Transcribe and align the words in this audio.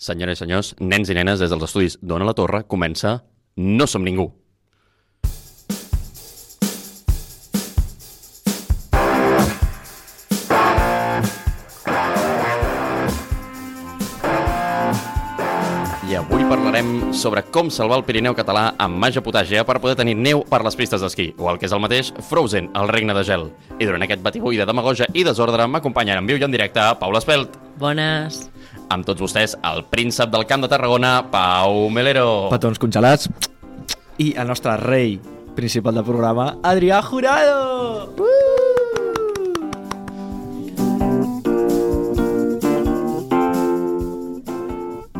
Senyores 0.00 0.38
i 0.38 0.46
senyors, 0.46 0.68
nens 0.80 1.10
i 1.12 1.14
nenes, 1.14 1.42
des 1.42 1.50
dels 1.52 1.64
estudis 1.66 1.98
d'Ona 2.00 2.24
la 2.24 2.32
Torre, 2.32 2.62
comença 2.64 3.18
No 3.60 3.84
som 3.84 4.00
ningú. 4.00 4.30
I 16.08 16.16
avui 16.16 16.46
parlarem 16.48 17.12
sobre 17.12 17.42
com 17.52 17.68
salvar 17.68 17.98
el 18.00 18.06
Pirineu 18.08 18.32
català 18.32 18.70
amb 18.80 18.96
màgia 18.96 19.20
potàgia 19.20 19.66
per 19.68 19.82
poder 19.84 19.98
tenir 20.00 20.16
neu 20.16 20.40
per 20.48 20.62
les 20.64 20.80
pistes 20.80 21.04
d'esquí, 21.04 21.34
o 21.36 21.52
el 21.52 21.60
que 21.60 21.68
és 21.68 21.76
el 21.76 21.84
mateix, 21.84 22.14
Frozen, 22.30 22.72
el 22.72 22.88
regne 22.88 23.12
de 23.12 23.26
gel. 23.28 23.50
I 23.76 23.84
durant 23.84 24.08
aquest 24.08 24.24
batibull 24.24 24.56
de 24.56 24.64
demagogia 24.64 25.12
i 25.12 25.28
desordre 25.28 25.68
m'acompanyen 25.68 26.24
en 26.24 26.32
viu 26.32 26.40
i 26.40 26.48
en 26.48 26.56
directe 26.56 26.88
Paula 27.04 27.20
Espelt. 27.20 27.60
Bones. 27.76 28.46
Amb 28.90 29.06
tots 29.06 29.22
vostès, 29.22 29.52
el 29.62 29.84
príncep 29.86 30.32
del 30.32 30.42
Camp 30.50 30.64
de 30.64 30.68
Tarragona, 30.70 31.12
Pau 31.30 31.84
Melero. 31.94 32.48
petons 32.50 32.78
congelats 32.82 33.28
i 34.18 34.32
el 34.34 34.48
nostre 34.50 34.74
rei 34.82 35.20
principal 35.54 35.94
del 35.94 36.04
programa, 36.08 36.56
Adrià 36.66 36.98
Jurado! 37.06 38.10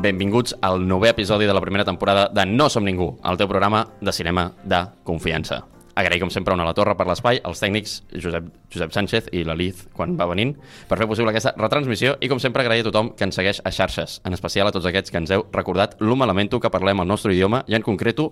Benvinguts 0.00 0.56
al 0.66 0.83
novè 0.83 1.14
episodi 1.14 1.47
de 1.47 1.55
la 1.55 1.61
primera 1.61 1.84
temporada 1.84 2.27
de 2.27 2.47
No 2.47 2.66
som 2.69 2.83
ningú, 2.83 3.20
el 3.23 3.39
teu 3.39 3.47
programa 3.47 3.87
de 4.00 4.12
cinema 4.12 4.50
de 4.64 4.83
confiança. 5.05 5.62
Agrair, 5.94 6.20
com 6.20 6.30
sempre, 6.30 6.54
a 6.54 6.64
la 6.64 6.74
torre 6.74 6.94
per 6.96 7.06
l'espai, 7.08 7.40
els 7.46 7.60
tècnics 7.62 7.96
Josep, 8.14 8.46
Josep 8.72 8.92
Sánchez 8.94 9.30
i 9.36 9.42
la 9.44 9.56
Liz, 9.58 9.82
quan 9.96 10.14
va 10.18 10.28
venint, 10.30 10.54
per 10.88 10.98
fer 11.00 11.08
possible 11.10 11.32
aquesta 11.32 11.52
retransmissió 11.58 12.14
i, 12.20 12.28
com 12.30 12.38
sempre, 12.42 12.62
agrair 12.62 12.84
a 12.84 12.88
tothom 12.88 13.12
que 13.18 13.26
ens 13.26 13.36
segueix 13.38 13.60
a 13.64 13.72
xarxes, 13.74 14.20
en 14.24 14.36
especial 14.36 14.70
a 14.70 14.74
tots 14.74 14.86
aquests 14.86 15.10
que 15.10 15.20
ens 15.20 15.32
heu 15.34 15.44
recordat 15.52 15.96
lo 16.00 16.16
malamento 16.16 16.60
que 16.60 16.70
parlem 16.70 17.02
el 17.02 17.10
nostre 17.10 17.34
idioma 17.34 17.64
i, 17.66 17.74
en 17.78 17.86
concreto, 17.86 18.30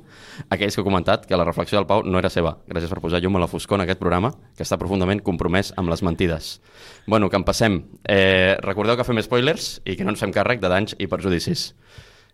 aquells 0.48 0.76
que 0.76 0.82
heu 0.82 0.88
comentat 0.88 1.26
que 1.26 1.38
la 1.38 1.46
reflexió 1.48 1.80
del 1.80 1.88
Pau 1.90 2.04
no 2.06 2.22
era 2.22 2.30
seva. 2.32 2.56
Gràcies 2.70 2.92
per 2.92 3.02
posar 3.04 3.22
llum 3.24 3.36
a 3.36 3.44
la 3.44 3.50
foscor 3.50 3.80
en 3.80 3.86
aquest 3.86 4.02
programa, 4.02 4.32
que 4.56 4.66
està 4.66 4.78
profundament 4.80 5.22
compromès 5.26 5.74
amb 5.76 5.90
les 5.90 6.04
mentides. 6.06 6.58
Bueno, 7.06 7.30
que 7.30 7.40
en 7.40 7.46
passem. 7.48 7.82
Eh, 8.04 8.56
recordeu 8.64 8.96
que 8.96 9.06
fem 9.06 9.18
spoilers 9.24 9.78
i 9.84 9.96
que 9.98 10.06
no 10.06 10.14
ens 10.14 10.22
fem 10.22 10.34
càrrec 10.34 10.62
de 10.62 10.70
danys 10.70 10.96
i 10.98 11.10
perjudicis. 11.10 11.72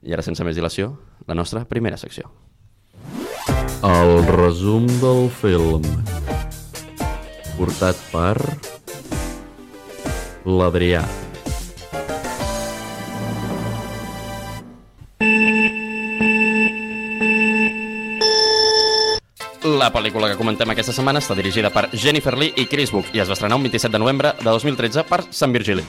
I 0.05 0.12
ara, 0.12 0.25
sense 0.27 0.44
més 0.44 0.56
dilació, 0.59 0.98
la 1.27 1.38
nostra 1.38 1.64
primera 1.64 1.97
secció. 1.97 2.31
El 3.85 4.23
resum 4.25 4.87
del 5.03 5.27
film. 5.29 5.83
Portat 7.59 7.99
per... 8.09 8.33
L'Adrià. 10.49 11.03
La 19.65 19.91
pel·lícula 19.93 20.31
que 20.33 20.39
comentem 20.41 20.73
aquesta 20.73 20.97
setmana 20.97 21.21
està 21.21 21.37
dirigida 21.37 21.69
per 21.69 21.91
Jennifer 21.93 22.39
Lee 22.41 22.57
i 22.57 22.65
Chris 22.65 22.89
Book 22.95 23.12
i 23.12 23.21
es 23.21 23.29
va 23.29 23.37
estrenar 23.37 23.61
un 23.61 23.69
27 23.69 23.93
de 23.93 24.01
novembre 24.01 24.33
de 24.41 24.49
2013 24.49 25.05
per 25.12 25.27
Sant 25.29 25.53
Virgili. 25.53 25.85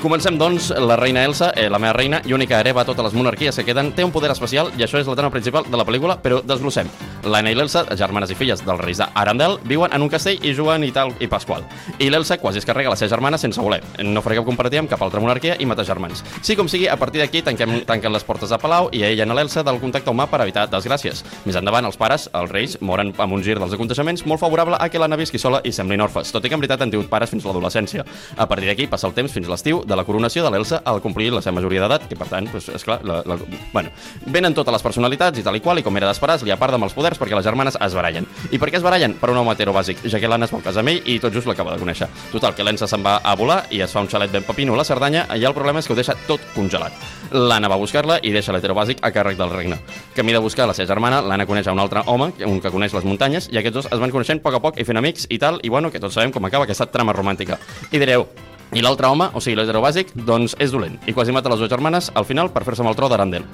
Comencem, 0.00 0.38
doncs, 0.40 0.70
la 0.80 0.96
reina 0.96 1.26
Elsa, 1.28 1.50
eh, 1.54 1.68
la 1.68 1.78
meva 1.78 1.92
reina 1.92 2.22
i 2.24 2.32
única 2.32 2.56
hereva 2.56 2.80
a 2.80 2.86
totes 2.88 3.04
les 3.04 3.12
monarquies 3.12 3.58
que 3.60 3.66
queden, 3.68 3.92
té 3.92 4.00
un 4.00 4.14
poder 4.14 4.30
especial 4.32 4.72
i 4.78 4.86
això 4.86 4.96
és 4.96 5.06
la 5.06 5.16
trama 5.18 5.34
principal 5.34 5.68
de 5.68 5.76
la 5.76 5.84
pel·lícula, 5.84 6.16
però 6.24 6.40
desglossem. 6.40 6.88
L'Anna 7.24 7.52
i 7.52 7.56
l'Elsa, 7.58 7.84
germanes 7.98 8.30
i 8.32 8.36
filles 8.38 8.62
dels 8.64 8.80
reis 8.80 9.00
d'Arandel, 9.00 9.58
viuen 9.68 9.92
en 9.92 10.02
un 10.02 10.10
castell 10.12 10.40
i 10.46 10.54
juguen 10.56 10.84
i 10.86 10.92
tal 10.94 11.12
i 11.20 11.28
pasqual. 11.28 11.64
I 11.98 12.08
l'Elsa 12.10 12.38
quasi 12.40 12.60
es 12.60 12.66
carrega 12.68 12.92
la 12.92 12.96
seva 12.96 13.10
germana 13.12 13.38
sense 13.38 13.60
voler. 13.60 13.80
No 14.04 14.22
faré 14.24 14.38
cap 14.38 14.46
comparativa 14.48 14.80
amb 14.84 14.90
cap 14.90 15.02
altra 15.04 15.20
monarquia 15.20 15.56
i 15.60 15.66
mata 15.68 15.84
germans. 15.84 16.24
Sí 16.42 16.56
com 16.56 16.68
sigui, 16.68 16.88
a 16.88 16.96
partir 16.96 17.20
d'aquí 17.20 17.42
tanquem, 17.44 17.80
tanquen 17.88 18.12
les 18.14 18.24
portes 18.24 18.50
de 18.50 18.58
Palau 18.60 18.88
i 18.92 19.02
a 19.04 19.10
ella 19.10 19.26
i 19.26 19.28
a 19.28 19.36
l'Elsa 19.36 19.64
del 19.66 19.80
contacte 19.82 20.10
humà 20.10 20.26
per 20.30 20.40
evitar 20.44 20.66
desgràcies. 20.72 21.24
Més 21.44 21.58
endavant, 21.60 21.84
els 21.84 21.98
pares, 22.00 22.28
els 22.32 22.50
reis, 22.50 22.78
moren 22.80 23.12
amb 23.18 23.36
un 23.36 23.44
gir 23.44 23.58
dels 23.60 23.74
aconteixements 23.76 24.24
molt 24.26 24.40
favorable 24.40 24.78
a 24.80 24.88
que 24.88 25.00
l'Anna 25.00 25.18
visqui 25.20 25.38
sola 25.38 25.60
i 25.64 25.72
semblin 25.72 26.00
orfes, 26.00 26.32
tot 26.32 26.44
i 26.44 26.48
que 26.48 26.56
en 26.56 26.64
veritat 26.64 26.84
han 26.84 26.94
tingut 26.94 27.10
pares 27.12 27.30
fins 27.30 27.44
a 27.44 27.50
l'adolescència. 27.50 28.04
A 28.36 28.48
partir 28.48 28.70
d'aquí 28.70 28.88
passa 28.88 29.08
el 29.08 29.14
temps 29.16 29.32
fins 29.32 29.48
l'estiu 29.50 29.84
de 29.84 29.96
la 29.96 30.04
coronació 30.08 30.44
de 30.44 30.54
l'Elsa 30.54 30.80
al 30.84 31.02
complir 31.04 31.30
la 31.34 31.42
seva 31.44 31.58
majoria 31.58 31.84
d'edat, 31.84 32.08
que 32.08 32.18
per 32.18 32.28
tant, 32.30 32.48
doncs, 32.50 32.70
esclar, 32.80 33.00
la, 33.04 33.20
la, 33.26 33.38
bueno, 33.72 33.92
venen 34.26 34.56
totes 34.56 34.72
les 34.72 34.84
personalitats 34.84 35.38
i 35.40 35.44
tal 35.46 35.58
i 35.58 35.64
qual, 35.64 35.80
i 35.80 35.86
com 35.86 35.96
era 36.00 36.08
d'esperar, 36.08 36.38
es 36.40 36.46
li 36.46 36.54
aparta 36.54 36.78
amb 36.80 36.88
els 36.88 36.96
poders 36.96 37.09
perquè 37.18 37.34
les 37.34 37.44
germanes 37.44 37.78
es 37.80 37.94
barallen. 37.96 38.26
I 38.50 38.58
per 38.58 38.70
què 38.70 38.78
es 38.78 38.84
barallen? 38.84 39.16
Per 39.20 39.30
un 39.32 39.40
home 39.40 39.54
hetero 39.54 39.72
bàsic, 39.74 40.04
ja 40.04 40.20
que 40.20 40.28
l'Anna 40.28 40.46
es 40.46 40.52
vol 40.54 40.62
casar 40.62 40.84
amb 40.84 40.92
ell 40.92 41.00
i 41.04 41.18
tot 41.22 41.34
just 41.34 41.48
l'acaba 41.48 41.74
de 41.74 41.82
conèixer. 41.82 42.08
Total, 42.32 42.54
que 42.54 42.66
l'Ensa 42.66 42.88
se'n 42.90 43.02
va 43.04 43.16
a 43.24 43.34
volar 43.38 43.64
i 43.70 43.80
es 43.80 43.92
fa 43.92 44.04
un 44.04 44.08
xalet 44.10 44.32
ben 44.32 44.44
pepino 44.46 44.74
a 44.74 44.80
la 44.80 44.84
Cerdanya 44.84 45.26
i 45.36 45.44
el 45.44 45.56
problema 45.56 45.80
és 45.80 45.88
que 45.88 45.94
ho 45.94 45.98
deixa 45.98 46.16
tot 46.28 46.44
congelat. 46.54 46.92
L'Anna 47.32 47.70
va 47.70 47.78
buscar-la 47.80 48.20
i 48.22 48.34
deixa 48.34 48.52
l'hetero 48.52 48.76
bàsic 48.76 49.02
a 49.02 49.12
càrrec 49.14 49.38
del 49.38 49.54
regne. 49.54 49.80
Camí 50.14 50.36
de 50.36 50.42
buscar 50.42 50.68
la 50.68 50.74
seva 50.74 50.90
germana, 50.92 51.22
l'Anna 51.22 51.46
coneix 51.46 51.68
a 51.68 51.74
un 51.76 51.80
altre 51.80 52.04
home, 52.06 52.32
un 52.46 52.60
que 52.60 52.70
coneix 52.70 52.94
les 52.94 53.06
muntanyes, 53.06 53.50
i 53.50 53.58
aquests 53.58 53.80
dos 53.80 53.90
es 53.90 54.02
van 54.02 54.12
coneixent 54.12 54.42
a 54.42 54.46
poc 54.46 54.58
a 54.58 54.62
poc 54.62 54.80
i 54.80 54.86
fent 54.86 55.00
amics 55.00 55.26
i 55.30 55.38
tal, 55.38 55.60
i 55.62 55.72
bueno, 55.72 55.90
que 55.90 56.02
tots 56.02 56.14
sabem 56.18 56.32
com 56.34 56.44
acaba 56.44 56.68
aquesta 56.68 56.90
trama 56.90 57.14
romàntica. 57.16 57.58
I 57.90 57.98
direu, 58.02 58.26
i 58.72 58.82
l'altre 58.84 59.08
home, 59.10 59.26
o 59.34 59.40
sigui, 59.42 59.56
l'hetero 59.58 59.80
bàsic, 59.82 60.12
doncs 60.14 60.54
és 60.62 60.70
dolent. 60.70 60.94
I 61.10 61.14
quasi 61.16 61.32
mata 61.34 61.50
les 61.50 61.58
dues 61.58 61.70
germanes 61.70 62.10
al 62.14 62.26
final 62.28 62.52
per 62.54 62.62
fer-se 62.66 62.84
amb 62.84 62.92
el 62.92 62.98
tro 62.98 63.08
d'Arandel. 63.10 63.46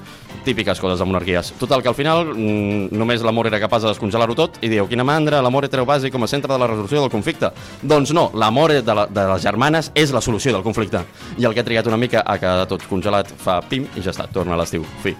Típiques 0.45 0.79
coses 0.79 0.99
de 1.01 1.07
monarquies. 1.09 1.53
Total, 1.57 1.81
que 1.81 1.89
al 1.89 1.97
final 1.97 2.25
mmm, 2.35 2.91
només 2.93 3.25
l'amor 3.25 3.49
era 3.49 3.61
capaç 3.63 3.87
de 3.87 3.93
descongelar-ho 3.95 4.37
tot 4.37 4.59
i 4.61 4.69
diu, 4.69 4.85
quina 4.89 5.05
mandra, 5.07 5.41
l'amor 5.41 5.65
hetero 5.65 5.87
bàsic 5.89 6.13
com 6.13 6.23
a 6.23 6.29
centre 6.29 6.53
de 6.53 6.59
la 6.61 6.69
resolució 6.69 7.01
del 7.01 7.13
conflicte. 7.13 7.49
Doncs 7.81 8.13
no, 8.13 8.29
l'amor 8.37 8.75
de, 8.77 8.93
la, 8.93 9.07
de 9.09 9.25
les 9.33 9.41
germanes 9.41 9.91
és 9.97 10.13
la 10.13 10.21
solució 10.21 10.53
del 10.53 10.65
conflicte. 10.65 11.01
I 11.37 11.49
el 11.49 11.57
que 11.57 11.65
ha 11.65 11.67
trigat 11.67 11.89
una 11.89 11.97
mica 11.97 12.21
a 12.21 12.37
quedar 12.37 12.69
tot 12.69 12.85
congelat 12.89 13.33
fa 13.41 13.59
pim 13.65 13.89
i 13.95 14.05
ja 14.05 14.13
està, 14.13 14.29
torna 14.29 14.53
a 14.53 14.61
l'estiu. 14.61 14.85
Fi. 15.01 15.17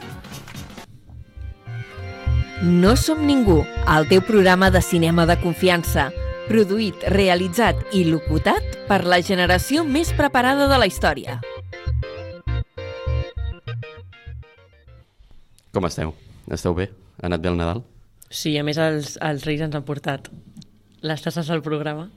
No 2.61 2.95
som 2.97 3.25
ningú, 3.25 3.59
el 3.97 4.07
teu 4.09 4.21
programa 4.25 4.71
de 4.73 4.81
cinema 4.81 5.27
de 5.29 5.37
confiança. 5.41 6.09
Produït, 6.47 7.01
realitzat 7.11 7.89
i 7.91 8.05
locutat 8.07 8.77
per 8.87 9.01
la 9.03 9.17
generació 9.19 9.81
més 9.83 10.13
preparada 10.15 10.69
de 10.71 10.77
la 10.79 10.87
història. 10.87 11.41
Com 15.75 15.87
esteu? 15.89 16.13
Esteu 16.47 16.77
bé? 16.77 16.87
Ha 17.19 17.27
anat 17.27 17.43
bé 17.43 17.51
el 17.51 17.59
Nadal? 17.59 17.81
Sí, 18.31 18.53
a 18.55 18.63
més 18.63 18.79
els, 18.79 19.17
els 19.19 19.43
Reis 19.43 19.65
ens 19.65 19.75
han 19.75 19.83
portat 19.83 20.29
les 21.03 21.25
tasses 21.25 21.51
al 21.51 21.65
programa. 21.65 22.07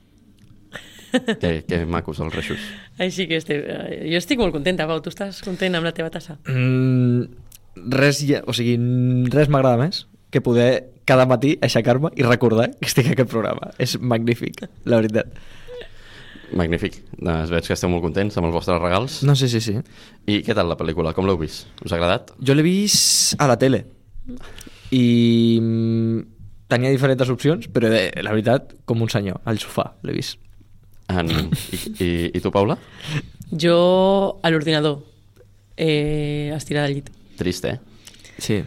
Que, 1.11 1.65
que 1.67 1.81
macos 1.83 2.21
els 2.23 2.31
reixos. 2.31 2.63
Així 3.03 3.25
que 3.27 3.35
estic, 3.41 3.65
eh, 3.67 3.97
jo 4.13 4.15
estic 4.21 4.39
molt 4.39 4.55
contenta, 4.55 4.87
Pau. 4.87 5.01
Tu 5.03 5.11
estàs 5.11 5.41
content 5.43 5.75
amb 5.75 5.83
la 5.83 5.91
teva 5.91 6.07
tassa? 6.07 6.37
Mm, 6.47 7.27
res, 7.99 8.23
ja, 8.23 8.39
o 8.47 8.55
sigui, 8.55 8.77
res 9.27 9.51
m'agrada 9.51 9.83
més 9.83 10.05
que 10.31 10.39
poder 10.39 10.71
cada 11.11 11.27
matí 11.27 11.57
aixecar-me 11.63 12.13
i 12.15 12.23
recordar 12.27 12.69
que 12.77 12.87
estic 12.87 13.11
a 13.11 13.15
aquest 13.17 13.31
programa. 13.31 13.73
És 13.81 13.97
magnífic, 13.99 14.63
la 14.87 15.01
veritat. 15.01 15.35
Magnífic. 16.57 16.97
Doncs 17.19 17.51
veig 17.51 17.67
que 17.67 17.75
esteu 17.75 17.91
molt 17.91 18.03
contents 18.03 18.35
amb 18.39 18.49
els 18.49 18.55
vostres 18.55 18.79
regals. 18.81 19.21
No 19.27 19.35
sé, 19.39 19.47
sí, 19.51 19.61
sí. 19.63 19.77
I 20.27 20.41
què 20.45 20.55
tal 20.57 20.71
la 20.71 20.77
pel·lícula? 20.79 21.13
Com 21.15 21.27
l'heu 21.27 21.39
vist? 21.39 21.67
Us 21.83 21.93
ha 21.93 21.99
agradat? 21.99 22.33
Jo 22.39 22.55
l'he 22.55 22.65
vist 22.65 23.35
a 23.39 23.47
la 23.51 23.57
tele 23.59 23.85
i 24.91 25.59
mm, 25.61 26.23
tenia 26.71 26.91
diferents 26.91 27.31
opcions, 27.31 27.67
però 27.71 27.91
eh, 27.95 28.11
la 28.23 28.35
veritat, 28.35 28.75
com 28.87 29.03
un 29.03 29.11
senyor, 29.11 29.39
al 29.47 29.59
sofà 29.63 29.93
l'he 30.07 30.15
vist. 30.15 30.39
En... 31.11 31.31
I, 31.31 31.79
i, 32.03 32.09
I 32.35 32.43
tu, 32.43 32.51
Paula? 32.53 32.77
Jo 33.51 33.77
a 34.43 34.51
l'ordinador, 34.51 35.01
eh, 35.75 36.51
estirada 36.55 36.87
al 36.87 36.99
llit. 36.99 37.11
Trist, 37.39 37.67
eh? 37.67 37.77
Sí. 38.39 38.61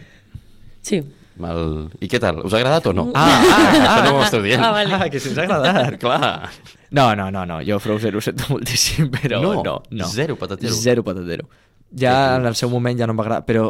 Sí. 0.85 1.01
Mal... 1.41 1.89
I 1.99 2.07
què 2.07 2.19
tal? 2.23 2.39
Us 2.47 2.53
ha 2.55 2.59
agradat 2.61 2.85
o 2.87 2.93
no? 2.95 3.09
Ah, 3.13 3.25
ah, 3.27 3.63
Això 3.85 4.03
no 4.05 4.13
m'ho 4.15 4.23
esteu 4.23 4.43
dient. 4.45 4.61
Ah, 4.63 4.71
vale. 4.71 4.93
Ah, 4.95 5.09
que 5.11 5.19
si 5.19 5.29
ens 5.33 5.39
ha 5.41 5.43
agradat. 5.43 5.97
Clar. 6.03 6.49
No, 6.95 7.09
no, 7.19 7.29
no, 7.33 7.43
no, 7.49 7.57
jo 7.67 7.79
Frozen 7.83 8.15
ho 8.15 8.21
sento 8.23 8.45
moltíssim, 8.53 9.09
però 9.11 9.41
No, 9.43 9.55
no, 9.63 9.81
no. 9.91 10.07
zero 10.07 10.37
patatero. 10.39 10.73
Zero 10.73 11.03
patatero. 11.03 11.49
Ja 11.95 12.35
en 12.37 12.45
el 12.47 12.55
seu 12.55 12.69
moment 12.71 12.97
ja 12.99 13.07
no 13.07 13.13
m'agrada, 13.17 13.45
però 13.45 13.67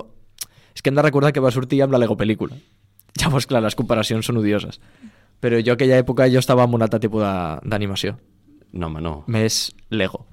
és 0.75 0.81
que 0.83 0.89
hem 0.91 0.95
de 0.97 1.01
recordar 1.05 1.31
que 1.33 1.41
va 1.41 1.51
sortir 1.55 1.81
amb 1.83 1.93
la 1.95 1.99
Lego 2.01 2.17
pel·lícula. 2.19 2.55
Llavors, 3.21 3.45
clar, 3.47 3.61
les 3.63 3.75
comparacions 3.79 4.25
són 4.27 4.37
odioses. 4.41 4.79
Però 5.41 5.57
jo 5.63 5.73
aquella 5.73 5.97
època 6.01 6.27
jo 6.31 6.39
estava 6.39 6.63
en 6.67 6.73
un 6.75 6.83
altre 6.85 6.99
tipus 6.99 7.21
de- 7.23 7.69
d'animació. 7.69 8.15
No, 8.73 8.87
home, 8.87 9.01
no. 9.01 9.23
Més 9.27 9.71
Lego. 9.89 10.25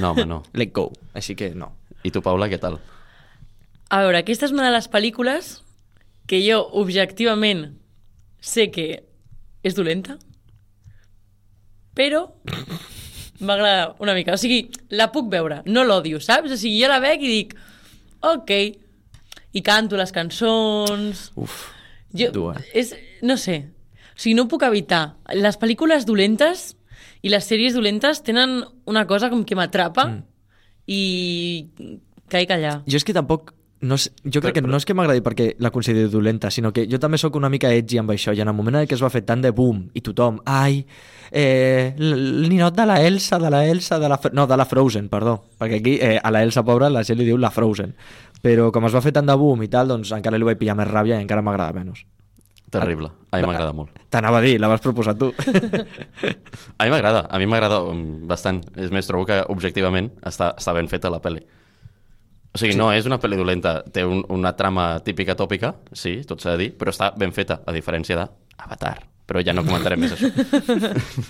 No, 0.00 0.12
home, 0.12 0.24
no. 0.26 0.42
Let 0.54 0.72
go. 0.72 0.90
Així 1.14 1.34
que 1.36 1.50
no. 1.54 1.72
I 2.02 2.10
tu, 2.10 2.22
Paula, 2.22 2.48
què 2.48 2.58
tal? 2.58 2.78
A 3.92 4.00
veure, 4.02 4.18
aquesta 4.22 4.46
és 4.48 4.52
una 4.54 4.64
de 4.64 4.72
les 4.72 4.88
pel·lícules 4.90 5.61
que 6.32 6.40
jo 6.40 6.62
objectivament 6.80 7.66
sé 8.40 8.70
que 8.72 8.86
és 9.60 9.74
dolenta, 9.76 10.16
però 11.92 12.22
m'agrada 13.44 13.90
una 14.00 14.14
mica. 14.16 14.32
O 14.32 14.40
sigui, 14.40 14.64
la 14.96 15.10
puc 15.12 15.28
veure, 15.28 15.60
no 15.68 15.84
l'odio, 15.84 16.22
saps? 16.24 16.54
O 16.54 16.56
sigui, 16.56 16.80
jo 16.80 16.88
la 16.88 17.02
veig 17.04 17.20
i 17.20 17.34
dic, 17.34 17.54
ok, 18.24 18.54
i 19.52 19.64
canto 19.66 20.00
les 20.00 20.14
cançons... 20.16 21.28
Uf, 21.36 21.60
Jo, 22.16 22.28
dur, 22.32 22.56
eh? 22.56 22.64
és, 22.80 22.90
no 23.24 23.38
sé, 23.40 23.62
o 24.12 24.20
sigui, 24.20 24.34
no 24.36 24.48
puc 24.48 24.64
evitar. 24.66 25.18
Les 25.36 25.56
pel·lícules 25.60 26.04
dolentes 26.08 26.70
i 27.24 27.32
les 27.32 27.44
sèries 27.48 27.76
dolentes 27.76 28.20
tenen 28.24 28.62
una 28.88 29.06
cosa 29.08 29.30
com 29.32 29.44
que 29.48 29.56
m'atrapa 29.56 30.08
mm. 30.08 30.22
i 30.92 31.02
caic 32.32 32.52
allà. 32.56 32.78
Jo 32.88 33.00
és 33.00 33.04
que 33.04 33.16
tampoc... 33.16 33.52
No 33.82 33.96
sé, 33.98 34.12
jo 34.22 34.40
crec 34.40 34.54
Però- 34.54 34.62
que 34.62 34.70
no 34.70 34.78
és 34.78 34.84
que 34.86 34.94
m'agradi 34.94 35.20
perquè 35.26 35.56
la 35.58 35.72
consideri 35.74 36.08
dolenta, 36.08 36.52
sinó 36.54 36.70
que 36.72 36.84
jo 36.86 37.00
també 37.02 37.18
sóc 37.18 37.34
una 37.34 37.48
mica 37.50 37.72
edgy 37.74 37.98
amb 37.98 38.12
això, 38.14 38.30
i 38.34 38.40
en 38.40 38.48
el 38.48 38.54
moment 38.54 38.76
en 38.78 38.86
què 38.86 38.94
es 38.94 39.02
va 39.02 39.10
fer 39.10 39.24
tant 39.26 39.42
de 39.42 39.50
boom, 39.50 39.88
i 39.92 40.00
tothom, 40.00 40.38
ai, 40.46 40.84
eh, 41.32 41.94
el 41.98 42.48
ninot 42.48 42.76
de 42.76 42.86
la 42.86 43.00
Elsa, 43.02 43.40
de 43.42 43.50
la 43.50 43.64
Elsa, 43.66 43.98
de 43.98 44.08
la... 44.08 44.20
No, 44.32 44.46
de 44.46 44.56
la 44.56 44.66
Frozen, 44.70 45.08
perdó, 45.10 45.42
perquè 45.58 45.80
aquí 45.80 45.98
eh, 46.00 46.20
a 46.22 46.30
la 46.30 46.44
Elsa 46.46 46.62
pobra 46.62 46.88
la 46.90 47.02
gent 47.02 47.18
li 47.18 47.26
diu 47.26 47.36
la 47.42 47.50
Frozen, 47.50 47.94
però 48.40 48.70
com 48.70 48.86
es 48.86 48.94
va 48.94 49.02
fer 49.02 49.12
tant 49.12 49.26
de 49.26 49.34
boom 49.34 49.62
i 49.66 49.68
tal, 49.68 49.88
doncs 49.88 50.12
encara 50.14 50.38
li 50.38 50.46
vaig 50.46 50.58
pillar 50.62 50.76
més 50.78 50.86
ràbia 50.90 51.18
i 51.18 51.22
encara 51.26 51.42
m'agrada 51.42 51.74
menys. 51.74 52.04
Terrible. 52.72 53.10
A 53.30 53.36
mi 53.36 53.44
m'agrada 53.44 53.74
molt. 53.76 53.98
T'anava 54.08 54.38
a 54.38 54.40
dir, 54.40 54.54
la 54.60 54.68
vas 54.70 54.80
proposar 54.80 55.12
tu. 55.18 55.28
A 56.78 56.84
mi 56.86 56.90
m'agrada, 56.90 57.26
a 57.28 57.38
mi 57.38 57.44
m'agrada 57.46 57.82
um, 57.84 58.26
bastant. 58.26 58.62
És 58.80 58.90
més, 58.90 59.06
trobo 59.06 59.26
que 59.28 59.42
objectivament 59.52 60.08
està, 60.24 60.54
està 60.56 60.72
ben 60.72 60.88
feta 60.88 61.10
la 61.12 61.20
pel·li. 61.20 61.42
O 62.52 62.58
sigui, 62.60 62.74
sí. 62.74 62.78
no 62.78 62.90
és 62.92 63.06
una 63.08 63.16
pel·li 63.18 63.38
dolenta, 63.40 63.78
té 63.92 64.04
un, 64.04 64.20
una 64.28 64.52
trama 64.56 64.98
típica 65.04 65.32
tòpica, 65.38 65.72
sí, 65.96 66.18
tot 66.28 66.42
s'ha 66.44 66.52
de 66.56 66.66
dir, 66.66 66.70
però 66.76 66.92
està 66.92 67.08
ben 67.16 67.32
feta, 67.32 67.62
a 67.64 67.72
diferència 67.72 68.18
d'Avatar. 68.20 68.98
Però 69.24 69.40
ja 69.40 69.54
no 69.56 69.64
comentarem 69.64 70.02
més 70.02 70.12
això. 70.12 70.28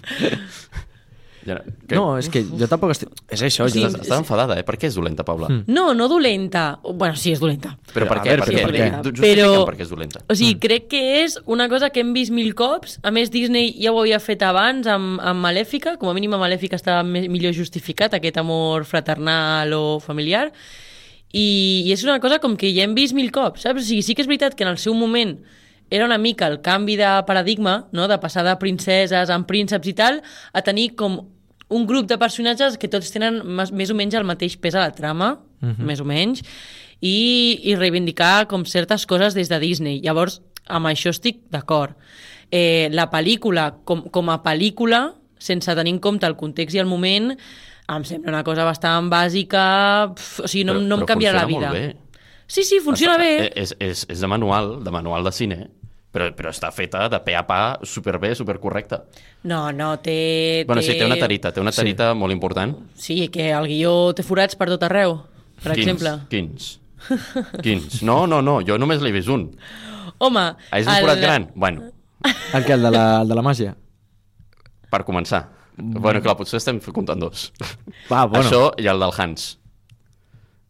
ja, 1.46 1.54
no, 1.54 1.60
que, 1.86 1.94
No, 1.94 2.04
és 2.18 2.28
que 2.32 2.42
jo 2.46 2.66
tampoc 2.70 2.92
estic... 2.94 3.10
És 3.34 3.42
això, 3.42 3.66
Sí, 3.70 3.80
jo... 3.82 3.88
Estàs, 3.90 4.04
estàs 4.06 4.20
enfadada, 4.22 4.56
eh? 4.58 4.64
Per 4.66 4.76
què 4.80 4.88
és 4.90 4.96
dolenta, 4.98 5.24
Paula? 5.26 5.48
Mm. 5.50 5.64
No, 5.74 5.88
no 5.94 6.06
dolenta. 6.10 6.64
Bueno, 6.86 7.16
sí, 7.18 7.32
és 7.34 7.42
dolenta. 7.42 7.74
Però 7.92 8.06
per 8.08 8.18
A 8.20 8.24
què? 8.24 8.30
veure, 8.32 8.46
per 8.46 8.54
però 8.54 8.72
què? 8.72 8.88
per 9.02 9.12
què? 9.12 9.32
Però- 9.36 9.64
per 9.68 9.76
què 9.78 9.86
és 9.86 9.90
dolenta. 9.92 10.22
O 10.30 10.36
sigui, 10.38 10.56
crec 10.62 10.88
que 10.92 11.02
és 11.22 11.38
una 11.50 11.68
cosa 11.72 11.90
que 11.90 12.02
hem 12.04 12.12
vist 12.16 12.32
mil 12.34 12.54
cops. 12.58 12.98
A 13.02 13.10
més, 13.14 13.30
Disney 13.34 13.74
ja 13.82 13.92
ho 13.94 14.00
havia 14.02 14.20
fet 14.22 14.42
abans 14.46 14.86
amb, 14.90 15.18
amb 15.20 15.42
Malèfica. 15.44 15.96
Com 16.00 16.12
a 16.12 16.16
mínim, 16.18 16.34
a 16.34 16.40
Malèfica 16.42 16.78
estava 16.78 17.02
millor 17.06 17.54
justificat, 17.58 18.14
aquest 18.18 18.38
amor 18.42 18.86
fraternal 18.88 19.74
o 19.78 19.84
familiar. 20.02 20.48
I, 21.32 21.88
I 21.88 21.92
és 21.92 22.04
una 22.04 22.20
cosa 22.20 22.38
com 22.38 22.56
que 22.60 22.70
ja 22.76 22.84
hem 22.84 22.94
vist 22.94 23.16
mil 23.16 23.30
cops, 23.32 23.64
saps? 23.64 23.82
O 23.82 23.86
sigui, 23.88 24.04
sí 24.04 24.14
que 24.14 24.24
és 24.24 24.30
veritat 24.30 24.56
que 24.56 24.66
en 24.66 24.72
el 24.72 24.80
seu 24.80 24.94
moment 24.94 25.38
era 25.92 26.06
una 26.06 26.18
mica 26.18 26.46
el 26.48 26.60
canvi 26.64 26.96
de 26.96 27.08
paradigma, 27.26 27.88
no? 27.92 28.08
de 28.08 28.16
passar 28.20 28.44
de 28.46 28.54
princeses 28.56 29.30
amb 29.32 29.48
prínceps 29.48 29.90
i 29.90 29.96
tal, 29.96 30.22
a 30.52 30.62
tenir 30.64 30.94
com 30.96 31.18
un 31.72 31.86
grup 31.88 32.06
de 32.08 32.18
personatges 32.20 32.78
que 32.80 32.88
tots 32.88 33.12
tenen 33.12 33.40
més, 33.44 33.72
més 33.72 33.92
o 33.92 33.96
menys 33.96 34.16
el 34.16 34.28
mateix 34.28 34.56
pes 34.60 34.76
a 34.76 34.86
la 34.86 34.94
trama, 34.96 35.34
uh 35.60 35.68
-huh. 35.68 35.84
més 35.84 36.00
o 36.00 36.04
menys, 36.04 36.42
i, 37.00 37.60
i 37.64 37.74
reivindicar 37.76 38.48
com 38.48 38.64
certes 38.64 39.06
coses 39.06 39.34
des 39.34 39.48
de 39.48 39.58
Disney. 39.58 40.00
Llavors, 40.00 40.40
amb 40.66 40.86
això 40.86 41.10
estic 41.10 41.42
d'acord. 41.50 41.96
Eh, 42.50 42.88
la 42.92 43.10
pel·lícula, 43.10 43.74
com, 43.84 44.04
com 44.10 44.30
a 44.30 44.42
pel·lícula, 44.42 45.14
sense 45.38 45.74
tenir 45.74 45.92
en 45.92 46.00
compte 46.00 46.26
el 46.26 46.36
context 46.36 46.76
i 46.76 46.78
el 46.78 46.86
moment, 46.86 47.36
em 47.96 48.04
sembla 48.08 48.30
una 48.32 48.44
cosa 48.44 48.64
bastant 48.64 49.08
bàsica, 49.12 49.62
pf, 50.14 50.44
o 50.44 50.48
sigui, 50.48 50.64
no, 50.68 50.74
Però- 50.74 50.86
no 50.88 50.98
em 51.00 51.06
canviarà 51.06 51.42
la 51.42 51.46
vida. 51.50 51.70
bé. 51.72 51.96
Sí, 52.46 52.64
sí, 52.64 52.80
funciona 52.80 53.16
bé. 53.16 53.46
Eh, 53.46 53.52
És, 53.56 53.74
és, 53.80 54.06
és 54.08 54.20
de 54.20 54.26
manual, 54.28 54.82
de 54.84 54.90
manual 54.90 55.24
de 55.24 55.32
cine, 55.32 55.70
però, 56.12 56.26
però 56.36 56.50
està 56.50 56.70
feta 56.70 57.08
de 57.08 57.18
pe 57.24 57.34
a 57.36 57.46
pa 57.46 57.78
superbé, 57.82 58.34
supercorrecta. 58.34 59.04
No, 59.44 59.72
no, 59.72 59.94
té... 60.00 60.64
Bueno, 60.66 60.82
sí, 60.82 60.92
té 60.98 61.06
una 61.06 61.16
tarita, 61.16 61.52
té 61.52 61.60
una 61.60 61.72
tarita 61.72 62.10
sí. 62.12 62.18
molt 62.18 62.32
important. 62.32 62.76
Sí, 62.94 63.28
que 63.28 63.50
el 63.52 63.66
guió 63.70 64.12
té 64.14 64.22
forats 64.22 64.54
per 64.56 64.68
tot 64.68 64.82
arreu, 64.82 65.16
per 65.62 65.72
Quins? 65.74 65.86
exemple. 65.86 66.12
Quins? 66.28 66.78
Quins? 67.62 68.02
No, 68.02 68.26
no, 68.26 68.42
no, 68.42 68.60
jo 68.62 68.76
només 68.78 69.00
l'he 69.02 69.10
vist 69.12 69.28
un. 69.32 69.48
Home... 70.22 70.44
Ah, 70.70 70.78
és 70.78 70.86
un 70.86 70.94
forat 71.00 71.18
gran? 71.18 71.48
Bueno, 71.54 71.88
El 72.54 72.64
que, 72.64 72.74
el 72.76 72.82
de 72.82 72.90
la, 72.94 73.22
el 73.22 73.28
de 73.28 73.34
la 73.34 73.42
màgia? 73.42 73.72
per 74.92 75.00
començar. 75.08 75.46
Bueno, 75.76 76.20
clar, 76.22 76.36
potser 76.36 76.58
estem 76.58 76.80
comptant 76.92 77.20
dos. 77.20 77.50
Va, 78.10 78.26
bueno. 78.30 78.44
Això 78.44 78.72
i 78.78 78.86
el 78.86 79.00
del 79.00 79.12
Hans. 79.16 79.58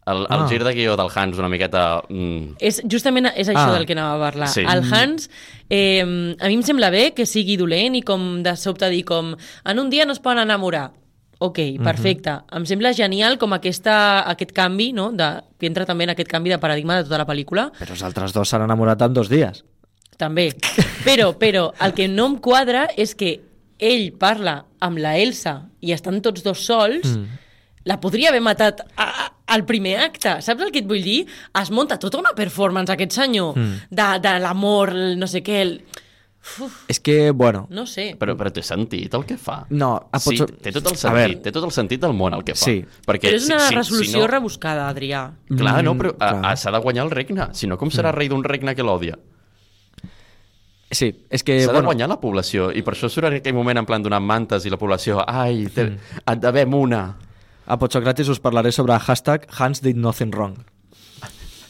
El, 0.05 0.17
el 0.25 0.41
Ah. 0.41 0.47
gir 0.49 0.61
de 0.63 0.73
guió 0.75 0.97
del 0.99 1.07
Hans 1.15 1.37
una 1.39 1.47
miqueta... 1.47 2.01
Mm, 2.09 2.57
És, 2.59 2.81
justament 2.91 3.29
és 3.35 3.47
això 3.47 3.69
Ah. 3.69 3.73
del 3.77 3.85
que 3.87 3.93
anava 3.95 4.17
a 4.17 4.31
parlar. 4.31 4.49
Sí. 4.51 4.61
El 4.67 4.81
Hans, 4.93 5.29
eh, 5.69 6.01
a 6.03 6.47
mi 6.49 6.53
em 6.57 6.63
sembla 6.63 6.89
bé 6.91 7.13
que 7.15 7.25
sigui 7.25 7.55
dolent 7.55 7.95
i 7.95 8.01
com 8.03 8.41
de 8.43 8.55
sobte 8.59 8.89
dir 8.91 9.05
com 9.07 9.31
en 9.63 9.79
un 9.79 9.89
dia 9.89 10.05
no 10.05 10.11
es 10.11 10.19
poden 10.19 10.39
enamorar. 10.43 10.91
Ok, 11.39 11.59
perfecte. 11.83 12.33
Em 12.55 12.65
sembla 12.65 12.93
genial 12.95 13.37
com 13.37 13.51
aquesta, 13.55 14.21
aquest 14.31 14.51
canvi, 14.55 14.91
no? 14.95 15.09
De, 15.11 15.41
que 15.59 15.67
entra 15.67 15.85
també 15.85 16.05
en 16.05 16.11
aquest 16.13 16.29
canvi 16.31 16.49
de 16.53 16.59
paradigma 16.59 16.95
de 16.97 17.03
tota 17.07 17.17
la 17.19 17.25
pel·lícula. 17.27 17.65
Però 17.79 17.91
els 17.95 18.03
altres 18.03 18.31
dos 18.35 18.47
s'han 18.47 18.63
enamorat 18.63 19.01
en 19.03 19.13
dos 19.13 19.27
dies. 19.31 19.63
També. 20.17 20.53
Però, 21.03 21.33
però, 21.35 21.73
el 21.83 21.93
que 21.97 22.07
no 22.07 22.27
em 22.27 22.37
quadra 22.37 22.85
és 22.95 23.15
que 23.15 23.41
ell 23.83 24.11
parla 24.19 24.57
amb 24.83 24.97
la 25.03 25.15
Elsa 25.19 25.57
i 25.83 25.91
estan 25.95 26.21
tots 26.23 26.43
dos 26.45 26.63
sols, 26.65 27.05
mm. 27.09 27.41
la 27.89 27.99
podria 28.03 28.29
haver 28.31 28.41
matat 28.45 28.81
a, 28.95 29.03
a, 29.03 29.27
al 29.55 29.65
primer 29.67 29.97
acte. 30.05 30.37
Saps 30.41 30.63
el 30.63 30.71
que 30.71 30.79
et 30.83 30.87
vull 30.89 31.03
dir? 31.03 31.25
Es 31.61 31.69
munta 31.71 31.99
tota 31.99 32.21
una 32.21 32.31
performance, 32.37 32.91
aquest 32.95 33.11
senyor, 33.19 33.57
mm. 33.59 33.89
de, 33.91 34.07
de 34.23 34.37
l'amor, 34.43 34.93
no 35.19 35.27
sé 35.27 35.43
què... 35.43 35.59
El... 35.67 35.75
Uf, 36.59 36.81
És 36.91 36.97
que, 36.99 37.31
bueno... 37.31 37.67
no 37.71 37.85
sé. 37.87 38.17
però, 38.19 38.33
però 38.35 38.49
té 38.51 38.59
sentit 38.67 39.13
el 39.15 39.21
que 39.23 39.37
fa. 39.39 39.61
No, 39.71 39.93
a 40.11 40.19
sí, 40.19 40.33
potser- 40.33 40.57
té 40.65 40.73
tot 40.75 40.89
el 40.91 40.97
A 40.97 40.99
sentit, 40.99 41.15
veure. 41.21 41.37
té 41.45 41.53
tot 41.55 41.63
el 41.63 41.71
sentit 41.71 42.01
del 42.03 42.11
món 42.19 42.35
el 42.35 42.43
que 42.43 42.51
fa. 42.57 42.65
Sí. 42.67 42.81
Perquè 43.07 43.29
Però 43.31 43.37
és 43.39 43.45
una 43.47 43.61
si, 43.63 43.75
resolució 43.77 44.17
si 44.17 44.19
no, 44.19 44.27
rebuscada, 44.27 44.89
Adrià. 44.91 45.21
Clar, 45.53 45.77
no, 45.87 45.93
però 45.95 46.11
Mm, 46.11 46.19
a- 46.43 46.51
a- 46.51 46.57
s'ha 46.59 46.73
de 46.75 46.81
guanyar 46.83 47.05
el 47.07 47.11
regne. 47.15 47.47
Si 47.55 47.65
no, 47.71 47.77
com 47.79 47.87
serà 47.95 48.11
rei 48.11 48.27
d'un 48.27 48.43
regne 48.43 48.75
que 48.75 48.83
l'odia? 48.83 49.15
Sí, 50.93 51.09
és 51.29 51.43
que, 51.43 51.59
S'ha 51.61 51.67
de 51.71 51.73
bueno... 51.79 51.87
guanyar 51.89 52.07
la 52.11 52.19
població. 52.21 52.69
I 52.71 52.81
per 52.85 52.93
això 52.95 53.09
surt 53.09 53.27
en 53.31 53.39
aquell 53.39 53.55
moment 53.57 53.81
en 53.81 53.85
plan 53.89 54.03
donant 54.05 54.23
mantes 54.23 54.65
i 54.65 54.71
la 54.73 54.77
població, 54.77 55.23
ai, 55.27 55.65
te, 55.73 55.89
Mm. 55.89 56.21
et 56.33 56.39
devem 56.43 56.73
una. 56.77 57.03
A 57.65 57.77
Potsocrates 57.79 58.27
us 58.29 58.39
parlaré 58.43 58.71
sobre 58.75 58.93
hashtag 58.99 59.47
Hans 59.59 59.81
did 59.81 59.95
nothing 59.97 60.31
wrong. 60.35 60.57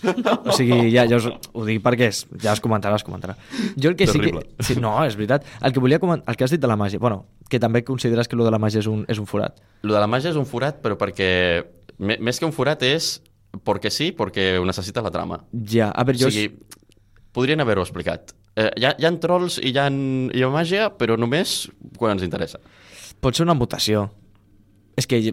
O 0.04 0.52
sigui, 0.52 0.90
ja, 0.92 1.06
ja 1.08 1.16
us, 1.16 1.30
ho 1.56 1.64
dic 1.64 1.80
perquè 1.86 2.10
és, 2.12 2.26
ja 2.44 2.52
es 2.52 2.60
comentarà, 2.60 2.98
es 3.00 3.06
comentarà. 3.08 3.38
Jo 3.80 3.88
el 3.92 3.96
que 3.96 4.04
sí 4.10 4.18
Terrible. 4.20 4.42
que... 4.58 4.66
Sí, 4.68 4.76
no, 4.76 4.98
és 5.08 5.16
veritat. 5.16 5.46
El 5.64 5.72
que 5.72 5.80
volia 5.80 6.00
comentar, 6.02 6.28
el 6.28 6.36
que 6.36 6.44
has 6.44 6.52
dit 6.52 6.60
de 6.60 6.68
la 6.68 6.76
màgia, 6.76 7.00
bueno, 7.00 7.22
que 7.48 7.60
també 7.62 7.86
consideres 7.88 8.28
que 8.28 8.36
lo 8.36 8.44
de 8.44 8.52
la 8.52 8.60
màgia 8.60 8.82
és 8.84 8.90
un, 8.92 9.06
és 9.08 9.22
un 9.22 9.30
forat. 9.30 9.62
Lo 9.88 9.94
de 9.96 10.02
la 10.04 10.10
màgia 10.12 10.34
és 10.34 10.40
un 10.40 10.46
forat, 10.50 10.82
però 10.84 10.98
perquè... 11.00 11.30
me- 12.04 12.18
Més 12.20 12.40
que 12.42 12.46
un 12.50 12.52
forat 12.52 12.84
és 12.84 13.22
perquè 13.64 13.90
sí, 13.94 14.10
perquè 14.18 14.58
ho 14.60 14.66
necessita 14.68 15.00
la 15.06 15.12
trama. 15.14 15.40
Ja, 15.72 15.92
a 15.96 16.04
veure, 16.04 16.20
O 16.20 16.26
jo... 16.28 16.34
sigui, 16.36 16.52
podrien 17.32 17.64
haver-ho 17.64 17.86
explicat. 17.88 18.34
Eh, 18.56 18.70
hi, 18.78 18.86
ha, 18.86 18.94
hi 19.00 19.08
ha 19.08 19.12
trolls 19.22 19.58
i 19.62 19.72
hi 19.72 19.80
ha, 19.82 19.88
hi 19.90 20.44
ha 20.44 20.52
màgia, 20.54 20.90
però 20.98 21.18
només 21.18 21.64
quan 21.98 22.16
ens 22.18 22.26
interessa. 22.26 22.60
Pot 23.24 23.38
ser 23.38 23.48
una 23.48 23.58
mutació. 23.58 24.10
És 24.98 25.08
que... 25.10 25.24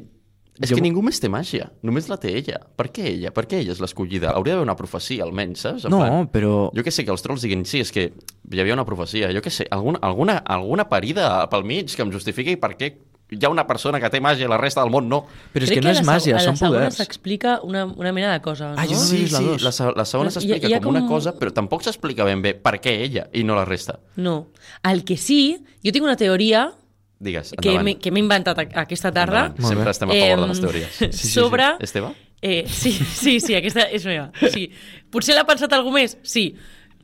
És 0.61 0.75
que 0.77 0.83
ningú 0.85 1.01
més 1.01 1.17
té 1.17 1.29
màgia, 1.33 1.71
només 1.89 2.11
la 2.11 2.19
té 2.21 2.35
ella. 2.37 2.59
Per 2.77 2.91
què 2.93 3.07
ella? 3.09 3.31
Per 3.33 3.47
què 3.49 3.63
ella 3.63 3.73
és 3.73 3.79
l'escollida? 3.81 4.35
Hauria 4.37 4.59
d'haver 4.59 4.67
una 4.67 4.75
profecia, 4.77 5.25
almenys, 5.25 5.63
saps? 5.65 5.87
En 5.89 5.95
No, 5.95 6.01
plan, 6.03 6.27
però... 6.29 6.51
Jo 6.77 6.85
que 6.85 6.93
sé, 6.93 7.07
que 7.07 7.15
els 7.15 7.25
trolls 7.25 7.41
diguin, 7.47 7.63
sí, 7.65 7.81
és 7.81 7.89
que 7.95 8.11
hi 8.11 8.61
havia 8.61 8.77
una 8.77 8.85
profecia, 8.85 9.31
jo 9.33 9.41
que 9.41 9.53
sé, 9.55 9.65
alguna, 9.73 10.03
alguna, 10.05 10.35
alguna 10.45 10.85
parida 10.91 11.31
pel 11.49 11.65
mig 11.65 11.95
que 11.97 12.05
em 12.05 12.13
justifiqui 12.13 12.59
per 12.61 12.75
què 12.77 12.91
hi 13.31 13.45
ha 13.45 13.49
una 13.49 13.67
persona 13.67 14.01
que 14.01 14.11
té 14.11 14.21
màgia 14.21 14.45
i 14.45 14.49
la 14.49 14.59
resta 14.59 14.83
del 14.83 14.91
món 14.91 15.09
no. 15.09 15.23
Però 15.53 15.63
és 15.63 15.71
Crec 15.71 15.79
que 15.79 15.85
no 15.85 15.91
és 15.91 15.99
la 15.99 16.03
seg- 16.03 16.11
màgia, 16.11 16.37
a 16.37 16.41
són 16.41 16.55
la 16.55 16.57
segona 16.57 16.79
poders. 16.81 16.97
s'explica 16.97 17.61
una, 17.63 17.85
una 17.87 18.13
mena 18.13 18.33
de 18.33 18.41
cosa, 18.43 18.71
no? 18.73 18.75
Ah, 18.79 18.87
jo 18.87 18.93
no- 18.99 19.05
Sí, 19.05 19.17
vist 19.23 19.33
la 19.33 19.39
sí, 19.39 19.65
la, 19.65 19.73
se- 19.73 19.93
la 19.97 20.05
segona 20.05 20.31
s'explica 20.31 20.77
ha 20.77 20.81
com 20.81 20.91
una 20.91 21.01
com- 21.01 21.09
cosa, 21.09 21.35
però 21.39 21.53
tampoc 21.53 21.83
s'explica 21.83 22.25
ben 22.25 22.43
bé 22.43 22.55
per 22.55 22.81
què 22.81 22.97
ella 23.03 23.29
i 23.33 23.45
no 23.45 23.55
la 23.55 23.65
resta. 23.65 24.01
No. 24.17 24.49
El 24.83 25.05
que 25.05 25.17
sí, 25.17 25.57
jo 25.85 25.93
tinc 25.93 26.05
una 26.05 26.17
teoria 26.17 26.73
Digues, 27.21 27.51
que 27.53 27.69
endavant. 27.69 27.85
m'he 27.85 27.99
que 27.99 28.11
m'he 28.11 28.21
inventat 28.21 28.59
a- 28.59 28.81
aquesta 28.81 29.13
tarda. 29.13 29.47
Endavant. 29.53 29.69
Sempre 29.69 29.91
estem 29.91 30.11
a 30.11 30.13
favor 30.15 30.41
de 30.41 30.47
les 30.49 30.61
teories. 30.61 30.89
sí, 30.99 31.09
sí. 31.13 31.29
sobre... 31.29 31.65
Esteve? 31.81 32.15
Eh, 32.43 32.65
sí, 32.67 32.93
sí, 32.93 33.39
sí, 33.41 33.55
aquesta 33.55 33.83
és 33.93 34.05
meva. 34.07 34.31
Sí. 34.51 34.71
Potser 35.13 35.35
l'ha 35.37 35.45
pensat 35.45 35.73
algú 35.77 35.91
més? 35.93 36.17
Sí. 36.23 36.55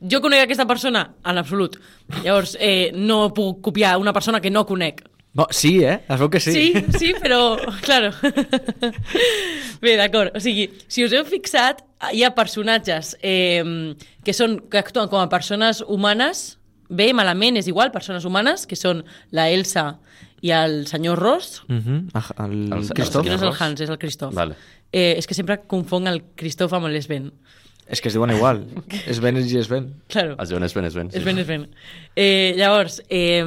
Jo 0.01 0.19
conec 0.21 0.41
aquesta 0.43 0.65
persona? 0.65 1.03
En 1.25 1.37
absolut. 1.37 1.77
Llavors, 2.23 2.55
eh, 2.59 2.91
no 2.95 3.31
puc 3.33 3.61
copiar 3.61 3.97
una 4.01 4.13
persona 4.13 4.41
que 4.41 4.49
no 4.49 4.65
conec. 4.65 5.03
Bo, 5.37 5.45
sí, 5.53 5.75
eh? 5.85 5.99
Es 6.09 6.17
veu 6.19 6.31
que 6.33 6.39
sí. 6.41 6.51
Sí, 6.51 6.85
sí, 6.97 7.11
però, 7.21 7.59
claro. 7.85 8.09
Bé, 9.81 9.93
d'acord. 9.99 10.33
O 10.35 10.41
sigui, 10.41 10.67
si 10.89 11.03
us 11.05 11.13
heu 11.13 11.25
fixat, 11.29 11.83
hi 12.13 12.23
ha 12.25 12.31
personatges 12.37 13.13
eh, 13.21 13.61
que, 14.25 14.33
són, 14.33 14.57
que 14.71 14.79
actuen 14.81 15.09
com 15.11 15.21
a 15.21 15.27
persones 15.29 15.83
humanes, 15.85 16.57
bé, 16.89 17.11
malament, 17.13 17.59
és 17.61 17.69
igual, 17.69 17.91
persones 17.93 18.25
humanes, 18.25 18.65
que 18.69 18.77
són 18.79 19.03
la 19.35 19.45
Elsa 19.53 19.99
i 20.45 20.51
el 20.53 20.85
senyor 20.89 21.17
Ross, 21.21 21.61
Uh 21.69 21.75
-huh. 21.75 21.99
El, 22.13 22.51
El- 22.51 22.73
el 22.73 22.83
el 22.83 22.89
Christoph. 22.89 23.23
que 23.23 23.29
no 23.29 23.35
és 23.35 23.41
el? 23.41 23.53
Hans, 23.59 23.81
és 23.81 23.89
el 23.89 23.97
Christoph. 23.97 24.33
Vale. 24.33 24.55
Eh, 24.91 25.15
és 25.17 25.27
que 25.27 25.33
sempre 25.33 25.61
confong 25.67 26.07
el 26.07 26.23
Christoph 26.35 26.73
amb 26.73 26.87
l'Esben. 26.87 27.31
És 27.87 28.01
que 28.01 28.09
es 28.09 28.13
diuen 28.13 28.31
igual. 28.31 28.65
és 29.07 29.19
Ben 29.19 29.37
i 29.37 29.57
és 29.57 29.67
Ben. 29.69 29.93
Claro. 30.09 30.35
Es 30.41 30.49
ben, 30.51 30.63
és 30.63 30.73
ben, 30.73 30.85
és 30.85 30.93
ben. 30.95 31.09
És 31.13 31.23
ben, 31.23 31.37
és 31.37 31.47
ben. 31.47 31.67
Eh, 32.15 32.53
llavors, 32.57 33.01
eh, 33.09 33.43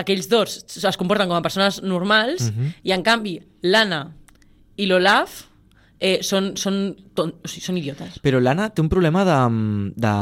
aquells 0.00 0.28
dos 0.28 0.64
es 0.84 0.96
comporten 0.98 1.28
com 1.30 1.36
a 1.38 1.42
persones 1.44 1.80
normals 1.82 2.48
i, 2.82 2.92
en 2.92 3.02
canvi, 3.06 3.36
l'Anna 3.62 4.00
i 4.76 4.86
l'Olaf 4.90 5.44
eh, 6.00 6.18
són, 6.26 6.52
són, 6.58 6.80
ton... 7.14 7.30
o 7.44 7.48
sigui, 7.48 7.62
són 7.64 7.78
idiotes. 7.78 8.18
Però 8.24 8.40
l'Anna 8.42 8.68
té 8.74 8.82
un 8.82 8.90
problema 8.92 9.22
de, 9.24 9.38
de, 9.94 10.14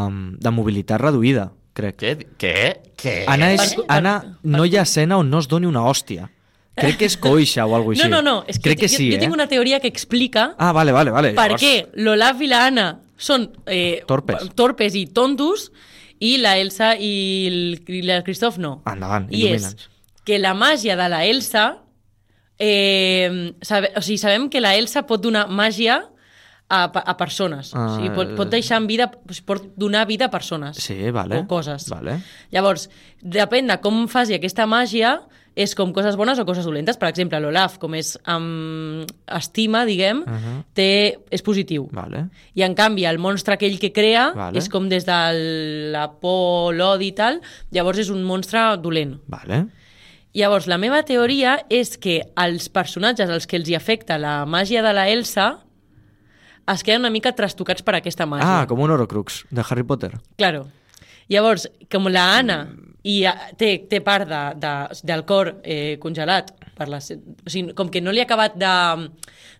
de 0.44 0.52
mobilitat 0.52 1.00
reduïda, 1.00 1.48
crec. 1.72 1.96
Què? 2.04 2.12
Què? 2.38 2.54
Què? 3.02 3.16
Anna, 3.32 3.48
és, 3.56 3.62
Per- 3.72 3.80
per- 3.86 3.96
Anna 3.96 4.12
per- 4.20 4.52
no 4.58 4.66
hi 4.68 4.76
ha 4.76 4.84
escena 4.84 5.16
on 5.22 5.30
no 5.32 5.40
es 5.42 5.48
doni 5.48 5.66
una 5.66 5.82
hòstia. 5.88 6.28
Crec 6.76 6.96
que 7.00 7.04
és 7.08 7.16
coixa 7.20 7.64
o 7.68 7.74
alguna 7.76 7.96
No, 8.00 8.04
així. 8.04 8.12
no, 8.12 8.20
no, 8.24 8.34
és 8.48 8.56
que, 8.60 8.68
Crec 8.70 8.78
que 8.84 8.88
jo, 8.88 8.96
sí, 8.96 9.08
jo 9.10 9.16
eh? 9.16 9.20
tinc 9.24 9.32
una 9.34 9.48
teoria 9.48 9.80
que 9.80 9.88
explica 9.92 10.54
Ah, 10.56 10.70
vale, 10.72 10.92
vale, 10.92 11.10
vale. 11.12 11.32
per 11.36 11.50
Llavors- 11.54 11.64
què 11.64 12.04
l'Olaf 12.04 12.40
i 12.44 12.48
la 12.52 12.62
Anna 12.68 12.86
són 13.16 13.48
eh, 13.66 14.02
Torpes. 14.08 14.46
torpes 14.58 14.94
i 14.98 15.06
tontos 15.14 15.70
i 16.22 16.36
la 16.38 16.56
Elsa 16.60 16.92
i 16.94 17.12
el, 17.50 17.58
i 17.90 18.02
el 18.06 18.22
Christoph 18.26 18.60
no. 18.62 18.76
Endavant, 18.86 19.26
I 19.34 19.48
és 19.56 19.72
que 20.26 20.38
la 20.38 20.54
màgia 20.54 20.98
de 20.98 21.08
la 21.10 21.24
Elsa... 21.26 21.70
Eh, 22.62 23.50
sabe, 23.64 23.88
o 23.98 24.02
sigui, 24.04 24.20
sabem 24.22 24.44
que 24.52 24.60
la 24.60 24.76
Elsa 24.78 25.02
pot 25.08 25.18
donar 25.24 25.48
màgia 25.50 25.96
a, 26.72 26.84
a 26.84 27.14
persones. 27.18 27.72
Ah, 27.74 27.86
o 27.88 27.96
sigui, 27.96 28.12
pot, 28.14 28.30
pot 28.38 28.52
deixar 28.52 28.78
en 28.78 28.86
vida, 28.86 29.08
pot 29.48 29.64
donar 29.74 30.04
vida 30.06 30.28
a 30.28 30.30
persones. 30.30 30.78
Sí, 30.78 31.10
vale. 31.10 31.40
O 31.42 31.48
coses. 31.50 31.88
Vale. 31.90 32.20
Llavors, 32.54 32.86
depèn 33.18 33.72
de 33.72 33.80
com 33.82 34.04
faci 34.12 34.36
aquesta 34.38 34.68
màgia, 34.70 35.16
és 35.54 35.74
com 35.76 35.92
coses 35.92 36.16
bones 36.16 36.38
o 36.38 36.46
coses 36.48 36.64
dolentes. 36.64 36.96
Per 36.96 37.08
exemple, 37.10 37.38
l'Olaf, 37.40 37.78
com 37.78 37.94
és 37.94 38.14
amb 38.24 39.04
estima, 39.26 39.84
diguem, 39.84 40.22
uh 40.22 40.30
Mhm. 40.30 40.38
-huh. 40.38 40.64
té, 40.72 41.18
és 41.30 41.42
positiu. 41.42 41.88
Vale. 41.92 42.28
I 42.54 42.62
en 42.62 42.74
canvi, 42.74 43.04
el 43.04 43.18
monstre 43.18 43.54
aquell 43.54 43.78
que 43.78 43.92
crea 43.92 44.32
Vale. 44.34 44.58
és 44.58 44.68
com 44.68 44.88
des 44.88 45.04
de 45.04 45.90
la 45.92 46.10
por, 46.20 46.74
l'odi 46.74 47.08
i 47.08 47.12
tal, 47.12 47.40
llavors 47.70 47.98
és 47.98 48.08
un 48.10 48.22
monstre 48.24 48.58
dolent. 48.78 49.20
Vale. 49.26 49.66
Llavors, 50.34 50.66
la 50.66 50.78
meva 50.78 51.02
teoria 51.02 51.66
és 51.68 51.98
que 51.98 52.22
els 52.36 52.70
personatges 52.70 53.28
als 53.28 53.46
que 53.46 53.56
els 53.56 53.68
hi 53.68 53.74
afecta 53.74 54.16
la 54.16 54.46
màgia 54.46 54.80
de 54.82 54.92
la 54.94 55.08
Elsa 55.10 55.58
es 56.72 56.82
queden 56.82 57.00
una 57.02 57.10
mica 57.10 57.32
trastocats 57.34 57.82
per 57.82 57.96
aquesta 57.96 58.24
màgia. 58.24 58.62
Ah, 58.62 58.66
com 58.66 58.80
un 58.80 58.90
Horocrux 58.90 59.44
de 59.50 59.62
Harry 59.68 59.82
Potter. 59.82 60.12
Claro. 60.38 60.68
Llavors, 61.28 61.68
com 61.90 62.06
la 62.08 62.38
Anna 62.38 62.68
i 63.04 63.24
eh, 63.26 63.32
té, 63.58 63.86
té 63.90 64.00
part 64.00 64.28
de, 64.28 64.42
de, 64.62 64.72
del 65.08 65.24
cor 65.24 65.56
eh, 65.64 65.96
congelat, 66.02 66.52
per 66.76 66.88
la, 66.88 66.98
o 66.98 67.50
sigui, 67.50 67.72
com 67.74 67.88
que 67.90 68.00
no 68.00 68.12
li 68.12 68.20
ha 68.22 68.24
acabat 68.28 68.54
de, 68.56 69.08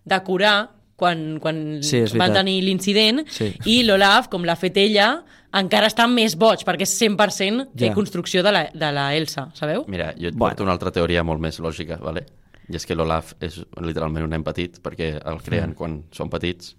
de 0.05 0.19
curar 0.23 0.69
quan, 0.95 1.39
quan 1.43 1.79
Sí, 1.83 1.99
veritat. 2.05 2.33
tenir 2.39 2.61
l'incident, 2.63 3.23
Sí. 3.29 3.51
i 3.65 3.81
l'Olaf, 3.83 4.29
com 4.29 4.43
l'ha 4.45 4.55
fet 4.55 4.77
ella, 4.77 5.23
encara 5.53 5.87
està 5.87 6.07
més 6.09 6.35
boig, 6.39 6.63
perquè 6.65 6.81
és 6.87 6.93
100% 7.01 7.67
Ja. 7.75 7.93
construcció 7.93 8.41
de 8.43 8.51
la, 8.51 8.63
de 8.73 8.91
la 8.91 9.09
Elsa, 9.15 9.49
sabeu? 9.53 9.83
Mira, 9.87 10.13
jo 10.17 10.27
et 10.29 10.33
Bueno. 10.35 10.49
porto 10.51 10.63
una 10.63 10.71
altra 10.71 10.91
teoria 10.91 11.23
molt 11.23 11.41
més 11.41 11.59
lògica, 11.59 11.97
vale? 12.01 12.25
i 12.69 12.77
és 12.77 12.85
que 12.85 12.95
l'Olaf 12.95 13.33
és 13.43 13.57
literalment 13.81 14.23
un 14.23 14.29
nen 14.29 14.43
petit, 14.43 14.77
perquè 14.81 15.17
el 15.27 15.41
creen 15.43 15.71
Mm. 15.71 15.75
quan 15.75 16.03
són 16.11 16.29
petits, 16.29 16.75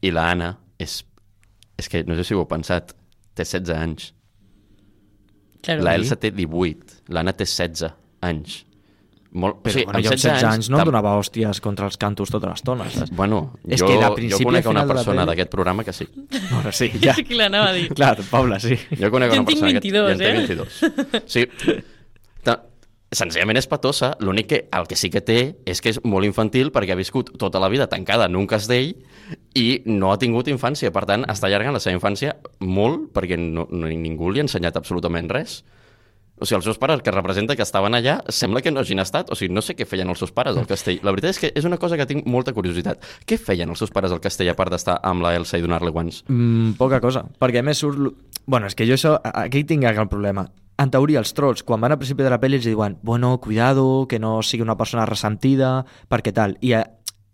i 0.00 0.10
la 0.10 0.30
Anna 0.30 0.58
és... 0.78 1.04
És 1.76 1.88
que 1.90 2.04
no 2.04 2.14
sé 2.16 2.24
si 2.24 2.32
ho 2.34 2.38
heu 2.38 2.46
pensat, 2.48 2.94
té 3.34 3.44
16 3.44 3.76
anys. 3.76 4.12
Claro. 5.64 5.82
La 5.82 5.94
Elsa 5.96 6.16
té 6.20 6.30
18, 6.30 7.00
l'Anna 7.08 7.32
té 7.32 7.44
16 7.48 7.90
anys. 8.22 8.60
Molt, 9.34 9.56
Però, 9.64 9.80
bueno, 9.88 9.98
jo 9.98 10.12
amb 10.12 10.20
16 10.20 10.44
anys 10.46 10.68
no 10.70 10.76
em 10.76 10.84
tam- 10.84 10.90
donava 10.92 11.16
hòsties 11.18 11.58
contra 11.60 11.88
els 11.88 11.96
cantos 11.98 12.30
tota 12.30 12.46
l'estona? 12.52 12.84
Bueno, 13.18 13.56
És 13.66 13.80
jo, 13.80 13.88
que 13.88 13.96
a 13.98 14.10
jo 14.10 14.14
principi 14.14 14.44
conec 14.46 14.66
una 14.68 14.84
final 14.84 14.86
de 14.88 14.94
la 14.94 14.94
persona 15.00 15.24
d'aquest 15.26 15.50
programa 15.50 15.82
que 15.82 15.92
sí. 15.92 16.06
Bueno, 16.52 16.70
sí, 16.70 16.92
ja. 17.02 17.16
És 17.18 17.26
que 17.26 17.34
l'anava 17.34 17.70
a 17.70 17.72
dir. 17.74 17.88
Clar, 17.96 18.12
Paula, 18.30 18.60
sí. 18.62 18.76
Jo 19.00 19.10
conec 19.10 19.32
Jo 19.34 19.40
una 19.40 19.48
persona 19.48 19.72
22, 19.72 20.16
que... 20.18 20.24
eh? 20.24 20.34
Jo 20.36 20.40
en 20.40 20.46
té 20.46 20.54
22. 20.54 21.24
Sí. 21.26 21.46
Ta- 22.44 22.60
Senzillament 23.14 23.58
és 23.58 23.66
patosa, 23.70 24.12
l'únic 24.20 24.46
que 24.50 24.58
el 24.74 24.86
que 24.90 24.96
sí 24.98 25.10
que 25.10 25.20
té 25.22 25.56
és 25.66 25.80
que 25.82 25.90
és 25.94 26.00
molt 26.04 26.26
infantil 26.26 26.70
perquè 26.74 26.94
ha 26.94 26.98
viscut 26.98 27.34
tota 27.38 27.58
la 27.62 27.68
vida 27.70 27.86
tancada 27.90 28.26
en 28.26 28.34
un 28.38 28.46
castell 28.50 28.94
i 29.54 29.82
no 29.86 30.12
ha 30.12 30.18
tingut 30.18 30.48
infància. 30.52 30.92
Per 30.94 31.04
tant, 31.08 31.24
està 31.30 31.48
allargant 31.48 31.76
la 31.76 31.82
seva 31.82 31.96
infància 31.96 32.34
molt 32.60 33.10
perquè 33.14 33.38
no, 33.40 33.68
no, 33.70 33.88
ningú 33.88 34.30
li 34.30 34.42
ha 34.42 34.46
ensenyat 34.46 34.76
absolutament 34.80 35.30
res. 35.32 35.62
O 36.34 36.46
sigui, 36.48 36.58
els 36.58 36.66
seus 36.66 36.80
pares 36.82 36.98
que 37.06 37.12
representa 37.14 37.54
que 37.54 37.62
estaven 37.62 37.94
allà, 37.94 38.16
sembla 38.26 38.58
que 38.60 38.72
no 38.74 38.82
hagin 38.82 38.98
estat. 38.98 39.30
O 39.30 39.38
sigui, 39.38 39.54
no 39.54 39.62
sé 39.62 39.76
què 39.78 39.86
feien 39.86 40.10
els 40.10 40.18
seus 40.18 40.32
pares 40.34 40.58
al 40.58 40.66
castell. 40.66 40.98
La 41.06 41.14
veritat 41.14 41.36
és 41.36 41.38
que 41.38 41.52
és 41.54 41.68
una 41.68 41.78
cosa 41.78 41.98
que 42.00 42.08
tinc 42.10 42.26
molta 42.26 42.52
curiositat. 42.56 43.06
Què 43.24 43.38
feien 43.38 43.70
els 43.70 43.78
seus 43.78 43.94
pares 43.94 44.12
al 44.12 44.22
castell 44.24 44.50
a 44.50 44.56
part 44.58 44.74
d'estar 44.74 44.98
amb 45.06 45.22
la 45.22 45.36
Elsa 45.38 45.60
i 45.60 45.62
donar-li 45.62 45.94
guants? 45.94 46.24
Mm, 46.26 46.74
poca 46.80 46.98
cosa, 47.04 47.22
perquè 47.38 47.62
a 47.62 47.66
més 47.66 47.78
surt... 47.84 48.10
Bueno, 48.44 48.66
és 48.66 48.74
que 48.76 48.84
jo 48.88 48.98
això, 48.98 49.14
aquí 49.22 49.62
tinc 49.64 49.86
el 49.86 50.08
problema. 50.10 50.48
En 50.82 50.90
teoria, 50.90 51.20
els 51.22 51.30
trolls, 51.32 51.62
quan 51.62 51.78
van 51.80 51.94
al 51.94 52.00
principi 52.00 52.26
de 52.26 52.32
la 52.32 52.40
pel·li, 52.42 52.58
els 52.58 52.66
diuen 52.66 52.98
bueno, 53.06 53.36
cuidado, 53.38 54.08
que 54.10 54.18
no 54.18 54.40
sigui 54.42 54.66
una 54.66 54.74
persona 54.76 55.06
ressentida, 55.06 55.84
perquè 56.10 56.34
tal. 56.34 56.58
I 56.66 56.74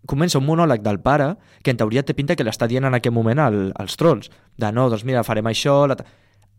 comença 0.06 0.38
un 0.38 0.46
monòleg 0.46 0.80
del 0.82 1.00
pare 1.00 1.34
que 1.62 1.70
en 1.70 1.76
teoria 1.76 2.02
té 2.02 2.14
pinta 2.14 2.36
que 2.36 2.44
l'està 2.44 2.66
dient 2.68 2.84
en 2.88 2.94
aquest 2.94 3.14
moment 3.14 3.38
al, 3.38 3.60
als 3.76 3.96
trolls. 4.00 4.30
De 4.56 4.72
no, 4.72 4.88
doncs 4.90 5.04
mira, 5.04 5.22
farem 5.24 5.46
això... 5.46 5.86
La... 5.86 5.96
ta-". 5.96 6.06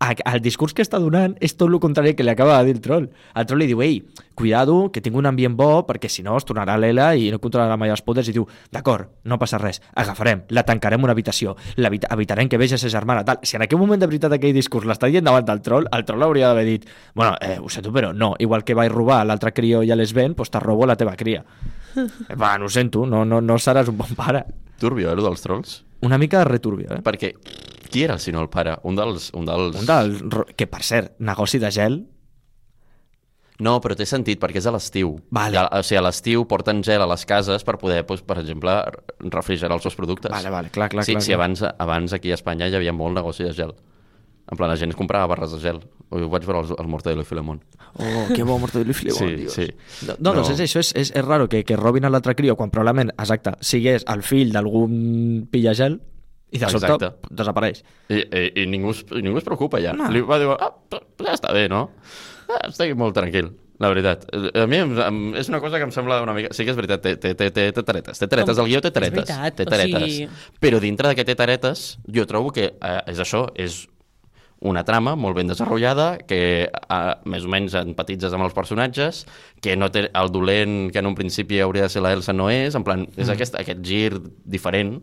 A- 0.02 0.16
El 0.34 0.40
discurs 0.42 0.74
que 0.74 0.82
està 0.82 0.98
donant 0.98 1.36
és 1.46 1.54
tot 1.54 1.70
el 1.70 1.78
contrari 1.80 2.16
que 2.18 2.24
li 2.26 2.32
acaba 2.32 2.56
de 2.58 2.66
dir 2.66 2.74
el 2.74 2.82
troll. 2.82 3.04
El 3.38 3.46
troll 3.46 3.60
li 3.62 3.68
diu, 3.70 3.84
ei, 3.86 4.00
cuidado, 4.34 4.90
que 4.92 5.02
tinc 5.02 5.14
un 5.16 5.28
ambient 5.30 5.54
bo, 5.56 5.84
perquè 5.86 6.10
si 6.10 6.24
no 6.26 6.34
es 6.40 6.46
tornarà 6.50 6.74
l'Ela 6.82 7.12
i 7.14 7.28
no 7.30 7.38
controlarà 7.38 7.78
mai 7.78 7.92
els 7.94 8.02
poders, 8.02 8.26
i 8.30 8.34
diu, 8.34 8.48
d'acord, 8.74 9.12
no 9.30 9.38
passa 9.38 9.60
res, 9.62 9.78
agafarem, 9.94 10.42
la 10.50 10.64
tancarem 10.66 11.04
una 11.06 11.14
habitació, 11.14 11.54
l'evita- 11.78 12.10
evitarem 12.16 12.50
que 12.50 12.58
vegi 12.58 12.74
a 12.74 12.80
sa 12.82 12.90
germana, 12.90 13.22
tal. 13.24 13.38
Si 13.44 13.56
en 13.60 13.62
aquell 13.68 13.78
moment 13.78 14.02
de 14.02 14.08
veritat 14.10 14.34
aquell 14.34 14.58
discurs 14.58 14.88
l'està 14.90 15.06
dient 15.08 15.24
davant 15.30 15.46
del 15.46 15.62
troll, 15.62 15.86
el 15.94 16.04
troll 16.10 16.24
hauria 16.26 16.48
d'haver 16.50 16.66
dit, 16.66 16.90
bueno, 17.14 17.36
eh, 17.40 17.60
ho 17.62 17.70
sento, 17.70 17.94
però 17.94 18.10
no, 18.12 18.34
igual 18.40 18.64
que 18.66 18.74
vaig 18.74 18.90
robar 18.90 19.22
l'altre 19.30 19.54
crió 19.54 19.84
i 19.86 19.92
a 19.94 19.96
l'Esben, 19.96 20.34
doncs 20.34 20.50
te 20.50 20.60
robo 20.66 20.90
la 20.90 20.96
teva 20.98 21.14
cria. 21.16 21.44
Va, 22.42 22.58
no 22.58 22.66
ho 22.66 22.70
sento, 22.70 23.06
no, 23.06 23.24
no, 23.26 23.42
no 23.42 23.58
seràs 23.62 23.90
un 23.92 23.98
bon 23.98 24.16
pare. 24.16 24.46
Turbio, 24.82 25.10
eh, 25.10 25.12
allò 25.14 25.28
dels 25.30 25.42
trolls? 25.44 25.76
Una 26.02 26.18
mica 26.18 26.44
returbio, 26.48 26.90
eh? 26.96 27.02
Perquè 27.06 27.34
qui 27.92 28.02
era, 28.06 28.18
si 28.18 28.32
no 28.32 28.42
el 28.42 28.50
pare? 28.50 28.78
Un 28.90 28.96
dels... 28.98 29.30
Un 29.38 29.46
dels... 29.46 29.76
Un 29.82 29.86
del, 29.86 30.16
ro- 30.32 30.48
que 30.58 30.66
per 30.68 30.82
cert, 30.88 31.14
negoci 31.20 31.60
de 31.62 31.70
gel, 31.72 32.00
No, 33.62 33.76
però 33.78 33.94
té 33.94 34.08
sentit, 34.10 34.40
perquè 34.42 34.58
és 34.58 34.66
a 34.66 34.72
l'estiu. 34.74 35.12
Vale. 35.38 35.60
A- 35.62 35.68
O 35.78 35.84
sigui, 35.86 36.00
a 36.00 36.02
l'estiu 36.08 36.48
porten 36.50 36.80
gel 36.82 37.04
a 37.04 37.06
les 37.12 37.26
cases 37.30 37.62
per 37.68 37.76
poder, 37.78 38.00
doncs, 38.10 38.24
per 38.26 38.40
exemple, 38.42 38.74
refrigerar 39.36 39.76
els 39.78 39.84
seus 39.86 39.94
productes. 40.00 40.32
Vale, 40.34 40.50
vale, 40.50 40.72
clar, 40.74 40.88
clar, 40.90 41.06
sí, 41.06 41.14
clar, 41.14 41.22
Sí, 41.22 41.30
clar. 41.30 41.38
abans, 41.44 41.62
abans 41.78 42.16
aquí 42.18 42.32
a 42.32 42.40
Espanya 42.40 42.72
hi 42.72 42.76
havia 42.80 42.92
molt 42.94 43.14
negoci 43.20 43.44
de 43.46 43.52
gel. 43.54 43.76
En 44.52 44.58
plan, 44.60 44.68
la 44.70 44.76
gent 44.76 44.92
comprava 45.00 45.28
barres 45.32 45.54
de 45.56 45.60
gel. 45.64 45.78
Ho 46.12 46.26
vaig 46.28 46.44
veure 46.44 46.60
al, 46.60 46.74
al 46.78 46.88
Mortadelo 46.92 47.24
i 47.24 47.26
Filemón. 47.26 47.62
Oh, 47.96 48.26
que 48.36 48.44
bo 48.44 48.58
Mortadelo 48.60 48.92
i 48.92 48.94
Filemón, 48.98 49.30
Sí, 49.30 49.36
Dios. 49.40 49.54
sí. 49.54 49.68
No, 50.08 50.16
no, 50.20 50.34
doncs 50.34 50.50
No. 50.50 50.56
és 50.56 50.60
això, 50.66 50.80
és, 50.84 50.90
és, 50.96 51.12
és 51.16 51.24
raro 51.26 51.48
que, 51.48 51.64
que 51.64 51.78
robin 51.80 52.04
a 52.06 52.10
l'altre 52.12 52.36
crio 52.36 52.58
quan 52.60 52.70
probablement, 52.70 53.14
exacte, 53.18 53.54
sigués 53.62 54.04
el 54.12 54.22
fill 54.28 54.52
d'algun 54.52 55.48
pillagel 55.50 56.02
i 56.52 56.60
de 56.60 56.68
sobte 56.68 56.90
Exacte. 56.92 57.30
desapareix. 57.32 57.80
I, 58.12 58.20
i, 58.28 58.44
i, 58.64 58.68
ningú, 58.68 58.92
es, 58.92 59.06
i 59.16 59.22
ningú 59.24 59.40
es 59.40 59.48
preocupa 59.48 59.80
ja. 59.80 59.94
No. 59.96 60.10
Li 60.12 60.20
va 60.20 60.38
dir, 60.42 60.50
ah, 60.52 60.74
però 60.92 61.30
ja 61.30 61.38
està 61.40 61.54
bé, 61.56 61.70
no? 61.72 61.86
Ah, 62.52 62.68
estic 62.68 62.92
molt 63.00 63.16
tranquil, 63.16 63.54
la 63.80 63.88
veritat. 63.88 64.28
A 64.36 64.66
mi 64.68 64.82
em, 64.84 64.92
em, 65.00 65.22
és 65.40 65.48
una 65.48 65.62
cosa 65.64 65.80
que 65.80 65.88
em 65.88 65.96
sembla 65.96 66.20
una 66.26 66.36
mica... 66.36 66.52
Sí 66.52 66.66
que 66.68 66.76
és 66.76 66.76
veritat, 66.76 67.00
té, 67.08 67.16
té, 67.16 67.32
té, 67.40 67.50
té, 67.72 67.72
taretes. 67.88 68.20
Té 68.20 68.28
taretes, 68.28 68.60
el 68.60 68.68
guió 68.68 68.82
té 68.84 68.92
és 68.92 68.98
taretes. 69.00 69.24
veritat, 69.32 69.56
té 69.56 69.64
o 69.64 69.72
taretes. 69.72 70.04
sigui- 70.12 70.60
Però 70.60 70.84
dintre 70.84 71.08
d'aquest 71.08 71.32
té 71.32 71.36
taretes, 71.40 71.86
jo 72.12 72.28
trobo 72.28 72.52
que 72.52 72.74
eh, 72.76 73.02
és 73.08 73.24
això, 73.24 73.46
és 73.56 73.86
una 74.62 74.84
trama 74.86 75.16
molt 75.18 75.36
ben 75.38 75.50
desenvolupada, 75.50 76.20
que 76.30 76.42
eh, 76.70 77.00
més 77.26 77.46
o 77.48 77.50
menys 77.52 77.76
empatitzes 77.80 78.34
amb 78.38 78.46
els 78.46 78.54
personatges, 78.58 79.26
que 79.62 79.76
no 79.78 79.90
té 79.94 80.08
el 80.08 80.30
dolent 80.34 80.92
que 80.94 81.02
en 81.02 81.10
un 81.10 81.18
principi 81.18 81.60
hauria 81.62 81.88
de 81.88 81.94
ser 81.94 82.06
la 82.06 82.14
Elsa 82.14 82.34
no 82.34 82.52
és, 82.54 82.78
en 82.78 82.86
plan, 82.86 83.08
és 83.18 83.32
aquest, 83.34 83.58
aquest 83.58 83.82
gir 83.86 84.22
diferent 84.46 85.00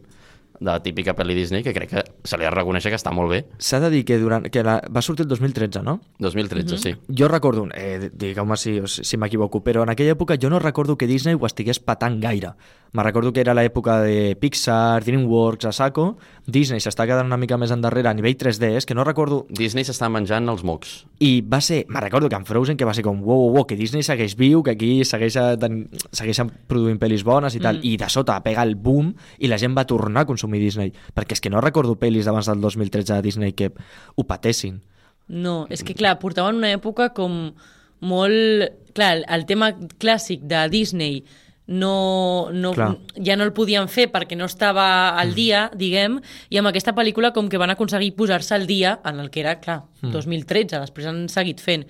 de 0.58 0.66
la 0.66 0.80
típica 0.82 1.14
pel·li 1.14 1.36
Disney 1.36 1.62
que 1.62 1.72
crec 1.74 1.90
que 1.92 2.02
se 2.26 2.38
li 2.38 2.46
ha 2.46 2.50
de 2.50 2.56
reconèixer 2.56 2.90
que 2.90 2.98
està 2.98 3.12
molt 3.14 3.30
bé. 3.30 3.40
S'ha 3.62 3.78
de 3.82 3.90
dir 3.92 4.04
que, 4.06 4.18
durant, 4.18 4.48
que 4.50 4.64
la, 4.66 4.78
va 4.94 5.02
sortir 5.04 5.26
el 5.26 5.30
2013, 5.30 5.82
no? 5.86 5.98
2013, 6.22 6.78
sí. 6.82 6.94
Jo 7.14 7.28
recordo, 7.30 7.68
eh, 7.74 8.10
digueu-me 8.12 8.58
si, 8.58 8.78
si 8.86 9.20
m'equivoco, 9.20 9.62
però 9.64 9.84
en 9.86 9.94
aquella 9.94 10.16
època 10.16 10.38
jo 10.40 10.50
no 10.50 10.58
recordo 10.62 10.98
que 10.98 11.06
Disney 11.10 11.38
ho 11.38 11.46
estigués 11.46 11.78
patant 11.78 12.18
gaire. 12.22 12.54
Me 12.92 13.02
recordo 13.02 13.32
que 13.32 13.42
era 13.42 13.52
l'època 13.52 13.98
de 14.00 14.34
Pixar, 14.40 15.04
DreamWorks, 15.04 15.68
a 15.68 15.72
saco. 15.76 16.06
Disney 16.48 16.80
s'està 16.80 17.04
quedant 17.04 17.28
una 17.28 17.36
mica 17.36 17.58
més 17.60 17.72
endarrere 17.74 18.08
a 18.08 18.14
nivell 18.16 18.38
3D, 18.40 18.70
és 18.80 18.88
que 18.88 18.96
no 18.96 19.04
recordo... 19.04 19.42
Disney 19.52 19.84
s'està 19.84 20.08
menjant 20.08 20.48
els 20.48 20.64
mocs. 20.64 20.94
I 21.20 21.42
va 21.44 21.60
ser, 21.64 21.82
me 21.92 22.00
recordo 22.00 22.30
que 22.32 22.38
en 22.38 22.46
Frozen 22.48 22.78
que 22.80 22.88
va 22.88 22.94
ser 22.96 23.04
com, 23.04 23.20
wow, 23.20 23.42
wow, 23.44 23.56
wow, 23.58 23.66
que 23.68 23.76
Disney 23.76 24.06
segueix 24.06 24.38
viu, 24.40 24.62
que 24.64 24.72
aquí 24.72 24.92
segueix, 25.04 25.36
eh, 25.36 25.58
ten, 25.60 25.82
segueixen 26.08 26.52
produint 26.70 27.00
pel·lis 27.00 27.26
bones 27.28 27.58
i 27.58 27.60
tal, 27.60 27.82
mm. 27.82 27.90
i 27.92 27.98
de 28.00 28.08
sota 28.12 28.38
pega 28.44 28.64
el 28.64 28.72
boom 28.80 29.12
i 29.38 29.50
la 29.52 29.60
gent 29.60 29.76
va 29.76 29.84
tornar 29.88 30.24
a 30.24 30.30
consumir 30.30 30.62
Disney, 30.62 30.94
perquè 31.14 31.36
és 31.36 31.44
que 31.44 31.52
no 31.52 31.60
recordo 31.64 31.98
pel·lis 32.00 32.24
d'abans 32.24 32.48
del 32.48 32.64
2013 32.64 33.18
de 33.18 33.26
Disney 33.26 33.52
que 33.52 33.74
ho 34.16 34.24
patessin. 34.24 34.80
No, 35.28 35.66
és 35.68 35.84
que 35.84 35.92
clar, 35.92 36.16
portaven 36.22 36.56
una 36.62 36.72
època 36.72 37.12
com 37.12 37.52
molt... 38.00 38.72
Clar, 38.96 39.20
el 39.30 39.44
tema 39.46 39.68
clàssic 40.00 40.40
de 40.48 40.64
Disney 40.72 41.20
no, 41.68 42.48
no, 42.50 42.72
Clar. 42.72 42.96
ja 43.20 43.36
no 43.36 43.44
el 43.44 43.52
podien 43.52 43.90
fer 43.92 44.06
perquè 44.08 44.34
no 44.40 44.46
estava 44.48 44.86
al 45.20 45.34
dia, 45.36 45.66
diguem, 45.76 46.16
i 46.48 46.56
amb 46.58 46.70
aquesta 46.70 46.94
pel·lícula 46.96 47.30
com 47.36 47.50
que 47.52 47.60
van 47.60 47.70
aconseguir 47.74 48.14
posar-se 48.16 48.56
al 48.56 48.64
dia 48.66 48.94
en 49.04 49.20
el 49.20 49.28
que 49.30 49.42
era, 49.44 49.58
clar, 49.60 49.82
2013, 50.00 50.80
després 50.80 51.10
han 51.10 51.26
seguit 51.28 51.60
fent. 51.60 51.84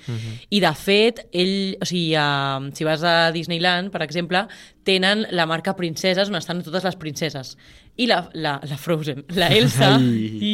I 0.51 0.61
de 0.65 0.75
fet, 0.75 1.23
ell, 1.31 1.77
o 1.79 1.87
sigui, 1.87 2.11
a, 2.19 2.59
si 2.75 2.89
vas 2.89 3.07
a 3.07 3.31
Disneyland, 3.31 3.93
per 3.95 4.03
exemple, 4.03 4.49
tenen 4.83 5.29
la 5.31 5.47
marca 5.47 5.77
Princeses 5.79 6.29
on 6.29 6.41
estan 6.41 6.65
totes 6.67 6.83
les 6.83 6.99
princeses. 6.99 7.55
I 7.97 8.11
la, 8.11 8.25
la, 8.35 8.59
la 8.67 8.83
Frozen, 8.83 9.29
la 9.39 9.53
Elsa... 9.55 9.95
Ai. 9.95 10.29
I, 10.43 10.53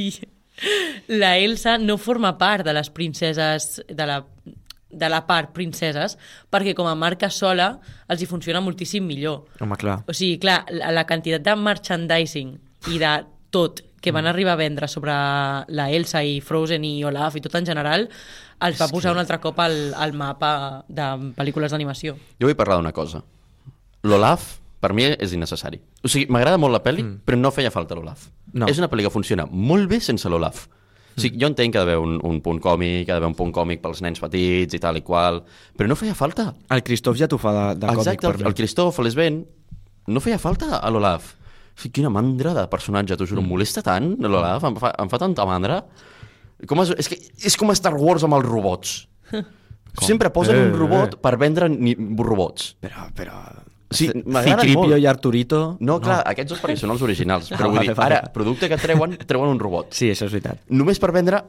la 1.08 1.36
Elsa 1.38 1.78
no 1.82 1.96
forma 1.98 2.36
part 2.38 2.62
de 2.62 2.72
les 2.76 2.86
princeses 2.94 3.82
de 3.88 4.06
la 4.06 4.20
de 4.98 5.10
la 5.10 5.24
part 5.28 5.52
princeses, 5.56 6.18
perquè 6.50 6.74
com 6.76 6.88
a 6.90 6.94
marca 6.98 7.30
sola 7.30 7.74
els 8.08 8.22
hi 8.22 8.28
funciona 8.30 8.62
moltíssim 8.64 9.06
millor. 9.06 9.44
Home, 9.60 9.78
clar. 9.80 10.00
O 10.08 10.14
sigui, 10.16 10.38
clar, 10.42 10.62
la, 10.72 10.92
la 10.94 11.06
quantitat 11.08 11.44
de 11.44 11.56
merchandising 11.58 12.54
i 12.94 13.00
de 13.02 13.16
tot 13.54 13.84
que 14.04 14.12
van 14.12 14.26
arribar 14.28 14.52
a 14.52 14.60
vendre 14.60 14.86
sobre 14.88 15.12
la 15.72 15.86
Elsa 15.90 16.20
i 16.20 16.40
Frozen 16.44 16.84
i 16.84 16.98
Olaf 17.08 17.38
i 17.38 17.40
tot 17.40 17.54
en 17.56 17.64
general, 17.64 18.04
els 18.66 18.76
va 18.76 18.90
posar 18.92 19.14
un 19.14 19.20
altre 19.22 19.38
cop 19.40 19.62
al, 19.64 19.78
al 19.96 20.12
mapa 20.12 20.84
de 20.88 21.06
pel·lícules 21.38 21.72
d'animació. 21.72 22.18
Jo 22.36 22.50
vull 22.50 22.58
parlar 22.58 22.76
d'una 22.82 22.92
cosa. 22.92 23.22
L'Olaf, 24.04 24.58
per 24.84 24.92
mi, 24.92 25.08
és 25.08 25.32
innecessari. 25.32 25.80
O 26.04 26.12
sigui, 26.12 26.28
m'agrada 26.28 26.60
molt 26.60 26.76
la 26.76 26.82
pel·li, 26.84 27.00
mm. 27.00 27.24
però 27.24 27.40
no 27.40 27.52
feia 27.56 27.72
falta 27.72 27.96
l'Olaf. 27.96 28.28
No. 28.52 28.68
És 28.68 28.80
una 28.82 28.90
pel·li 28.92 29.06
que 29.06 29.12
funciona 29.14 29.48
molt 29.48 29.88
bé 29.88 30.02
sense 30.04 30.28
l'Olaf. 30.28 30.66
O 31.14 31.22
sigui, 31.22 31.38
jo 31.38 31.46
entenc 31.50 31.74
que 31.74 31.78
ha 31.78 31.84
d'haver 31.84 32.00
un, 32.02 32.16
un 32.26 32.40
punt 32.42 32.58
còmic, 32.62 33.04
que 33.06 33.12
ha 33.12 33.18
d'haver 33.18 33.30
un 33.30 33.36
punt 33.38 33.52
còmic 33.54 33.82
pels 33.84 34.00
nens 34.02 34.18
petits 34.22 34.74
i 34.74 34.80
tal 34.82 34.98
i 34.98 35.02
qual, 35.06 35.42
però 35.78 35.86
no 35.90 35.96
feia 35.98 36.14
falta. 36.18 36.48
El 36.74 36.82
Christoph 36.86 37.18
ja 37.20 37.28
t'ho 37.30 37.38
fa 37.38 37.52
de, 37.54 37.64
de 37.84 37.86
còmic 37.86 38.02
Exacte, 38.02 38.30
el, 38.32 38.46
el 38.50 38.56
Christoph, 38.58 38.98
l'Esben, 39.06 39.44
no 40.10 40.22
feia 40.24 40.40
falta 40.42 40.80
a 40.80 40.90
l'Olaf. 40.90 41.34
O 41.74 41.80
sigui, 41.82 41.94
quina 42.00 42.10
mandra 42.14 42.54
de 42.56 42.66
personatge, 42.70 43.16
t'ho 43.18 43.28
juro, 43.30 43.42
em 43.44 43.50
molesta 43.50 43.82
tant 43.86 44.14
l'Olaf, 44.22 44.66
em, 44.66 44.78
fa, 44.82 44.94
em 45.04 45.12
fa 45.12 45.22
tanta 45.22 45.46
mandra. 45.48 45.82
Com 46.70 46.82
es, 46.82 46.94
és, 46.98 47.10
que, 47.10 47.18
és 47.46 47.56
com 47.58 47.70
Star 47.74 47.94
Wars 47.98 48.26
amb 48.26 48.38
els 48.38 48.46
robots. 48.46 48.96
Sempre 50.02 50.30
posen 50.34 50.56
Eh, 50.58 50.66
un 50.66 50.74
robot 50.78 51.14
eh. 51.14 51.20
per 51.22 51.36
vendre 51.38 51.68
ni, 51.70 51.94
robots. 52.18 52.74
Però, 52.82 53.06
però... 53.14 53.38
Sí, 53.94 54.08
Citripio 54.12 54.80
molt. 54.80 54.98
i 54.98 55.06
Arturito... 55.06 55.76
No, 55.80 56.00
clar, 56.00 56.22
aquests 56.26 56.50
dos 56.54 56.60
perquè 56.62 56.76
són 56.80 56.90
els 56.94 57.02
originals. 57.06 57.48
Però 57.54 57.64
Ah, 57.68 57.72
vull 57.72 57.78
vale, 57.82 57.94
dir, 57.94 58.02
ara, 58.04 58.20
producte 58.34 58.68
que 58.68 58.76
treuen, 58.80 59.16
treuen 59.26 59.48
un 59.54 59.58
robot. 59.62 59.92
Sí, 59.94 60.10
això 60.12 60.26
és 60.28 60.32
veritat. 60.34 60.60
Només 60.70 60.98
per 61.02 61.12
vendre 61.12 61.42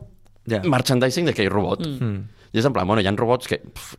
Ja. 0.48 0.60
merchandising 0.62 1.25
d'aquell 1.25 1.50
robot. 1.50 1.82
Mm. 1.88 2.20
I 2.54 2.60
és 2.62 2.66
en 2.70 2.72
plan, 2.74 2.86
bueno, 2.88 3.02
hi 3.02 3.08
ha 3.10 3.12
robots 3.18 3.48
que 3.50 3.58
pff, 3.66 3.96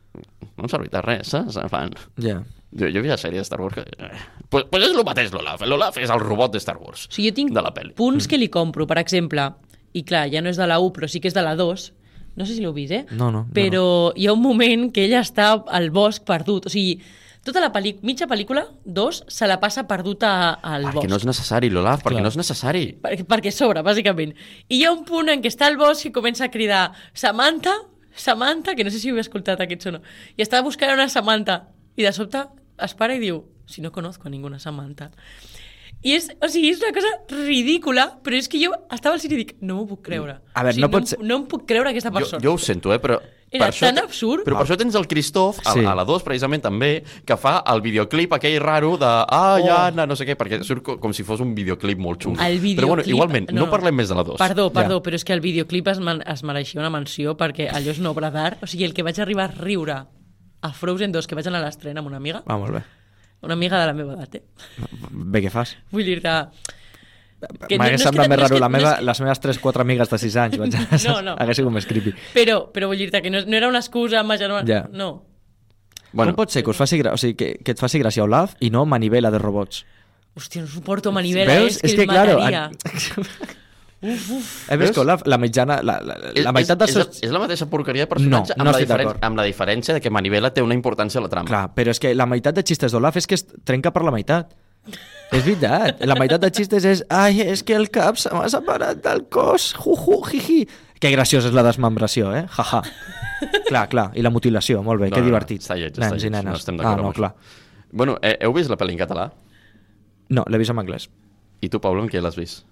no 0.56 0.62
han 0.64 0.70
servit 0.70 0.92
de 0.92 1.00
res, 1.02 1.26
saps? 1.34 1.56
En 1.58 1.68
plan, 1.68 1.90
Ja. 2.22 2.38
jo, 2.70 2.86
jo 2.86 2.98
he 3.00 3.02
vist 3.02 3.10
la 3.10 3.18
sèrie 3.18 3.38
de 3.42 3.44
Star 3.44 3.60
Wars 3.60 3.74
que... 3.74 3.82
Eh, 3.82 4.10
pues, 4.48 4.64
pues 4.70 4.84
és 4.86 4.94
el 4.96 5.04
mateix 5.04 5.32
l'Olaf. 5.34 5.60
L'Olaf 5.66 5.98
és 5.98 6.08
el 6.08 6.20
robot 6.22 6.52
de 6.54 6.60
Star 6.62 6.76
Wars. 6.78 7.08
O 7.10 7.12
sigui, 7.12 7.28
jo 7.30 7.34
tinc 7.34 7.52
De 7.52 7.60
la 7.66 7.74
pel·li. 7.74 7.92
punts 7.98 8.28
que 8.30 8.38
li 8.38 8.48
compro, 8.48 8.86
per 8.86 8.98
exemple, 9.02 9.48
i 9.92 10.04
clar, 10.04 10.28
ja 10.32 10.40
no 10.40 10.48
és 10.48 10.56
de 10.56 10.66
la 10.70 10.78
1, 10.78 10.92
però 10.94 11.08
sí 11.10 11.20
que 11.20 11.28
és 11.28 11.34
de 11.34 11.42
la 11.42 11.56
2, 11.58 11.92
no 12.36 12.44
sé 12.46 12.54
si 12.54 12.60
l'heu 12.62 12.72
vist, 12.76 12.92
eh? 12.92 13.06
No, 13.16 13.30
no, 13.32 13.46
Però 13.52 14.12
hi 14.14 14.26
ha 14.28 14.32
un 14.32 14.42
moment 14.42 14.90
que 14.92 15.04
ella 15.06 15.20
està 15.24 15.50
al 15.66 15.90
bosc 15.90 16.22
perdut, 16.28 16.66
o 16.66 16.70
sigui, 16.70 17.00
tota 17.46 17.62
la 17.62 17.70
pel·lícula, 17.72 18.04
mitja 18.06 18.26
pel·lícula, 18.28 18.64
dos, 18.84 19.22
se 19.32 19.46
la 19.48 19.56
passa 19.62 19.86
perduta 19.88 20.32
al 20.60 20.84
Perquè 20.88 21.00
bosc. 21.04 21.08
no 21.12 21.16
és 21.20 21.26
necessari, 21.28 21.70
l'Olaf, 21.70 22.02
perquè 22.04 22.18
Clar. 22.18 22.26
no 22.26 22.32
és 22.34 22.36
necessari. 22.40 22.84
perquè, 23.02 23.24
perquè 23.30 23.52
sobra, 23.54 23.82
bàsicament. 23.86 24.34
I 24.68 24.80
hi 24.80 24.84
ha 24.84 24.92
un 24.92 25.04
punt 25.08 25.30
en 25.32 25.42
què 25.44 25.48
està 25.52 25.66
al 25.70 25.78
bosc 25.80 26.06
i 26.06 26.12
comença 26.12 26.44
a 26.46 26.50
cridar 26.50 26.90
Samantha, 27.14 27.74
Samantha, 28.16 28.74
que 28.74 28.84
no 28.84 28.90
sé 28.90 28.98
si 28.98 29.10
ho 29.12 29.16
he 29.16 29.20
escoltat 29.20 29.60
aquest 29.60 29.86
o 29.86 29.92
no, 29.96 30.00
i 30.36 30.42
està 30.42 30.62
buscant 30.64 30.92
una 30.94 31.08
Samantha, 31.08 31.68
i 31.96 32.02
de 32.02 32.12
sobte 32.12 32.46
es 32.82 32.94
para 32.94 33.14
i 33.14 33.20
diu, 33.20 33.44
si 33.66 33.80
no 33.80 33.92
conozco 33.92 34.28
a 34.28 34.30
ninguna 34.30 34.58
Samantha. 34.58 35.10
I 36.02 36.12
és, 36.14 36.28
o 36.40 36.48
sigui, 36.52 36.68
és 36.70 36.82
una 36.84 36.92
cosa 36.94 37.08
ridícula, 37.46 38.18
però 38.22 38.36
és 38.38 38.46
que 38.48 38.60
jo 38.62 38.70
estava 38.94 39.14
al 39.16 39.20
cine 39.20 39.34
i 39.34 39.38
dic, 39.40 39.56
no 39.60 39.78
m'ho 39.80 39.86
puc 39.88 40.02
creure. 40.06 40.36
A 40.54 40.62
veure, 40.62 40.70
o 40.70 40.76
sigui, 40.76 40.82
no 40.84 40.90
pot 40.92 41.06
ser- 41.08 41.18
No 41.24 41.36
em 41.40 41.46
puc 41.50 41.64
creure 41.66 41.90
aquesta 41.90 42.10
Jo, 42.10 42.14
persona. 42.14 42.42
jo 42.44 42.52
ho 42.52 42.58
sento, 42.58 42.92
eh, 42.94 42.98
però... 43.00 43.20
Era 43.48 43.66
per 43.66 43.72
això 43.74 43.86
tan 43.86 43.98
absurd. 44.02 44.42
Però 44.44 44.56
per 44.58 44.66
això 44.66 44.76
tens 44.76 44.94
el 44.98 45.06
Christoph, 45.06 45.60
a, 45.64 45.72
Sí. 45.72 45.84
a 45.86 45.94
la 45.94 46.04
2 46.04 46.22
precisament 46.24 46.62
també, 46.62 47.04
que 47.24 47.36
fa 47.36 47.62
el 47.72 47.80
videoclip 47.80 48.32
aquell 48.34 48.58
raro 48.60 48.96
de 48.98 49.06
ah, 49.06 49.56
Oh. 49.60 49.64
ja, 49.66 49.86
Anna, 49.86 50.04
no 50.04 50.16
sé 50.16 50.26
què, 50.26 50.36
perquè 50.36 50.62
surt 50.64 50.82
co- 50.82 50.98
com 51.00 51.12
si 51.14 51.22
fos 51.22 51.40
un 51.40 51.54
videoclip 51.54 51.96
molt 51.98 52.20
xungo. 52.22 52.40
El 52.42 52.58
videoclip... 52.58 52.78
Però 52.78 52.88
bueno, 52.88 53.02
igualment, 53.06 53.50
no, 53.52 53.64
no 53.64 53.70
parlem 53.70 53.94
més 53.94 54.08
de 54.08 54.14
la 54.16 54.24
2. 54.24 54.36
Perdó, 54.38 54.72
perdó, 54.72 54.96
Ja. 54.98 55.02
però 55.02 55.14
és 55.14 55.24
que 55.24 55.32
el 55.32 55.40
videoclip 55.40 55.86
es, 55.88 56.00
man 56.00 56.22
es 56.26 56.42
mereixia 56.42 56.80
una 56.80 56.90
menció 56.90 57.36
perquè 57.36 57.70
allò 57.72 57.90
és 57.90 57.98
una 58.00 58.10
obra 58.10 58.30
d'art. 58.30 58.62
O 58.62 58.66
sigui, 58.66 58.84
el 58.84 58.92
que 58.94 59.02
vaig 59.06 59.18
arribar 59.20 59.44
a 59.44 59.54
riure 59.54 60.04
a 60.60 60.72
Frozen 60.72 61.12
2, 61.12 61.26
que 61.28 61.34
vaig 61.36 61.46
anar 61.46 61.62
a 61.62 61.66
l'estrena 61.66 62.00
amb 62.00 62.08
una 62.08 62.16
amiga, 62.18 62.42
Va, 62.48 62.58
molt 62.58 62.72
bé. 62.74 62.82
Una 63.42 63.54
amiga 63.54 63.80
de 63.80 63.86
la 63.86 63.92
meva 63.94 64.14
edat, 64.14 64.34
eh? 64.36 64.42
Bé, 65.10 65.42
què 65.44 65.50
fas? 65.50 65.76
Vull 65.92 66.04
dir-te... 66.04 66.32
que 67.68 67.76
no- 67.76 67.82
M'hagués 67.84 68.00
no 68.00 68.02
és 68.02 68.02
semblat 68.02 68.24
que- 68.24 68.30
més 68.30 68.38
no 68.38 68.44
és 68.44 68.50
raro 68.50 68.54
que- 68.56 68.60
la 68.60 68.68
no 68.68 68.76
és 68.78 68.82
meva, 68.82 68.96
que- 68.96 69.04
les 69.04 69.20
meves 69.20 69.40
3-4 69.44 69.80
amigues 69.84 70.10
de 70.10 70.18
6 70.18 70.36
anys. 70.36 70.58
Vaig 70.58 70.76
No, 71.08 71.20
no. 71.22 71.36
Hagués 71.38 71.56
sigut 71.60 71.72
més 71.72 71.86
creepy. 71.86 72.14
Però, 72.34 72.72
però 72.72 72.88
vull 72.88 72.98
dir-te 72.98 73.20
que 73.22 73.30
no, 73.30 73.42
no 73.46 73.56
era 73.56 73.68
una 73.68 73.78
excusa 73.84 74.22
ma 74.24 74.38
germana. 74.40 74.66
Ja. 74.66 74.88
No. 74.92 75.10
Bueno, 76.12 76.32
Com 76.32 76.36
pot 76.44 76.50
ser 76.54 76.62
que, 76.64 76.70
us 76.70 76.76
faci 76.80 77.02
o 77.02 77.16
sigui, 77.20 77.34
que, 77.36 77.48
que 77.62 77.72
et 77.76 77.78
faci 77.82 78.00
gràcia 78.00 78.24
Olaf 78.24 78.54
i 78.60 78.70
no 78.70 78.86
Manivela 78.88 79.30
de 79.30 79.38
robots? 79.38 79.84
Hòstia, 80.36 80.62
no 80.62 80.68
suporto 80.68 81.12
Manivela, 81.12 81.52
eh? 81.54 81.60
Veus? 81.66 81.76
és 81.82 81.94
que, 81.94 82.02
el 82.02 82.08
mataria. 82.08 82.70
uf. 84.02 84.70
Eh, 84.70 84.76
veus 84.76 84.90
que 84.92 85.00
Olaf, 85.00 85.22
la 85.26 85.38
mitjana, 85.38 85.80
la, 85.82 85.96
la, 86.04 86.16
la 86.34 86.52
meitat 86.52 86.78
dels 86.78 86.90
és, 86.92 86.96
seus... 86.96 87.16
és, 87.16 87.22
és 87.28 87.32
la 87.34 87.40
mateixa 87.42 87.66
porqueria 87.70 88.04
de 88.04 88.10
personatge, 88.10 88.54
No, 88.56 88.60
amb, 88.60 88.64
no 88.66 88.70
la 88.70 88.76
estic 88.76 88.88
diferen- 88.88 89.06
d'acord. 89.08 89.24
amb 89.24 89.36
la 89.40 89.44
diferència 89.48 89.94
de 89.96 90.00
que 90.04 90.10
Manivela 90.10 90.52
té 90.54 90.62
una 90.62 90.74
importància 90.76 91.18
a 91.20 91.24
la 91.24 91.30
trama. 91.32 91.48
Clar, 91.48 91.64
però 91.74 91.90
és 91.94 92.00
que 92.02 92.14
la 92.14 92.26
meitat 92.26 92.54
de 92.54 92.62
xistes 92.66 92.92
d'Olaf 92.92 93.16
és 93.16 93.26
que 93.26 93.34
es 93.38 93.46
trenca 93.64 93.92
per 93.92 94.04
la 94.04 94.12
meitat. 94.14 94.52
És 95.32 95.42
veritat. 95.42 95.98
La 96.06 96.14
meitat 96.14 96.40
de 96.44 96.50
xistes 96.54 96.84
és 96.86 97.04
ai, 97.10 97.40
és 97.42 97.64
que 97.66 97.74
el 97.74 97.88
cap 97.90 98.16
se 98.22 98.30
m'ha 98.30 98.46
separat 98.52 99.00
del 99.02 99.24
cos. 99.32 99.72
Ju, 99.74 99.96
ju, 99.98 100.20
jiji. 100.30 100.60
Que 101.02 101.10
graciós 101.10 101.44
és 101.44 101.52
la 101.52 101.64
desmembració, 101.66 102.30
eh? 102.32 102.44
Ja, 102.56 102.64
ja. 102.70 102.82
clar, 103.66 103.88
clar. 103.92 104.06
I 104.16 104.22
la 104.22 104.30
mutilació, 104.30 104.82
molt 104.86 105.00
bé. 105.02 105.10
No, 105.10 105.16
que 105.16 105.20
no, 105.20 105.26
no, 105.26 105.32
divertit. 105.32 105.60
està 105.66 105.74
lleig, 105.76 105.96
Nens 105.98 106.12
està 106.12 106.16
i 106.16 106.22
lleig, 106.22 106.32
nenes. 106.36 106.52
no 106.54 106.60
estem 106.60 106.78
ah, 106.78 106.84
d'acord 106.84 107.02
no, 107.02 107.10
amb 107.10 107.18
clar. 107.18 107.32
Bueno, 107.92 108.14
eh, 108.22 108.36
heu 108.46 108.54
vist 108.56 108.70
la 108.70 108.78
pel·li 108.80 108.94
en 108.94 109.02
català? 109.02 109.26
No, 110.30 110.44
l'he 110.48 110.58
vist 110.62 110.72
en 110.72 110.78
anglès. 110.80 111.08
I 111.60 111.68
tu, 111.68 111.80
Pablo, 111.82 112.02
en 112.06 112.08
què 112.12 112.22
l'has 112.22 112.38
vist? 112.38 112.64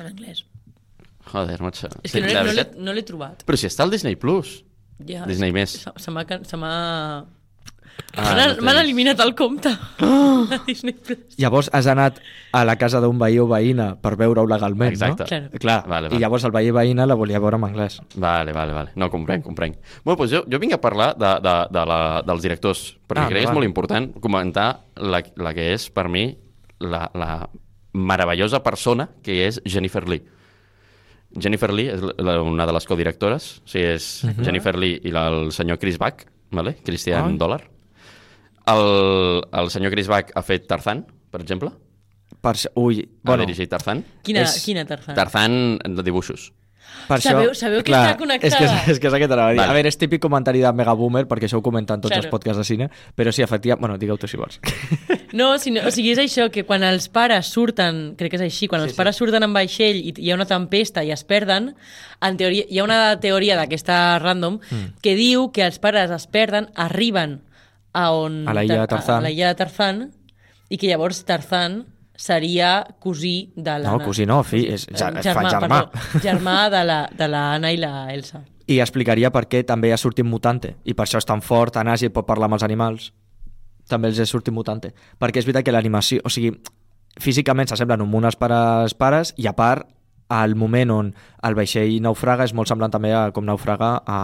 En 0.00 0.06
anglès. 0.08 0.44
Joder, 1.30 1.58
macho. 1.62 1.88
És 2.02 2.12
que 2.16 2.22
no 2.24 2.26
l'he 2.30 2.34
no 2.40 2.46
veritat- 2.48 2.78
no 2.80 2.94
l'he 2.96 3.04
trobat. 3.06 3.44
Però 3.46 3.56
si 3.60 3.68
està 3.68 3.84
al 3.84 3.92
Disney+. 3.92 4.16
Plus. 4.18 4.62
Ja, 5.06 5.26
Disney 5.28 5.52
més. 5.52 5.76
Se, 5.84 5.92
se 5.96 6.10
m'ha... 6.12 6.24
can- 6.28 6.44
Se 6.48 6.56
m'ha... 6.60 6.72
Ah, 8.16 8.32
M'han 8.32 8.64
no 8.64 8.80
eliminat 8.80 9.20
el 9.20 9.34
compte. 9.36 9.68
a 10.00 10.58
Disney 10.66 10.94
Plus. 10.96 11.34
Llavors 11.36 11.68
has 11.76 11.86
anat 11.90 12.16
a 12.56 12.62
la 12.64 12.76
casa 12.80 12.98
d'un 13.04 13.18
veí 13.20 13.36
o 13.38 13.44
veïna 13.50 13.90
per 14.00 14.14
veure-ho 14.16 14.46
legalment, 14.48 14.94
Exacte. 14.94 15.26
no? 15.26 15.28
Claro. 15.28 15.58
Clar, 15.60 15.76
Vale, 15.86 16.08
i 16.08 16.14
vale. 16.14 16.20
llavors 16.24 16.46
el 16.48 16.54
veí 16.54 16.70
o 16.72 16.74
veïna 16.78 17.04
la 17.06 17.14
volia 17.20 17.38
veure 17.42 17.60
en 17.60 17.66
anglès. 17.68 17.98
Vale, 18.16 18.54
vale, 18.56 18.72
vale. 18.72 18.94
No, 18.96 19.10
comprenc, 19.12 19.44
comprenc. 19.44 19.76
Bueno, 20.04 20.16
doncs 20.22 20.32
jo, 20.32 20.42
jo 20.50 20.58
vinc 20.62 20.72
a 20.78 20.80
parlar 20.80 21.10
de, 21.20 21.34
de, 21.44 21.54
de 21.76 21.84
la, 21.92 22.00
dels 22.26 22.42
directors, 22.48 22.86
perquè 23.06 23.26
Ah, 23.26 23.28
crec 23.28 23.44
que 23.44 23.50
és 23.50 23.54
molt 23.60 23.68
important 23.68 24.08
comentar 24.24 24.68
la, 24.96 25.20
la 25.36 25.52
que 25.54 25.68
és, 25.74 25.90
per 25.92 26.08
mi, 26.08 26.24
la, 26.80 27.04
la 27.14 27.30
meravellosa 27.92 28.62
persona 28.62 29.08
que 29.22 29.46
és 29.46 29.60
Jennifer 29.64 30.08
Lee. 30.08 30.22
Jennifer 31.38 31.72
Lee 31.72 31.92
és 31.94 32.00
la, 32.18 32.40
una 32.42 32.66
de 32.66 32.72
les 32.74 32.86
codirectores, 32.86 33.60
o 33.64 33.68
sigui, 33.68 33.84
és 33.94 34.24
uh 34.24 34.30
-huh. 34.30 34.44
Jennifer 34.44 34.76
Lee 34.78 35.00
i 35.04 35.10
la, 35.10 35.28
el 35.28 35.52
senyor 35.52 35.78
Chris 35.78 35.98
Bach, 35.98 36.24
vale? 36.50 36.76
Christian 36.84 37.24
Ai. 37.32 37.36
Dollar. 37.38 37.62
El, 38.66 39.42
el 39.52 39.70
senyor 39.70 39.90
Chris 39.92 40.06
Bach 40.08 40.30
ha 40.34 40.42
fet 40.42 40.66
Tarzan, 40.66 41.06
per 41.30 41.40
exemple. 41.40 41.70
Per... 42.40 42.52
això- 42.54 42.70
Ui, 42.74 43.08
Bueno, 43.22 43.42
ha 43.42 43.46
dirigit 43.46 43.68
Tarzan. 43.70 44.04
Quina, 44.22 44.42
És- 44.42 44.64
quina 44.64 44.84
Tarzan? 44.84 45.14
Tarzan 45.14 45.78
de 45.78 46.02
dibuixos. 46.02 46.52
per 47.06 47.20
Sabeu- 47.20 47.54
sabeu 47.54 47.82
que 47.82 47.92
està 47.92 48.16
connectada? 48.16 48.46
És 48.48 48.54
que, 48.56 48.64
és, 48.64 48.88
és 48.88 48.98
que 49.00 49.06
és 49.06 49.14
aquest 49.14 49.30
anava 49.32 49.48
a 49.48 49.52
dir. 49.52 49.58
Vale. 49.60 49.70
A 49.70 49.74
veure, 49.74 49.88
és 49.88 49.96
típic 49.98 50.20
comentari 50.20 50.60
de 50.60 50.72
Mega 50.72 50.92
Boomer, 50.92 51.26
perquè 51.26 51.44
això 51.46 51.58
ho 51.58 51.62
comenten 51.62 52.00
tots 52.00 52.10
Claro. 52.12 52.22
els 52.24 52.30
podcasts 52.30 52.58
de 52.58 52.64
cine, 52.64 52.90
però 53.16 53.30
sí, 53.32 53.42
efectivament... 53.42 53.80
Bueno, 53.80 53.98
digue-ho 53.98 54.16
tu 54.18 54.26
si 54.26 54.36
vols. 54.36 54.60
No, 55.32 55.58
sinó, 55.58 55.82
o 55.86 55.90
sigui, 55.94 56.10
és 56.12 56.18
això, 56.18 56.48
que 56.50 56.64
quan 56.66 56.82
els 56.82 57.08
pares 57.08 57.46
surten, 57.46 58.14
crec 58.18 58.30
que 58.32 58.36
és 58.40 58.42
així, 58.48 58.66
quan 58.68 58.82
sí, 58.82 58.88
els 58.88 58.96
pares 58.96 59.16
surten 59.16 59.42
en 59.46 59.52
vaixell 59.54 59.96
i 60.00 60.12
hi 60.16 60.30
ha 60.30 60.34
una 60.34 60.46
tempesta 60.46 61.04
i 61.06 61.12
es 61.14 61.22
perden, 61.24 61.74
en 62.20 62.36
teoria, 62.36 62.64
hi 62.68 62.78
ha 62.80 62.84
una 62.84 63.18
teoria 63.20 63.56
d'aquesta 63.56 64.18
random 64.18 64.58
Mm. 64.70 64.98
que 65.02 65.14
diu 65.14 65.50
que 65.52 65.62
els 65.66 65.78
pares 65.78 66.10
es 66.10 66.26
perden, 66.26 66.68
arriben 66.74 67.42
a 67.92 68.10
on... 68.12 68.44
A 68.48 68.54
la 68.54 68.64
illa 68.64 68.80
de 68.82 68.86
Tarzan. 68.88 69.18
A 69.18 69.20
la 69.28 69.30
illa 69.30 69.48
de 69.48 69.54
Tarzan, 69.54 70.10
i 70.68 70.78
que 70.78 70.86
llavors 70.86 71.24
Tarzan 71.24 71.84
seria 72.16 72.84
cosí 73.00 73.52
de 73.56 73.78
l'Anna. 73.78 73.96
No, 73.96 74.04
cosí 74.04 74.26
no, 74.26 74.42
fill, 74.44 74.66
és- 74.74 74.86
ja- 74.92 75.08
es 75.16 75.26
fa 75.26 75.42
germà. 75.48 75.86
Perdó, 75.88 76.20
germà 76.22 76.58
de 76.70 76.84
la, 76.84 76.98
de 77.16 77.28
la 77.28 77.72
i 77.72 77.76
la 77.80 78.12
Elsa. 78.12 78.42
I 78.70 78.78
explicaria 78.78 79.30
per 79.32 79.46
què 79.48 79.64
també 79.66 79.92
ha 79.92 79.96
sortit 79.96 80.24
mutante, 80.24 80.76
i 80.84 80.94
per 80.94 81.06
això 81.06 81.18
és 81.18 81.26
tan 81.26 81.40
fort, 81.42 81.72
tan 81.74 81.88
àgil, 81.88 82.12
pot 82.12 82.26
parlar 82.26 82.44
amb 82.46 82.54
els 82.58 82.62
animals. 82.62 83.12
També 83.90 84.10
els 84.10 84.20
ha 84.22 84.28
sortit 84.28 84.54
mutante. 84.54 84.92
Perquè 85.18 85.42
és 85.42 85.48
veritat 85.48 85.66
que 85.66 85.74
l'animació... 85.74 86.22
O 86.24 86.32
sigui, 86.32 86.54
físicament 87.20 87.68
s'assemblen 87.68 88.04
un 88.04 88.10
munt 88.10 88.30
pares, 88.38 88.94
pares 88.94 89.34
i 89.36 89.48
a 89.50 89.54
part 89.58 89.88
al 90.30 90.54
moment 90.54 90.92
on 90.94 91.10
el 91.42 91.56
vaixell 91.58 91.98
naufraga 92.02 92.46
és 92.46 92.54
molt 92.54 92.70
semblant 92.70 92.92
també 92.94 93.10
a 93.12 93.28
com 93.34 93.44
naufraga 93.44 93.96
a, 94.06 94.20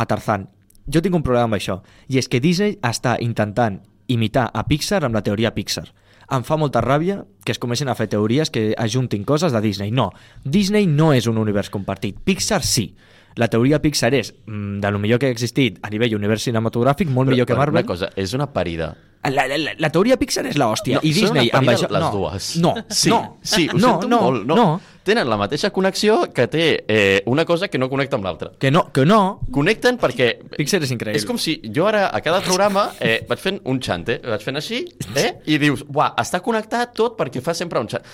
a 0.00 0.06
Tarzan. 0.08 0.48
Jo 0.88 1.02
tinc 1.04 1.14
un 1.14 1.22
problema 1.22 1.44
amb 1.46 1.58
això, 1.58 1.82
i 2.08 2.18
és 2.18 2.26
que 2.26 2.40
Disney 2.40 2.78
està 2.82 3.18
intentant 3.20 3.78
imitar 4.10 4.48
a 4.48 4.64
Pixar 4.66 5.04
amb 5.04 5.14
la 5.14 5.22
teoria 5.22 5.52
Pixar. 5.54 5.86
Em 6.30 6.42
fa 6.46 6.56
molta 6.56 6.80
ràbia 6.80 7.20
que 7.44 7.52
es 7.52 7.60
comencin 7.60 7.90
a 7.90 7.96
fer 7.98 8.08
teories 8.10 8.50
que 8.54 8.70
ajuntin 8.78 9.26
coses 9.26 9.52
de 9.52 9.60
Disney. 9.60 9.90
No, 9.90 10.10
Disney 10.44 10.86
no 10.86 11.12
és 11.12 11.26
un 11.26 11.38
univers 11.38 11.70
compartit. 11.70 12.18
Pixar 12.24 12.62
sí. 12.64 12.94
La 13.38 13.48
teoria 13.52 13.78
Pixar 13.82 14.12
és 14.18 14.32
mm, 14.46 14.80
de 14.82 14.90
lo 14.90 14.98
millor 14.98 15.20
que 15.20 15.30
ha 15.30 15.34
existit 15.34 15.78
a 15.82 15.92
nivell 15.92 16.16
univers 16.18 16.48
cinematogràfic, 16.48 17.12
molt 17.14 17.30
millor 17.30 17.46
que 17.46 17.54
però 17.54 17.66
Marvel. 17.66 17.84
Una 17.84 17.92
cosa, 17.92 18.10
és 18.18 18.34
una 18.34 18.50
parida. 18.50 18.94
La, 19.22 19.44
la, 19.46 19.58
la, 19.58 19.74
la 19.76 19.90
teoria 19.92 20.16
Pixar 20.16 20.46
és 20.48 20.56
l'hòstia. 20.56 20.96
No, 20.96 21.04
I 21.04 21.10
Disney 21.12 21.50
amb 21.52 21.68
això... 21.68 21.90
les 21.92 22.02
no, 22.06 22.10
dues. 22.14 22.46
No, 22.62 22.72
Sí, 23.02 23.10
no, 23.12 23.18
sí, 23.44 23.66
ho 23.68 23.76
no, 23.76 23.92
no, 24.08 24.20
molt, 24.24 24.46
no. 24.48 24.56
no. 24.56 24.64
tenen 25.04 25.28
la 25.28 25.36
mateixa 25.36 25.68
connexió 25.76 26.22
que 26.32 26.46
té 26.48 26.64
eh, 26.88 27.20
una 27.28 27.44
cosa 27.44 27.68
que 27.68 27.78
no 27.78 27.90
connecta 27.92 28.16
amb 28.16 28.24
l'altra. 28.24 28.54
Que 28.58 28.72
no, 28.72 28.86
que 28.96 29.04
no. 29.04 29.20
Connecten 29.52 30.00
perquè... 30.00 30.30
Pixar 30.56 30.80
és 30.86 30.94
increïble. 30.96 31.20
És 31.20 31.28
com 31.28 31.38
si 31.40 31.58
jo 31.68 31.84
ara, 31.90 32.06
a 32.08 32.22
cada 32.24 32.40
programa, 32.46 32.88
eh, 32.98 33.20
vaig 33.28 33.44
fent 33.44 33.60
un 33.68 33.82
xante, 33.84 34.22
vaig 34.24 34.46
fent 34.46 34.60
així, 34.60 34.86
eh, 35.12 35.30
i 35.52 35.60
dius, 35.60 35.84
uah, 35.92 36.14
està 36.24 36.40
connectat 36.40 36.96
tot 36.96 37.20
perquè 37.20 37.44
fa 37.44 37.52
sempre 37.56 37.84
un 37.84 37.92
xant. 37.92 38.08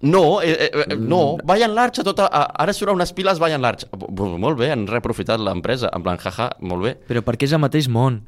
No, 0.00 0.40
eh, 0.40 0.70
eh, 0.72 0.96
no, 0.96 1.36
vaya 1.44 1.66
en 1.66 1.74
large, 1.76 2.02
tota, 2.06 2.26
ara 2.32 2.72
surt 2.72 2.94
unes 2.94 3.12
piles, 3.12 3.38
vaya 3.38 3.58
en 3.58 3.64
large. 3.64 3.88
Molt 3.92 4.56
bé, 4.58 4.70
han 4.72 4.86
reaprofitat 4.88 5.42
l'empresa, 5.44 5.90
en 5.92 6.04
plan, 6.06 6.20
jaja, 6.20 6.50
molt 6.64 6.86
bé. 6.86 6.94
Però 7.10 7.24
perquè 7.26 7.48
és 7.48 7.56
el 7.56 7.60
mateix 7.60 7.88
món. 7.92 8.22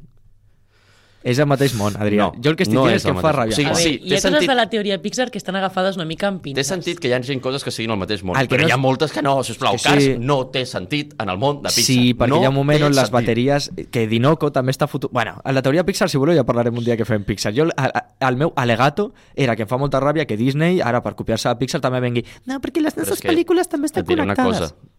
És 1.23 1.39
el 1.39 1.45
mateix 1.47 1.73
món, 1.79 1.93
Adrià. 1.95 2.25
No, 2.27 2.33
jo 2.43 2.49
el 2.51 2.55
que 2.59 2.63
estic 2.63 2.75
no 2.75 2.83
dient 2.83 2.95
és 2.97 3.01
és 3.01 3.05
que 3.05 3.11
el 3.11 3.15
em 3.15 3.21
fa 3.23 3.31
ràbia. 3.31 3.55
Sí, 3.55 3.63
A 3.63 3.69
veure, 3.69 3.81
sí, 3.83 3.89
hi 3.93 4.09
té 4.09 4.15
ha 4.15 4.17
coses 4.17 4.31
sentit. 4.33 4.49
de 4.49 4.55
la 4.55 4.65
teoria 4.69 5.01
Pixar 5.01 5.31
que 5.31 5.37
estan 5.37 5.55
agafades 5.55 5.95
una 5.95 6.05
mica 6.05 6.27
amb 6.27 6.39
Té 6.41 6.49
pinces. 6.49 6.67
sentit 6.67 6.99
que 6.99 7.07
hi 7.07 7.13
ha 7.13 7.21
gent 7.23 7.39
coses 7.41 7.63
que 7.63 7.71
siguin 7.71 7.91
al 7.91 7.97
mateix 7.97 8.23
món, 8.23 8.35
El 8.37 8.47
que 8.47 8.55
però 8.55 8.61
no 8.63 8.67
hi 8.67 8.71
ha 8.71 8.75
és- 8.75 8.81
moltes 8.81 9.11
que 9.13 9.21
no, 9.21 9.41
sisplau. 9.43 9.75
És 9.75 9.83
que 9.83 9.89
Cars 9.89 10.03
sí. 10.03 10.15
no 10.19 10.47
té 10.47 10.65
sentit 10.65 11.13
en 11.17 11.29
el 11.29 11.37
món 11.37 11.61
de 11.61 11.69
Pixar. 11.69 11.83
Sí, 11.85 12.13
perquè 12.13 12.29
no 12.29 12.41
hi 12.41 12.45
ha 12.45 12.49
un 12.49 12.55
moment 12.55 12.77
té 12.79 12.83
on 12.85 12.91
les 12.91 12.97
sentit. 13.07 13.13
bateries... 13.13 13.71
Que 13.89 14.05
Dinoco 14.07 14.51
també 14.51 14.71
està 14.71 14.87
fotut... 14.87 15.11
Bueno, 15.13 15.39
en 15.45 15.55
la 15.55 15.61
teoria 15.61 15.83
Pixar, 15.85 16.09
si 16.09 16.17
voleu, 16.17 16.35
ja 16.35 16.43
parlarem 16.43 16.75
un 16.77 16.83
dia 16.83 16.97
que 16.97 17.05
fem 17.05 17.23
Pixar. 17.23 17.53
Jo, 17.55 17.63
el, 17.63 17.71
el 18.19 18.35
meu 18.37 18.51
alegato 18.55 19.13
era 19.35 19.55
que 19.55 19.63
em 19.63 19.67
fa 19.69 19.77
molta 19.77 19.99
ràbia 20.01 20.25
que 20.27 20.35
Disney, 20.35 20.81
ara 20.81 21.01
per 21.01 21.15
copiar-se 21.15 21.47
a 21.49 21.57
Pixar, 21.57 21.79
també 21.79 21.99
vengui... 22.01 22.25
No, 22.45 22.59
perquè 22.59 22.81
les 22.81 22.93
és 22.93 22.97
nostres 22.97 23.21
pel·lícules 23.23 23.67
també 23.69 23.85
estan 23.87 24.03
diré 24.03 24.21
una 24.23 24.35
connectades. 24.35 24.73
cosa, 24.73 24.92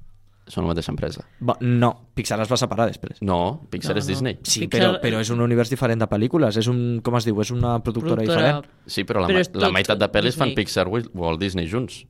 són 0.47 0.65
la 0.67 0.73
mateixa 0.75 0.93
empresa. 0.93 1.23
Va, 1.41 1.55
no, 1.61 1.91
Pixar 2.15 2.37
es 2.45 2.51
va 2.53 2.57
separar 2.61 2.87
després. 2.91 3.21
No, 3.25 3.67
Pixar 3.73 3.95
No, 3.95 3.99
és 4.03 4.07
no. 4.07 4.11
Disney. 4.13 4.39
Sí, 4.43 4.67
Pixar- 4.67 4.91
però, 4.95 5.01
però 5.01 5.21
és 5.25 5.31
un 5.33 5.41
univers 5.41 5.71
diferent 5.73 6.01
de 6.03 6.09
pel·lícules. 6.11 6.59
És 6.61 6.69
un, 6.69 7.01
com 7.03 7.17
es 7.17 7.25
diu, 7.25 7.41
és 7.41 7.51
una 7.55 7.79
productora, 7.83 8.17
Productora. 8.23 8.61
diferent. 8.61 8.67
Sí, 8.87 9.05
però 9.09 9.23
la, 9.23 9.29
Però 9.29 9.39
ma- 9.39 9.41
és 9.41 9.51
la 9.55 9.67
tot 9.69 9.73
meitat 9.79 9.99
de 10.03 10.11
pel·lis 10.13 10.37
fan. 10.37 10.53
Pixar 10.55 10.87
i 10.89 11.05
Walt 11.15 11.41
Disney 11.41 11.67
junts. 11.71 12.05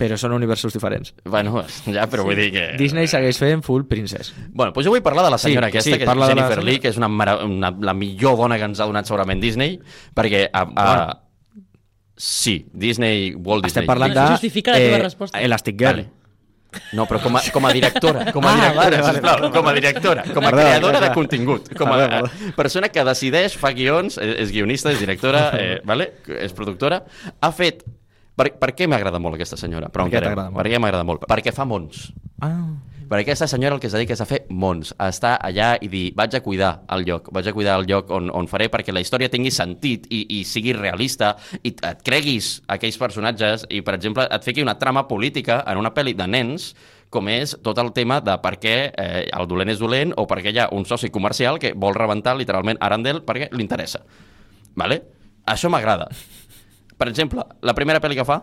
Però 0.00 0.16
són 0.16 0.32
universos 0.32 0.72
diferents. 0.72 1.10
Bueno, 1.28 1.60
ja, 1.84 2.06
però 2.08 2.24
vull 2.24 2.34
dir 2.40 2.50
que... 2.54 2.62
Disney 2.80 3.06
segueix 3.06 3.36
fent 3.36 3.60
full 3.62 3.82
princess. 3.84 4.32
Bueno, 4.48 4.72
doncs 4.72 4.86
jo 4.86 4.94
vull 4.94 5.02
parlar 5.04 5.26
de 5.26 5.30
la 5.34 5.36
senyora 5.36 5.68
Sí, 5.68 5.76
aquesta, 5.76 5.90
sí, 5.90 5.98
que 5.98 6.06
és 6.08 6.16
la 6.16 6.28
Jennifer 6.30 6.54
senyora. 6.54 6.64
Lee, 6.70 6.80
que 6.80 6.88
és 6.88 6.96
una, 6.96 7.08
mara, 7.12 7.34
una, 7.44 7.68
la 7.78 7.92
millor 7.92 8.38
dona 8.40 8.56
que 8.56 8.64
ens 8.64 8.80
ha 8.80 8.86
donat 8.88 9.04
segurament 9.04 9.42
Disney, 9.44 9.76
perquè... 10.16 10.46
A, 10.54 10.62
a, 10.74 11.20
sí, 12.16 12.66
Disney, 12.72 13.34
Walt 13.34 13.64
Disney. 13.66 13.82
Estem 13.82 13.86
parlant 13.92 14.14
de... 14.16 14.24
justifica 14.32 14.72
la 14.72 14.78
teva 14.78 14.98
resposta. 15.04 15.40
Elastic 15.44 15.76
Girl. 15.78 16.00
Vale. 16.00 16.19
No, 16.94 17.06
però 17.10 17.20
com 17.22 17.36
a, 17.36 17.42
com 17.52 17.66
a 17.66 17.72
directora, 17.74 18.32
com 18.32 18.44
a 18.46 18.50
Ah, 18.50 18.54
directora, 18.54 18.80
vale, 18.80 19.00
vale. 19.02 19.14
sisplau, 19.14 19.50
com 19.54 19.68
a 19.68 19.72
directora, 19.74 20.24
com 20.34 20.46
a 20.46 20.50
creadora 20.54 21.00
de 21.00 21.12
contingut, 21.14 21.70
com 21.78 21.92
a 21.92 22.02
eh, 22.04 22.52
persona 22.56 22.88
que 22.88 23.04
decideix, 23.04 23.56
fa 23.58 23.72
guions, 23.74 24.18
és, 24.18 24.36
és 24.46 24.52
guionista, 24.54 24.92
és 24.94 25.00
directora, 25.02 25.50
eh, 25.60 25.80
vale? 25.84 26.12
és 26.40 26.52
productora, 26.54 27.02
ha 27.40 27.50
fet... 27.52 27.82
Per, 28.40 28.54
per 28.56 28.72
què 28.72 28.88
m'agrada 28.88 29.20
molt 29.20 29.36
aquesta 29.36 29.58
senyora? 29.60 29.90
Però 29.92 30.06
Per 30.06 30.14
què 30.14 30.22
t'agrada 30.22 30.48
molt? 30.48 30.62
Per 30.62 30.70
què 30.72 30.78
m'agrada 30.80 31.04
molt? 31.04 31.26
Perquè 31.28 31.52
fa 31.52 31.66
mons. 31.68 32.06
Ah. 32.40 32.54
Perquè 33.10 33.24
aquesta 33.26 33.48
senyora 33.50 33.74
el 33.74 33.80
que 33.82 33.88
es 33.90 33.94
dedica 33.96 34.14
és 34.14 34.20
a 34.22 34.26
fer 34.28 34.44
mons, 34.54 34.92
a 34.94 35.08
estar 35.10 35.32
allà 35.42 35.72
i 35.82 35.88
dir, 35.90 36.04
vaig 36.16 36.36
a 36.38 36.40
cuidar 36.44 36.70
el 36.94 37.02
lloc, 37.08 37.26
vaig 37.34 37.50
a 37.50 37.52
cuidar 37.56 37.74
el 37.80 37.88
lloc 37.90 38.12
on, 38.14 38.30
on 38.30 38.46
faré 38.46 38.68
perquè 38.70 38.94
la 38.94 39.02
història 39.02 39.28
tingui 39.28 39.50
sentit 39.50 40.06
i, 40.14 40.22
i 40.38 40.44
sigui 40.46 40.76
realista 40.78 41.32
i 41.58 41.74
et 41.74 42.04
creguis 42.06 42.52
aquells 42.70 43.00
personatges 43.02 43.66
i, 43.66 43.82
per 43.82 43.98
exemple, 43.98 44.28
et 44.30 44.46
fiqui 44.46 44.62
una 44.62 44.78
trama 44.78 45.08
política 45.10 45.58
en 45.66 45.82
una 45.82 45.90
pel·li 45.96 46.14
de 46.14 46.30
nens 46.30 46.70
com 47.10 47.26
és 47.28 47.56
tot 47.66 47.82
el 47.82 47.90
tema 47.92 48.22
de 48.22 48.38
per 48.38 48.54
què 48.62 48.76
eh, 48.88 49.24
el 49.26 49.50
dolent 49.50 49.74
és 49.74 49.82
dolent 49.82 50.14
o 50.14 50.28
per 50.30 50.38
què 50.44 50.54
hi 50.54 50.62
ha 50.62 50.70
un 50.70 50.86
soci 50.86 51.10
comercial 51.10 51.58
que 51.58 51.74
vol 51.74 51.98
rebentar 51.98 52.38
literalment 52.38 52.78
Arendelle 52.78 53.26
perquè 53.26 53.50
li 53.50 53.66
interessa. 53.66 54.06
Vale? 54.78 55.02
Això 55.50 55.66
m'agrada. 55.66 56.06
Per 57.00 57.08
exemple, 57.08 57.46
la 57.64 57.72
primera 57.72 58.00
pel·li 58.02 58.18
que 58.18 58.26
fa, 58.28 58.42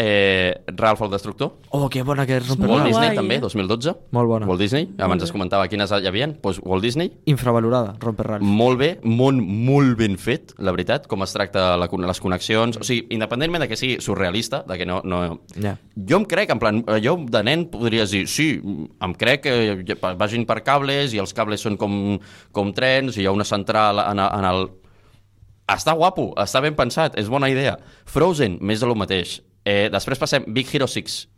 eh, 0.00 0.62
Ralph 0.68 1.02
el 1.02 1.10
Destructor, 1.10 1.50
Oh, 1.70 1.88
que 1.88 2.02
bona 2.02 2.24
que 2.26 2.38
és 2.38 2.48
Romper 2.48 2.68
Walt 2.70 2.86
Disney 2.86 3.08
guai, 3.10 3.16
també, 3.16 3.36
eh? 3.36 3.40
2012. 3.42 3.92
Molt 4.16 4.28
bona. 4.30 4.46
Walt 4.48 4.60
Disney, 4.62 4.88
abans 4.98 5.22
es 5.22 5.32
comentava 5.34 5.66
quines 5.68 5.92
hi 5.92 6.08
havia, 6.08 6.26
doncs 6.32 6.60
Walt 6.64 6.82
Disney, 6.82 7.10
Infravalorada, 7.26 7.96
Romper 8.00 8.26
Ralph. 8.26 8.42
molt 8.42 8.78
bé, 8.80 8.88
molt, 9.04 9.36
molt 9.44 9.98
ben 9.98 10.16
fet, 10.16 10.54
la 10.58 10.72
veritat, 10.72 11.06
com 11.10 11.22
es 11.22 11.32
tracta 11.36 11.76
la, 11.76 11.88
les 12.08 12.20
connexions, 12.20 12.78
o 12.80 12.86
sigui, 12.86 13.06
independentment 13.10 13.66
de 13.66 13.68
que 13.68 13.76
sigui 13.76 14.00
surrealista, 14.00 14.64
de 14.66 14.78
que 14.78 14.86
no... 14.86 15.02
no 15.04 15.20
Ja. 15.60 15.76
jo 15.94 16.16
em 16.16 16.24
crec, 16.24 16.50
en 16.50 16.58
plan, 16.58 16.84
jo 17.04 17.18
de 17.28 17.42
nen 17.44 17.66
podries 17.70 18.10
dir, 18.10 18.26
sí, 18.26 18.54
em 19.02 19.14
crec 19.14 19.42
que 19.44 19.96
vagin 20.16 20.46
per 20.46 20.62
cables 20.64 21.12
i 21.12 21.20
els 21.20 21.34
cables 21.36 21.60
són 21.60 21.76
com, 21.76 22.18
com 22.52 22.72
trens 22.72 23.18
i 23.18 23.22
hi 23.22 23.26
ha 23.26 23.32
una 23.36 23.44
central 23.44 24.00
en, 24.00 24.18
en 24.18 24.44
el... 24.54 24.70
Està 25.70 25.94
guapo, 25.96 26.32
està 26.40 26.60
ben 26.64 26.74
pensat, 26.74 27.16
és 27.20 27.28
bona 27.30 27.48
idea. 27.52 27.76
Frozen, 28.10 28.58
més 28.60 28.80
de 28.80 28.86
lo 28.90 28.94
mateix. 28.98 29.40
Eh, 29.64 29.88
després 29.92 30.18
passem 30.18 30.44
Big 30.48 30.68
Hero 30.74 30.86
6, 30.88 31.28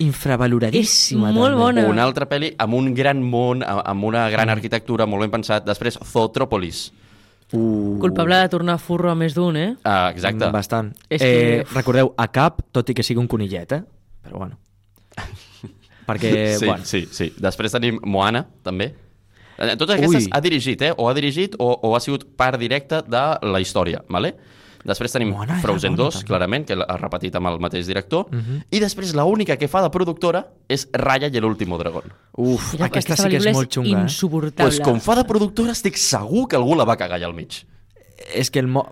Infravaloradíssima. 0.00 1.28
És 1.28 1.34
molt 1.36 1.50
també. 1.52 1.60
bona. 1.60 1.84
una 1.90 2.02
altra 2.04 2.26
pel·li 2.28 2.54
amb 2.58 2.74
un 2.74 2.94
gran 2.94 3.20
món, 3.22 3.62
a- 3.62 3.82
amb 3.90 4.04
una 4.04 4.28
gran 4.30 4.48
arquitectura 4.48 5.06
molt 5.06 5.20
ben 5.22 5.30
pensat. 5.30 5.64
Després, 5.66 5.98
Zootropolis. 6.02 6.92
Uh, 7.52 7.98
Culpable 8.00 8.36
de 8.36 8.48
tornar 8.48 8.78
furro 8.78 9.10
a 9.10 9.14
més 9.14 9.34
d'un, 9.34 9.56
eh? 9.56 9.76
Ah, 9.84 10.10
exacte. 10.14 10.46
Mm, 10.46 10.52
Bastant. 10.52 10.92
És 11.10 11.20
eh, 11.20 11.64
que- 11.66 11.74
Recordeu, 11.74 12.14
a 12.16 12.28
cap, 12.28 12.62
tot 12.72 12.88
i 12.90 12.94
que 12.94 13.02
sigui 13.02 13.18
un 13.20 13.26
conillet, 13.26 13.72
eh? 13.72 13.82
Però 14.22 14.38
bueno. 14.38 14.56
Perquè, 16.06 16.56
sí, 16.58 16.66
bueno, 16.66 16.84
sí, 16.84 17.06
sí. 17.10 17.32
Després 17.38 17.72
tenim 17.72 17.98
Moana, 18.04 18.46
també. 18.62 18.94
Eh, 19.60 19.76
Totes 19.76 19.98
Ui. 19.98 20.04
aquestes 20.06 20.28
ha 20.32 20.40
dirigit, 20.40 20.82
eh? 20.82 20.94
O 20.96 21.08
ha 21.10 21.14
dirigit 21.14 21.54
o, 21.58 21.68
o 21.82 21.94
ha 21.96 22.00
sigut 22.00 22.24
part 22.36 22.58
directa 22.58 23.02
de 23.02 23.24
la 23.46 23.60
història, 23.60 24.02
vale? 24.08 24.34
Després 24.80 25.12
tenim 25.12 25.34
era 25.42 25.58
Frozen 25.60 25.92
bona, 25.92 26.06
2, 26.06 26.14
també. 26.14 26.26
clarament, 26.30 26.64
que 26.64 26.76
ha 26.80 26.96
repetit 26.96 27.34
amb 27.36 27.50
el 27.50 27.58
mateix 27.60 27.86
director. 27.86 28.26
Mhm. 28.30 28.38
Uh 28.38 28.44
-huh. 28.46 28.64
I 28.70 28.80
després 28.80 29.12
l'única 29.14 29.56
que 29.58 29.68
fa 29.68 29.82
de 29.82 29.90
productora 29.90 30.46
és 30.68 30.88
Raya 30.92 31.28
i 31.28 31.40
l'último 31.40 31.76
dragón. 31.78 32.04
uf, 32.32 32.72
Mira, 32.72 32.86
aquesta 32.86 33.16
sí 33.16 33.28
que 33.28 33.36
és 33.36 33.52
molt 33.52 33.70
xunga, 33.70 33.98
eh? 33.98 34.02
insuportable. 34.02 34.64
Pues 34.64 34.80
com 34.80 34.98
fa 35.00 35.14
de 35.14 35.24
productora 35.24 35.72
estic 35.72 35.96
segur 35.96 36.48
que 36.48 36.56
algú 36.56 36.74
la 36.74 36.84
va 36.84 36.96
cagar 36.96 37.18
allà 37.18 37.26
al 37.26 37.34
mig. 37.34 37.66
És 38.34 38.50
que 38.50 38.60
el 38.60 38.66
món... 38.66 38.84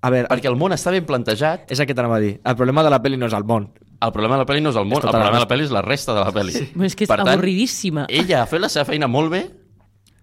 A 0.00 0.10
veure, 0.10 0.26
Perquè 0.28 0.48
el 0.48 0.56
món 0.56 0.72
està 0.72 0.90
ben 0.90 1.04
plantejat, 1.04 1.70
és 1.70 1.78
el 1.78 1.86
que 1.86 1.94
t'anava 1.94 2.16
a 2.16 2.20
dir. 2.20 2.40
El 2.44 2.56
problema 2.56 2.82
de 2.82 2.90
la 2.90 3.00
pel·li 3.00 3.16
no 3.16 3.26
és 3.26 3.32
el 3.32 3.44
món. 3.44 3.68
El 4.00 4.10
problema 4.12 4.34
de 4.34 4.38
la 4.38 4.46
pel·li 4.46 4.62
no 4.62 4.70
és 4.70 4.76
el 4.76 4.84
món, 4.84 4.98
És 4.98 5.04
el 5.04 5.10
tota 5.10 5.18
la 5.18 5.24
problema 5.24 5.38
de 5.38 5.44
la 5.44 5.48
pel·li 5.48 5.64
és 5.64 5.70
la 5.70 5.82
resta 5.82 6.14
de 6.14 6.20
la 6.20 6.32
pel·li. 6.32 6.52
Sí. 6.52 6.72
És 6.82 6.96
que 6.96 7.04
és 7.04 7.10
avorridíssima. 7.10 8.06
Ella 8.08 8.42
ha 8.42 8.46
fet 8.46 8.60
la 8.60 8.68
seva 8.68 8.84
feina 8.86 9.06
molt 9.06 9.30
bé, 9.30 9.59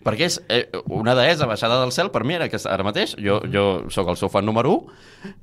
perquè 0.08 0.30
és 0.30 0.40
eh, 0.48 0.64
una 0.96 1.16
deessa 1.18 1.50
baixada 1.50 1.82
del 1.82 1.92
cel 1.96 2.14
per 2.14 2.24
mi, 2.24 2.38
ara, 2.40 2.48
que 2.48 2.62
ara 2.64 2.86
mateix. 2.88 3.18
Jo, 3.20 3.42
jo 3.52 3.68
sóc 3.94 4.08
el 4.14 4.20
seu 4.20 4.32
fan 4.32 4.48
número 4.48 4.72
1, 4.78 5.36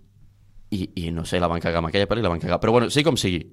i, 0.74 0.88
i 1.05 1.11
no 1.12 1.27
sé, 1.29 1.40
la 1.42 1.50
van 1.50 1.62
cagar 1.62 1.83
amb 1.83 1.90
aquella 1.90 2.09
pel·li, 2.11 2.24
la 2.24 2.33
van 2.33 2.42
cagar. 2.42 2.59
Però 2.62 2.74
bueno, 2.74 2.90
sí 2.90 3.05
com 3.07 3.18
sigui, 3.20 3.44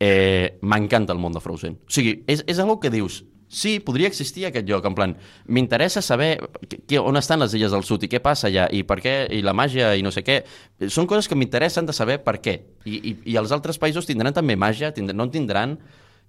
eh, 0.00 0.58
m'encanta 0.62 1.12
el 1.16 1.20
món 1.20 1.34
de 1.36 1.42
Frozen. 1.42 1.76
O 1.84 1.92
sigui, 1.92 2.20
és, 2.30 2.44
és 2.48 2.62
algo 2.62 2.78
que 2.80 2.92
dius, 2.92 3.20
sí, 3.50 3.78
podria 3.84 4.08
existir 4.08 4.46
aquest 4.46 4.68
lloc, 4.68 4.86
en 4.86 4.96
plan, 4.96 5.16
m'interessa 5.50 6.02
saber 6.02 6.36
que, 6.68 6.78
que, 6.78 7.00
on 7.02 7.18
estan 7.18 7.42
les 7.42 7.54
illes 7.58 7.74
del 7.74 7.84
sud 7.84 8.06
i 8.06 8.10
què 8.12 8.22
passa 8.22 8.48
allà, 8.48 8.68
i 8.72 8.84
per 8.86 9.00
què, 9.02 9.14
i 9.34 9.42
la 9.44 9.54
màgia, 9.56 9.92
i 9.98 10.06
no 10.06 10.14
sé 10.14 10.22
què. 10.26 10.40
Són 10.88 11.10
coses 11.10 11.28
que 11.28 11.38
m'interessen 11.38 11.88
de 11.88 11.96
saber 11.96 12.20
per 12.24 12.38
què. 12.40 12.60
I, 12.86 12.94
i, 12.96 13.16
I 13.34 13.40
els 13.42 13.52
altres 13.52 13.80
països 13.82 14.08
tindran 14.08 14.36
també 14.36 14.56
màgia, 14.56 14.94
tindran, 14.94 15.18
no 15.18 15.28
en 15.28 15.34
tindran, 15.34 15.76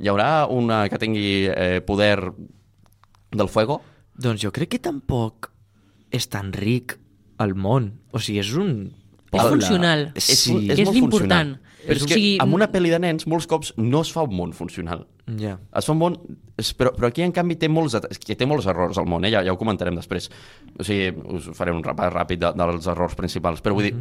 hi 0.01 0.10
haurà 0.10 0.47
una 0.49 0.84
que 0.89 0.99
tingui 0.99 1.30
eh, 1.54 1.80
poder 1.86 2.17
del 3.32 3.47
fuego? 3.47 3.80
Doncs 4.22 4.44
jo 4.44 4.52
crec 4.54 4.76
que 4.76 4.80
tampoc 4.84 5.50
és 6.14 6.28
tan 6.30 6.52
ric 6.54 6.98
el 7.42 7.56
món. 7.56 7.92
O 8.14 8.20
sigui, 8.22 8.40
és 8.44 8.52
un... 8.60 8.92
És 9.32 9.40
poble. 9.40 9.54
funcional. 9.56 10.10
Sí. 10.20 10.58
que 10.68 10.76
és 10.76 10.82
molt 10.86 10.98
l'important. 10.98 11.54
Però 11.82 11.96
és 11.96 12.04
O 12.04 12.08
que 12.10 12.18
sigui, 12.18 12.34
amb 12.44 12.54
una 12.54 12.68
pel·li 12.70 12.92
de 12.92 13.00
nens 13.02 13.26
molts 13.32 13.48
cops 13.50 13.72
no 13.80 14.02
es 14.06 14.12
fa 14.14 14.26
un 14.28 14.36
món 14.38 14.52
funcional. 14.54 15.06
Ja. 15.40 15.56
Es 15.80 15.88
fa 15.88 15.96
un 15.96 16.02
món... 16.04 16.18
és- 16.60 16.74
Però, 16.78 16.92
però 16.94 17.08
aquí, 17.10 17.24
en 17.26 17.32
canvi, 17.34 17.56
té 17.58 17.70
molts, 17.72 17.96
és 18.12 18.20
que 18.22 18.36
té 18.38 18.46
molts 18.46 18.68
errors 18.70 19.00
al 19.02 19.08
món, 19.10 19.24
eh? 19.26 19.32
ja, 19.34 19.42
ja 19.48 19.54
ho 19.56 19.58
comentarem 19.58 19.96
després. 19.98 20.28
O 20.78 20.84
sigui, 20.86 21.08
us 21.34 21.48
faré 21.58 21.72
un 21.74 21.82
repàs 21.82 22.12
ràpid 22.14 22.44
de, 22.44 22.52
dels 22.60 22.86
errors 22.92 23.16
principals. 23.18 23.64
Però 23.66 23.74
vull 23.74 23.88
dir, 23.88 23.96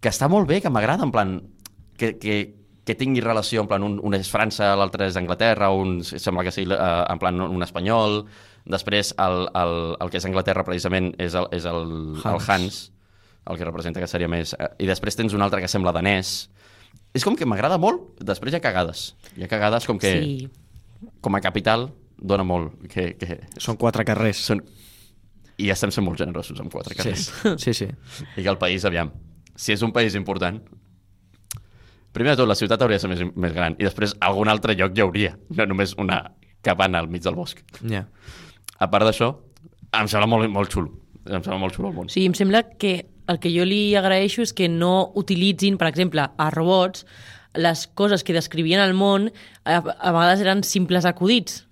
que 0.00 0.08
està 0.08 0.30
molt 0.32 0.48
bé, 0.48 0.62
que 0.64 0.70
m'agrada, 0.72 1.04
en 1.04 1.12
plan, 1.12 1.34
que, 2.00 2.14
que, 2.22 2.38
que 2.86 2.94
tingui 2.96 3.20
relació, 3.20 3.66
en 3.66 3.68
plan, 3.68 3.82
un, 3.84 3.98
un 4.00 4.16
és 4.16 4.30
França, 4.32 4.70
l'altre 4.78 5.10
és 5.10 5.18
Anglaterra, 5.20 5.68
un 5.76 5.98
sembla 6.06 6.46
que 6.46 6.54
sigui, 6.54 6.72
eh, 6.72 7.04
en 7.12 7.20
plan, 7.20 7.42
un 7.50 7.66
espanyol, 7.66 8.22
després 8.66 9.14
el, 9.18 9.46
el, 9.56 9.74
el 10.00 10.10
que 10.10 10.18
és 10.20 10.26
Anglaterra, 10.28 10.64
precisament, 10.66 11.12
és 11.18 11.34
el, 11.38 11.46
és 11.56 11.64
el, 11.68 11.84
Hans. 12.22 12.26
el 12.26 12.50
Hans. 12.54 12.80
El 13.50 13.56
que 13.56 13.64
representa 13.64 14.00
que 14.00 14.06
seria 14.06 14.28
més... 14.28 14.52
eh, 14.58 14.68
I 14.84 14.86
després 14.86 15.16
tens 15.16 15.32
un 15.34 15.42
altre 15.42 15.60
que 15.62 15.68
sembla 15.68 15.92
danès. 15.96 16.50
És 17.16 17.24
com 17.24 17.34
que 17.34 17.46
m'agrada 17.48 17.78
molt, 17.80 18.20
després 18.22 18.52
hi 18.52 18.58
ha 18.58 18.62
cagades. 18.62 19.14
Hi 19.36 19.42
ha 19.46 19.48
cagades 19.50 19.86
com 19.88 19.98
que, 19.98 20.12
Sí. 20.20 20.50
com 21.24 21.34
a 21.34 21.40
capital, 21.40 21.88
dona 22.20 22.44
molt. 22.44 22.76
Que, 22.92 23.14
que 23.16 23.40
Són 23.58 23.76
quatre 23.80 24.04
carrers. 24.04 24.44
són... 24.50 24.60
I 25.60 25.66
ja 25.68 25.74
estem 25.74 25.90
sent 25.92 26.04
molt 26.06 26.16
generosos 26.20 26.60
amb 26.60 26.70
quatre 26.72 26.94
carrers. 26.94 27.30
Sí, 27.64 27.72
sí. 27.74 27.88
I 28.36 28.42
que 28.44 28.48
el 28.48 28.56
país, 28.60 28.84
aviam, 28.88 29.10
si 29.56 29.72
és 29.74 29.82
un 29.82 29.90
país 29.92 30.14
important, 30.16 30.60
primer 32.12 32.32
de 32.34 32.40
tot, 32.42 32.48
la 32.48 32.56
ciutat 32.58 32.80
hauria 32.82 32.96
de 32.98 33.02
ser 33.04 33.10
més, 33.12 33.20
més 33.36 33.52
gran 33.54 33.76
i 33.78 33.84
després 33.86 34.14
algun 34.24 34.48
altre 34.50 34.74
lloc 34.78 34.96
hi 34.96 35.02
hauria, 35.04 35.34
no 35.56 35.66
només 35.70 35.92
una 36.00 36.22
cabana 36.64 36.98
al 37.00 37.08
mig 37.08 37.22
del 37.24 37.36
bosc. 37.38 37.60
Ja. 37.88 38.06
A 38.80 38.88
part 38.90 39.04
d'això, 39.06 39.34
em 40.00 40.08
sembla 40.08 40.28
molt, 40.30 40.48
molt 40.52 40.72
xulo. 40.72 40.92
Em 41.28 41.42
sembla 41.44 41.58
molt 41.60 41.76
xulo 41.76 41.90
el 41.90 41.96
món. 41.98 42.08
Sigui, 42.12 42.30
em 42.30 42.36
sembla 42.38 42.62
que 42.80 42.94
el 43.30 43.38
que 43.38 43.52
jo 43.54 43.66
li 43.68 43.94
agraeixo 43.98 44.42
és 44.42 44.54
que 44.56 44.68
no 44.72 45.10
utilitzin, 45.20 45.76
per 45.78 45.90
exemple, 45.90 46.24
a 46.24 46.50
robots 46.50 47.04
les 47.58 47.86
coses 47.98 48.22
que 48.24 48.32
descrivien 48.34 48.80
el 48.80 48.94
món 48.94 49.28
a, 49.64 49.80
a 49.82 50.12
vegades 50.14 50.40
eren 50.44 50.62
simples 50.66 51.04
acudits. 51.06 51.64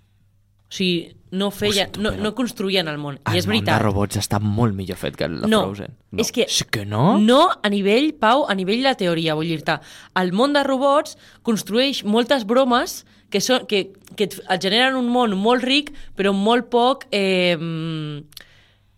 O 0.68 0.74
sigui, 0.74 1.14
no, 1.30 1.50
feia, 1.52 1.86
Hosti, 1.86 2.00
no, 2.02 2.10
no 2.16 2.32
construïen 2.36 2.88
el 2.88 2.98
món. 3.00 3.18
El 3.28 3.36
I 3.36 3.40
és 3.40 3.46
món 3.48 3.56
veritat. 3.58 3.74
de 3.78 3.84
robots 3.84 4.18
està 4.20 4.38
molt 4.42 4.74
millor 4.76 4.98
fet 5.00 5.16
que 5.16 5.26
el 5.28 5.38
de 5.42 5.48
no, 5.50 5.62
Frozen. 5.68 5.94
és 6.20 6.32
que, 6.32 6.46
Sí 6.48 6.64
que 6.70 6.84
no? 6.88 7.18
No 7.20 7.40
a 7.62 7.70
nivell, 7.72 8.10
Pau, 8.20 8.46
a 8.48 8.54
nivell 8.56 8.82
de 8.84 8.94
teoria, 9.00 9.36
vull 9.38 9.48
dir-te. 9.48 9.78
El 10.20 10.32
món 10.32 10.52
de 10.56 10.64
robots 10.66 11.16
construeix 11.46 12.02
moltes 12.04 12.44
bromes 12.48 13.04
que, 13.30 13.40
són, 13.44 13.66
que, 13.70 13.88
que 14.16 14.28
et, 14.28 14.36
et 14.40 14.62
generen 14.62 14.98
un 14.98 15.08
món 15.12 15.36
molt 15.38 15.66
ric, 15.66 15.92
però 16.18 16.34
molt 16.36 16.70
poc... 16.72 17.08
Eh, 17.12 17.56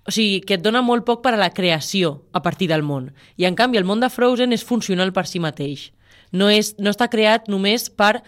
o 0.01 0.13
sigui, 0.15 0.41
que 0.43 0.57
et 0.57 0.63
dona 0.65 0.81
molt 0.83 1.05
poc 1.07 1.21
per 1.23 1.35
a 1.37 1.39
la 1.39 1.53
creació 1.55 2.25
a 2.35 2.41
partir 2.43 2.71
del 2.71 2.83
món. 2.83 3.11
I, 3.37 3.45
en 3.47 3.55
canvi, 3.55 3.79
el 3.79 3.87
món 3.87 4.01
de 4.03 4.09
Frozen 4.11 4.57
és 4.57 4.65
funcional 4.67 5.13
per 5.15 5.27
si 5.29 5.39
mateix. 5.43 5.91
No, 6.33 6.49
és, 6.51 6.73
no 6.83 6.91
està 6.91 7.07
creat 7.13 7.51
només 7.53 7.91
per 7.91 8.21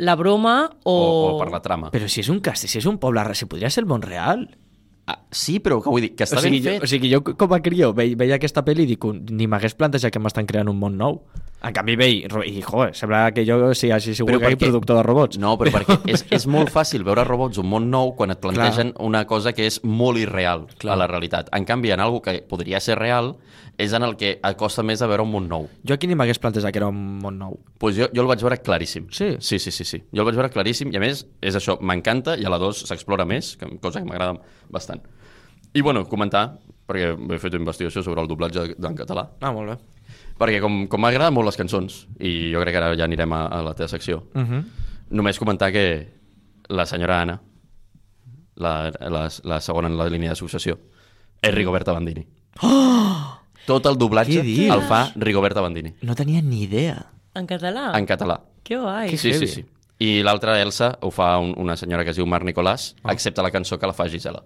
la 0.00 0.16
broma 0.16 0.56
o... 0.82 0.92
O, 0.92 1.28
o 1.36 1.38
per 1.38 1.50
la 1.52 1.62
trama. 1.64 1.92
Però 1.94 2.08
si 2.10 2.20
és 2.24 2.30
un 2.32 2.40
castell, 2.44 2.72
si 2.72 2.80
és 2.80 2.88
un 2.88 2.98
poble, 3.00 3.22
si 3.38 3.48
podria 3.48 3.70
ser 3.72 3.84
el 3.84 3.88
món 3.88 4.04
real. 4.04 4.48
Ah, 5.10 5.18
sí, 5.32 5.58
però 5.64 5.80
que 5.82 5.92
vull 5.92 6.04
dir, 6.04 6.12
que 6.16 6.26
està 6.26 6.40
o 6.40 6.44
sigui, 6.44 6.60
ben 6.60 6.66
jo, 6.66 6.74
fet. 6.76 6.84
o 6.84 6.90
sigui, 6.90 7.12
jo 7.12 7.22
com 7.24 7.54
a 7.56 7.60
crió 7.64 7.92
ve, 7.96 8.10
veia 8.18 8.36
aquesta 8.36 8.64
pel·li 8.66 8.84
i 8.86 8.92
dic, 8.92 9.06
ni 9.30 9.48
m'hagués 9.50 9.76
plantejat 9.78 10.12
que 10.14 10.22
m'estan 10.22 10.48
creant 10.50 10.70
un 10.72 10.78
món 10.80 10.98
nou. 11.00 11.22
En 11.62 11.74
canvi, 11.76 11.92
veig, 12.00 12.22
ro- 12.32 12.40
i, 12.42 12.62
joder, 12.64 12.94
sembla 12.96 13.18
que 13.36 13.42
jo 13.44 13.74
sí, 13.76 13.90
hagi 13.92 14.14
sigut 14.16 14.30
Però 14.32 14.38
perquè- 14.40 14.56
productor 14.64 14.96
de 14.96 15.02
robots. 15.04 15.36
No, 15.38 15.58
però 15.60 15.70
perquè 15.74 15.98
és, 16.14 16.22
és 16.32 16.46
molt 16.48 16.70
fàcil 16.72 17.04
veure 17.04 17.22
robots 17.28 17.58
un 17.60 17.68
món 17.68 17.90
nou 17.92 18.14
quan 18.16 18.30
et 18.32 18.40
plantegen 18.40 18.94
Clar. 18.94 19.04
una 19.06 19.26
cosa 19.28 19.52
que 19.52 19.66
és 19.68 19.76
molt 19.84 20.16
irreal 20.18 20.66
Clar. 20.78 20.94
A 20.94 20.96
la 21.02 21.06
realitat. 21.06 21.50
En 21.52 21.66
canvi, 21.68 21.90
en 21.92 22.00
algo 22.00 22.22
que 22.22 22.38
podria 22.48 22.80
ser 22.80 22.96
real, 22.98 23.34
és 23.76 23.92
en 23.92 24.02
el 24.08 24.16
que 24.16 24.38
acosta 24.42 24.82
més 24.82 25.02
a 25.02 25.06
veure 25.06 25.22
un 25.22 25.30
món 25.32 25.48
nou. 25.52 25.68
Jo 25.84 25.94
aquí 25.98 26.08
ni 26.08 26.14
m'hagués 26.16 26.38
plantejat 26.40 26.72
que 26.72 26.80
era 26.80 26.88
un 26.88 27.18
món 27.20 27.36
nou. 27.38 27.58
Pues 27.78 27.94
jo, 27.96 28.08
jo 28.14 28.22
el 28.24 28.28
vaig 28.32 28.40
veure 28.40 28.56
claríssim. 28.64 29.06
Sí? 29.12 29.34
Sí, 29.38 29.58
sí, 29.58 29.70
sí, 29.70 29.84
sí. 29.84 30.02
Jo 30.14 30.24
el 30.24 30.30
vaig 30.30 30.36
veure 30.40 30.50
claríssim 30.50 30.90
i 30.92 30.96
a 30.96 31.00
més 31.04 31.26
és 31.42 31.56
això, 31.60 31.76
m'encanta 31.80 32.38
i 32.40 32.44
a 32.44 32.50
la 32.52 32.58
2 32.58 32.86
s'explora 32.88 33.24
més, 33.28 33.56
que, 33.60 33.68
cosa 33.80 34.00
que 34.00 34.08
m'agrada 34.08 34.40
bastant. 34.70 35.00
I 35.76 35.80
bueno, 35.84 36.06
comentar, 36.08 36.56
perquè 36.88 37.12
he 37.34 37.38
fet 37.38 37.54
investigació 37.54 38.02
sobre 38.02 38.20
el 38.24 38.28
doblatge 38.32 38.64
en 38.80 38.96
català, 38.96 39.28
Ah, 39.40 39.52
molt 39.52 39.70
bé. 39.70 39.78
Perquè 40.40 40.60
com, 40.64 40.86
com 40.88 41.00
m'agraden 41.04 41.34
molt 41.36 41.46
les 41.50 41.58
cançons, 41.60 42.06
i 42.18 42.50
jo 42.54 42.60
crec 42.64 42.72
que 42.74 42.80
ara 42.80 42.96
ja 42.96 43.04
anirem 43.04 43.32
a, 43.36 43.44
a 43.46 43.60
la 43.66 43.74
teva 43.76 43.88
secció, 43.92 44.22
Uh 44.34 44.40
-huh. 44.42 44.64
només 45.10 45.38
comentar 45.38 45.70
que 45.72 46.08
la 46.68 46.86
senyora 46.86 47.20
Anna, 47.22 47.40
la, 48.56 48.90
la, 49.00 49.28
la 49.44 49.60
segona 49.60 49.88
en 49.88 49.96
la 49.98 50.08
línia 50.08 50.30
de 50.30 50.36
successió, 50.36 50.78
és 51.42 51.54
Rigoberta 51.54 51.92
Bandini. 51.92 52.26
Tot 53.66 53.86
el 53.86 53.96
doblatge 53.98 54.40
el 54.40 54.82
fa 54.82 55.12
Rigoberta 55.16 55.60
Bandini, 55.60 55.94
No 56.02 56.14
tenia 56.14 56.40
ni 56.42 56.62
idea. 56.62 57.06
En 57.34 57.46
català? 57.46 57.96
en 57.98 58.06
català. 58.06 58.40
Que 58.64 58.76
guai. 58.76 59.10
Sí, 59.10 59.16
sí, 59.16 59.30
heavy. 59.32 59.46
sí. 59.46 59.64
I 60.00 60.22
l'altra, 60.24 60.54
Elsa, 60.62 60.94
ho 61.04 61.10
fa 61.12 61.34
un, 61.38 61.50
una 61.60 61.74
senyora 61.76 62.06
que 62.06 62.14
es 62.14 62.16
diu 62.16 62.24
Mar 62.24 62.40
Nicolàs, 62.48 62.94
oh. 63.02 63.10
excepte 63.12 63.42
la 63.44 63.50
cançó 63.52 63.76
que 63.78 63.86
la 63.86 63.92
fa 63.92 64.06
Gisela. 64.08 64.40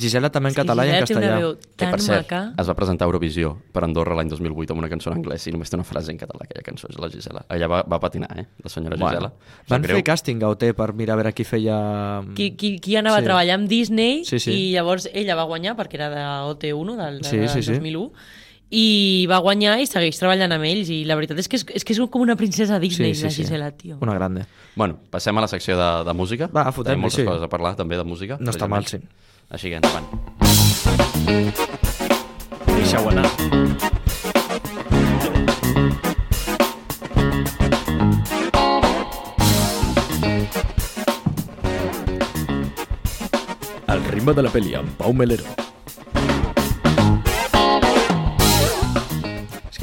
Gisela 0.00 0.30
també 0.32 0.48
en 0.50 0.54
català 0.56 0.86
i 0.88 0.94
en 0.94 1.04
Gisela 1.04 1.20
té 1.20 1.26
una 1.28 1.36
castellà. 1.36 1.50
Que, 1.76 1.88
per 1.92 2.00
cert, 2.00 2.24
maca. 2.24 2.38
es 2.62 2.70
va 2.70 2.74
presentar 2.78 3.04
a 3.04 3.10
Eurovisió 3.10 3.50
per 3.74 3.82
Andorra 3.84 4.16
l'any 4.16 4.30
2008 4.32 4.72
amb 4.72 4.80
una 4.80 4.88
cançó 4.88 5.12
en 5.12 5.18
anglès 5.20 5.44
i 5.46 5.52
només 5.52 5.68
té 5.70 5.76
una 5.76 5.84
frase 5.84 6.10
en 6.14 6.16
català, 6.22 6.46
aquella 6.48 6.64
cançó, 6.64 6.88
és 6.88 6.96
la 6.98 7.10
Gisela. 7.12 7.44
Ella 7.52 7.68
va, 7.68 7.82
va 7.84 8.00
patinar, 8.00 8.30
eh, 8.40 8.46
la 8.64 8.72
senyora 8.72 8.96
Gisela. 8.96 9.28
Bueno, 9.28 9.60
Sap 9.60 9.74
van 9.74 9.84
greu. 9.84 10.00
fer 10.00 10.06
càsting 10.08 10.42
a 10.42 10.48
OT 10.56 10.64
per 10.80 10.88
mirar 10.96 11.18
a 11.18 11.20
veure 11.20 11.34
qui 11.36 11.44
feia... 11.44 11.76
Qui, 12.34 12.50
qui, 12.56 12.78
qui 12.80 12.96
anava 12.96 13.20
Sí. 13.20 13.26
a 13.26 13.28
treballar 13.28 13.58
amb 13.60 13.68
Disney 13.68 14.24
Sí, 14.24 14.40
sí. 14.40 14.56
i 14.56 14.72
llavors 14.72 15.10
ella 15.12 15.36
va 15.36 15.44
guanyar 15.44 15.76
perquè 15.76 16.00
era 16.00 16.08
de 16.10 16.24
OT1 16.48 16.96
del, 16.96 17.20
del, 17.20 17.24
Sí, 17.28 17.36
del 17.44 17.48
sí, 17.52 17.62
sí. 17.62 17.76
2001 18.70 18.74
i 18.74 19.26
va 19.30 19.38
guanyar 19.44 19.76
i 19.82 19.86
segueix 19.86 20.18
treballant 20.18 20.54
amb 20.56 20.64
ells 20.66 20.88
i 20.92 21.02
la 21.06 21.16
veritat 21.18 21.38
és 21.38 21.48
que 21.48 21.58
és, 21.60 21.64
és, 21.80 21.84
que 21.84 21.94
és 21.94 22.00
com 22.10 22.24
una 22.24 22.36
princesa 22.36 22.78
Disney 22.82 23.14
la 23.14 23.30
Gisela, 23.30 23.70
tio. 23.70 23.98
Una 24.00 24.14
grande. 24.14 24.46
Bueno, 24.74 24.98
passem 25.10 25.36
a 25.36 25.44
la 25.44 25.48
secció 25.48 25.76
de, 25.78 25.90
de 26.04 26.14
música. 26.14 26.48
Va, 26.48 26.70
fotem-li, 26.72 26.94
Tenim 26.94 27.06
moltes 27.06 27.20
sí. 27.20 27.28
coses 27.28 27.44
a 27.44 27.50
parlar, 27.50 27.76
també, 27.76 27.96
de 28.00 28.04
música. 28.04 28.38
No 28.40 28.50
està 28.54 28.68
mal, 28.68 28.86
sí. 28.86 29.02
Així 29.50 29.70
que 29.70 29.78
endavant. 29.78 30.08
Deixeu 32.74 33.08
anar. 33.10 33.28
El 43.94 44.02
ritme 44.10 44.34
de 44.34 44.42
la 44.42 44.50
pel·li 44.50 44.74
amb 44.80 44.90
Pau 44.98 45.14
Melero. 45.14 45.73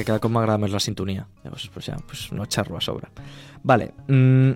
Que 0.01 0.09
cada 0.09 0.21
cop 0.23 0.33
m'agrada 0.33 0.59
més 0.61 0.73
la 0.73 0.81
sintonia. 0.83 1.27
Llavors, 1.45 1.69
pues 1.73 1.87
ja, 1.87 1.97
pues 2.07 2.27
no 2.33 2.47
xerro 2.49 2.77
a 2.77 2.81
sobre. 2.81 3.09
Vale. 3.63 3.91
Mm, 4.07 4.51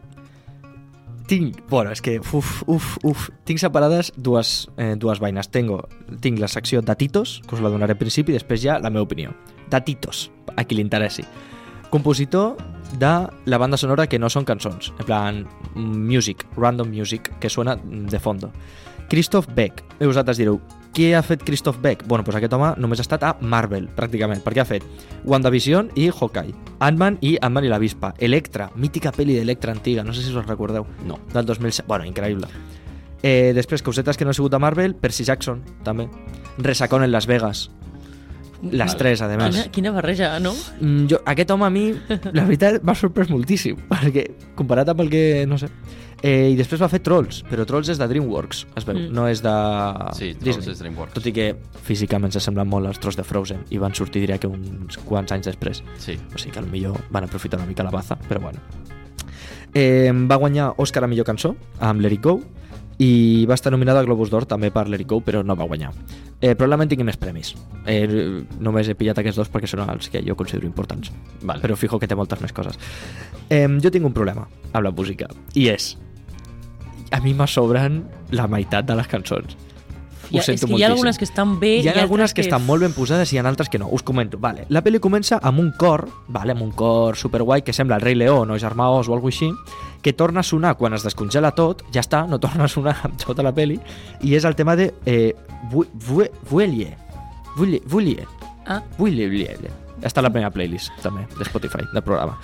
tinc, 1.30 1.62
bueno, 1.70 1.92
és 1.94 2.02
que, 2.02 2.18
uf, 2.20 2.64
uf, 2.70 2.96
uf, 3.06 3.30
tinc 3.46 3.62
separades 3.62 4.12
dues, 4.18 4.70
eh, 4.78 4.94
dues 4.98 5.22
vaines. 5.22 5.50
Tengo, 5.50 5.84
tinc 6.22 6.40
la 6.42 6.50
secció 6.50 6.82
Datitos, 6.82 7.42
que 7.48 7.56
us 7.58 7.62
la 7.62 7.72
donaré 7.74 7.96
al 7.96 8.02
principi, 8.02 8.34
i 8.34 8.40
després 8.40 8.62
ja 8.62 8.80
la 8.82 8.92
meva 8.94 9.06
opinió. 9.06 9.34
Datitos, 9.70 10.30
a 10.56 10.66
qui 10.66 10.78
li 10.78 10.86
interessi. 10.86 11.26
Compositor 11.90 12.58
de 13.00 13.14
la 13.46 13.58
banda 13.58 13.78
sonora 13.78 14.08
que 14.08 14.20
no 14.20 14.30
són 14.30 14.46
cançons, 14.46 14.92
en 15.00 15.06
plan 15.06 15.46
music, 15.76 16.46
random 16.58 16.92
music, 16.92 17.32
que 17.40 17.50
suena 17.50 17.78
de 17.86 18.20
fondo. 18.20 18.52
Christoph 19.10 19.48
Beck. 19.54 19.84
I 20.00 20.06
vosaltres 20.06 20.38
direu, 20.38 20.60
qui 20.96 21.14
ha 21.14 21.22
fet 21.24 21.44
Christoph 21.44 21.82
Beck? 21.82 22.06
Bueno, 22.08 22.24
doncs 22.24 22.38
aquest 22.40 22.54
home 22.56 22.72
només 22.80 23.00
ha 23.00 23.06
estat 23.06 23.24
a 23.28 23.34
Marvel, 23.42 23.90
pràcticament, 23.98 24.42
perquè 24.46 24.64
ha 24.64 24.68
fet 24.68 24.86
WandaVision 25.26 25.92
i 26.00 26.10
Hawkeye, 26.10 26.56
Ant-Man 26.80 27.20
i 27.22 27.36
Ant-Man 27.42 27.68
i 27.68 27.72
la 27.72 27.80
Vispa, 27.82 28.14
Electra, 28.18 28.70
mítica 28.76 29.12
pel·li 29.16 29.36
d'Electra 29.36 29.76
antiga, 29.76 30.04
no 30.04 30.14
sé 30.14 30.24
si 30.24 30.32
us 30.34 30.48
recordeu, 30.48 30.88
No. 31.06 31.20
del 31.34 31.46
2007, 31.46 31.86
bueno, 31.88 32.06
increïble. 32.06 32.48
Eh, 33.22 33.54
després, 33.56 33.82
cosetes 33.82 34.18
que 34.18 34.26
no 34.26 34.32
ha 34.32 34.34
sigut 34.38 34.54
a 34.54 34.60
Marvel, 34.60 34.96
Percy 34.96 35.24
Jackson, 35.24 35.64
també. 35.84 36.08
Resacón 36.58 37.04
en 37.04 37.12
Las 37.12 37.26
Vegas. 37.28 37.72
Les 38.72 38.96
tres, 38.98 39.22
a 39.22 39.28
Quina, 39.30 39.46
més. 39.50 39.70
quina 39.72 39.92
barreja, 39.92 40.40
no? 40.40 40.54
Mm, 40.80 41.06
jo, 41.12 41.20
aquest 41.26 41.52
home 41.52 41.66
a 41.66 41.70
mi, 41.70 41.94
la 42.34 42.44
veritat, 42.46 42.82
m'ha 42.84 42.96
sorprès 42.96 43.30
moltíssim, 43.30 43.78
perquè 43.92 44.28
comparat 44.56 44.90
amb 44.90 45.02
el 45.06 45.10
que, 45.10 45.46
no 45.48 45.58
sé... 45.58 45.70
Eh, 46.26 46.50
I 46.50 46.56
després 46.58 46.80
va 46.82 46.88
fer 46.90 47.02
Trolls, 47.06 47.44
però 47.46 47.66
Trolls 47.68 47.90
és 47.92 48.00
de 48.00 48.06
DreamWorks, 48.10 48.64
es 48.80 48.86
veu, 48.88 48.96
Mm. 48.96 49.12
no 49.14 49.28
és 49.30 49.44
de 49.44 49.52
Sí, 50.18 50.32
Trolls 50.40 50.58
Disney. 50.58 50.72
és 50.74 50.80
DreamWorks. 50.80 51.14
Tot 51.14 51.28
i 51.28 51.34
que 51.36 51.50
físicament 51.86 52.32
s'assemblen 52.34 52.66
molt 52.72 52.88
als 52.88 52.98
Trolls 53.04 53.18
de 53.20 53.24
Frozen 53.28 53.66
i 53.70 53.78
van 53.78 53.94
sortir, 53.94 54.22
diria 54.24 54.40
que 54.40 54.48
uns 54.48 54.98
quants 55.06 55.32
anys 55.36 55.46
després. 55.52 55.84
Sí. 56.00 56.16
O 56.34 56.40
sigui 56.40 56.56
que 56.56 56.62
millor 56.66 56.98
van 57.12 57.28
aprofitar 57.28 57.60
una 57.60 57.68
mica 57.68 57.84
la 57.84 57.92
baza, 57.92 58.18
però 58.18 58.42
bueno. 58.42 58.60
Eh, 59.76 60.10
va 60.32 60.38
guanyar 60.40 60.72
Òscar 60.80 61.04
a 61.04 61.08
millor 61.12 61.26
cançó 61.28 61.54
amb 61.84 62.00
Let 62.02 62.14
It 62.16 62.24
Go 62.24 62.40
i 62.98 63.46
va 63.48 63.58
estar 63.58 63.72
nominada 63.74 64.00
a 64.00 64.06
Globus 64.08 64.32
d'Or 64.32 64.46
també 64.48 64.70
per 64.72 64.86
Let 64.88 65.04
It 65.04 65.10
Go, 65.10 65.20
però 65.24 65.42
no 65.44 65.56
va 65.60 65.68
guanyar. 65.68 65.92
Eh, 66.40 66.54
probablement 66.56 66.90
tingui 66.92 67.08
més 67.08 67.20
premis. 67.20 67.54
Eh, 67.86 68.06
només 68.64 68.88
he 68.88 68.96
pillat 68.96 69.20
aquests 69.20 69.42
dos 69.42 69.52
perquè 69.52 69.68
són 69.68 69.84
els 69.90 70.10
que 70.12 70.24
jo 70.24 70.38
considero 70.40 70.68
importants. 70.68 71.12
Vale. 71.42 71.62
Però 71.64 71.76
fijo 71.80 72.00
que 72.00 72.08
té 72.08 72.16
moltes 72.16 72.42
més 72.44 72.56
coses. 72.56 72.80
Eh, 73.50 73.68
jo 73.84 73.92
tinc 73.92 74.08
un 74.08 74.16
problema 74.16 74.48
amb 74.72 74.84
la 74.84 74.92
música, 74.96 75.30
i 75.54 75.70
és... 75.74 75.96
A 77.14 77.20
mi 77.22 77.36
me 77.38 77.46
sobren 77.48 78.02
la 78.34 78.48
meitat 78.50 78.88
de 78.90 78.96
les 78.98 79.08
cançons. 79.08 79.54
Ho 80.32 80.42
sento 80.42 80.66
és 80.66 80.66
que 80.66 80.66
hi 80.66 80.84
ha 80.84 80.90
moltíssim. 80.90 80.92
algunes 80.92 81.18
que 81.18 81.24
estan 81.26 81.60
bé 81.60 81.72
Hi 81.80 81.88
ha 81.88 81.92
algunes 82.02 82.24
altres 82.32 82.34
que 82.34 82.42
estan 82.42 82.66
molt 82.66 82.82
ben 82.82 82.94
posades 82.94 83.32
i 83.32 83.36
hi 83.36 83.40
ha 83.40 83.48
altres 83.48 83.70
que 83.70 83.78
no. 83.80 83.88
Us 83.92 84.04
comento. 84.04 84.38
Vale. 84.40 84.66
La 84.70 84.82
pel·li 84.84 85.00
comença 85.00 85.40
amb 85.42 85.60
un 85.60 85.72
cor, 85.78 86.08
vale, 86.28 86.52
amb 86.54 86.62
un 86.64 86.72
cor 86.72 87.16
superguai 87.16 87.64
que 87.64 87.74
sembla 87.74 87.96
el 87.98 88.02
rei 88.02 88.16
León 88.16 88.52
o 88.52 88.58
Germà 88.58 88.90
Os 88.90 89.08
o 89.10 89.14
alguna 89.14 89.30
així, 89.34 89.52
que 90.02 90.14
torna 90.14 90.40
a 90.42 90.44
sonar 90.44 90.76
quan 90.78 90.94
es 90.94 91.04
descongela 91.04 91.52
tot, 91.52 91.84
ja 91.94 92.02
està, 92.02 92.28
no 92.28 92.40
torna 92.40 92.66
a 92.66 92.68
sonar 92.68 92.96
amb 93.04 93.18
tota 93.24 93.42
la 93.44 93.54
pel·li, 93.54 93.80
i 94.22 94.36
és 94.36 94.46
el 94.46 94.56
tema 94.56 94.76
de 94.76 94.94
eh, 95.06 95.34
Vu- 95.72 95.88
Vu- 95.94 96.30
Vuelie. 96.50 96.96
Vuelie. 97.56 97.82
Vuelie. 97.86 98.28
Ah, 98.68 98.82
Vuelie. 98.98 99.28
Vuelie. 99.28 99.72
Està 100.02 100.20
a 100.20 100.24
la 100.24 100.30
primera 100.30 100.52
playlist, 100.52 100.92
també, 101.02 101.26
de 101.38 101.46
Spotify, 101.46 101.86
del 101.94 102.04
programa. 102.04 102.38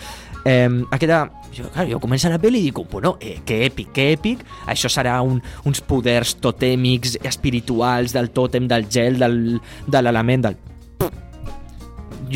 Eh, 0.45 0.69
aquella... 0.91 1.29
Jo, 1.51 1.67
clar, 1.67 1.83
jo 1.89 1.99
comença 1.99 2.31
la 2.31 2.39
pel·li 2.39 2.61
i 2.63 2.69
dic, 2.69 2.77
bueno, 2.93 3.17
eh, 3.19 3.41
que 3.45 3.65
èpic, 3.67 3.91
que 3.95 4.07
èpic. 4.15 4.43
Això 4.71 4.89
serà 4.91 5.17
un, 5.25 5.41
uns 5.67 5.83
poders 5.83 6.37
totèmics, 6.39 7.17
espirituals, 7.27 8.15
del 8.15 8.31
tòtem, 8.31 8.69
del 8.71 8.87
gel, 8.89 9.19
del, 9.19 9.41
de 9.87 10.03
l'element, 10.03 10.47
del... 10.47 10.59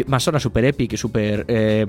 Me 0.08 0.20
sona 0.20 0.40
super 0.40 0.64
èpic 0.66 0.94
i 0.94 0.98
super 0.98 1.46
eh, 1.48 1.86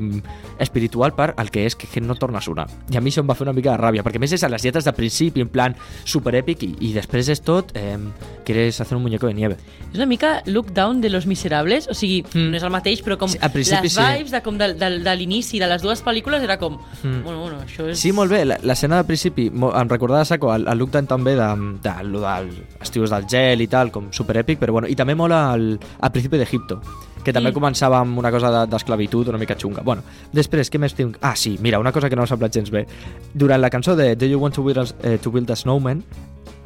espiritual 0.59 1.15
per 1.15 1.35
el 1.39 1.51
que 1.51 1.67
és 1.67 1.77
que, 1.77 1.89
no 2.01 2.15
torna 2.15 2.39
a 2.39 2.45
sonar. 2.45 2.67
I 2.93 2.97
a 2.97 3.01
mi 3.01 3.11
això 3.11 3.21
em 3.25 3.29
va 3.31 3.35
fer 3.35 3.47
una 3.47 3.53
mica 3.57 3.73
de 3.73 3.79
ràbia, 3.81 4.03
perquè 4.05 4.17
a 4.17 4.23
més 4.23 4.33
és 4.33 4.45
a 4.45 4.49
les 4.53 4.63
lletres 4.65 4.85
de 4.85 4.93
principi, 4.93 5.41
en 5.41 5.49
plan 5.49 5.75
super 6.05 6.35
èpic, 6.39 6.63
i, 6.63 6.71
i 6.91 6.93
després 6.95 7.29
és 7.33 7.41
tot, 7.41 7.73
eh, 7.75 7.97
quieres 8.45 8.81
hacer 8.81 8.97
un 8.97 9.03
muñeco 9.03 9.27
de 9.27 9.35
nieve. 9.35 9.57
és 9.93 9.97
una 9.97 10.07
mica 10.07 10.43
look 10.47 10.73
down 10.75 11.01
de 11.01 11.09
Los 11.11 11.27
Miserables, 11.27 11.89
o 11.89 11.95
sigui, 11.95 12.23
Mm. 12.35 12.51
no 12.51 12.57
és 12.57 12.63
el 12.63 12.71
mateix, 12.71 13.03
però 13.05 13.17
com 13.17 13.29
Sí, 13.29 13.39
al 13.41 13.51
les 13.55 13.69
sí. 13.69 14.01
vibes 14.01 14.31
de, 14.31 14.43
com 14.43 14.59
de, 14.59 14.75
de, 14.75 14.99
de 15.01 15.17
l'inici 15.17 15.59
de 15.59 15.67
les 15.67 15.81
dues 15.83 16.03
pel·lícules 16.05 16.43
era 16.43 16.59
com, 16.59 16.77
Mm. 17.03 17.23
bueno, 17.23 17.41
bueno, 17.41 17.61
això 17.63 17.89
és... 17.89 17.99
Sí, 17.99 18.13
molt 18.13 18.31
bé. 18.31 18.45
La- 18.45 18.59
L'escena 18.63 18.97
de 18.99 19.05
principi 19.05 19.47
em 19.49 19.89
recordava 19.89 20.25
saco 20.25 20.53
el, 20.55 20.67
el 20.69 20.79
look 20.79 20.91
tant 20.91 21.07
també 21.07 21.35
de, 21.37 21.47
de, 21.83 21.95
de, 22.13 22.21
dels 22.21 22.55
estius 22.83 23.11
del 23.11 23.27
gel 23.29 23.61
i 23.63 23.67
tal, 23.69 23.91
com 23.91 24.11
superèpic, 24.13 24.59
però 24.59 24.73
bueno, 24.73 24.89
i 24.89 24.95
també 24.97 25.15
mola 25.15 25.55
el, 25.55 25.79
al 26.01 26.13
principi 26.13 26.37
d'Egipto, 26.37 26.81
que 27.27 27.33
també 27.35 27.51
començava 27.53 27.99
amb 28.05 28.19
una 28.23 28.31
cosa 28.31 28.53
de- 28.55 28.67
d'esclavitud 28.71 29.29
una 29.33 29.39
mica 29.43 29.57
xunga. 29.59 29.83
Bueno, 29.83 30.05
després, 30.33 30.71
què 30.71 30.79
més 30.79 30.95
tinc? 30.95 31.19
Ah, 31.21 31.35
sí, 31.35 31.57
mira, 31.61 31.81
una 31.83 31.91
cosa 31.93 32.09
que 32.09 32.15
no 32.17 32.23
m'ha 32.23 32.31
semblat 32.31 32.55
gens 32.55 32.71
bé. 32.71 32.85
Durant 33.35 33.61
la 33.61 33.71
cançó 33.71 33.97
de 33.99 34.15
Do 34.15 34.27
You 34.31 34.39
Want 34.39 34.55
to 34.55 34.63
Build 34.63 34.79
a, 34.79 34.87
eh, 35.03 35.19
to 35.19 35.33
build 35.35 35.51
a 35.51 35.57
Snowman, 35.57 36.05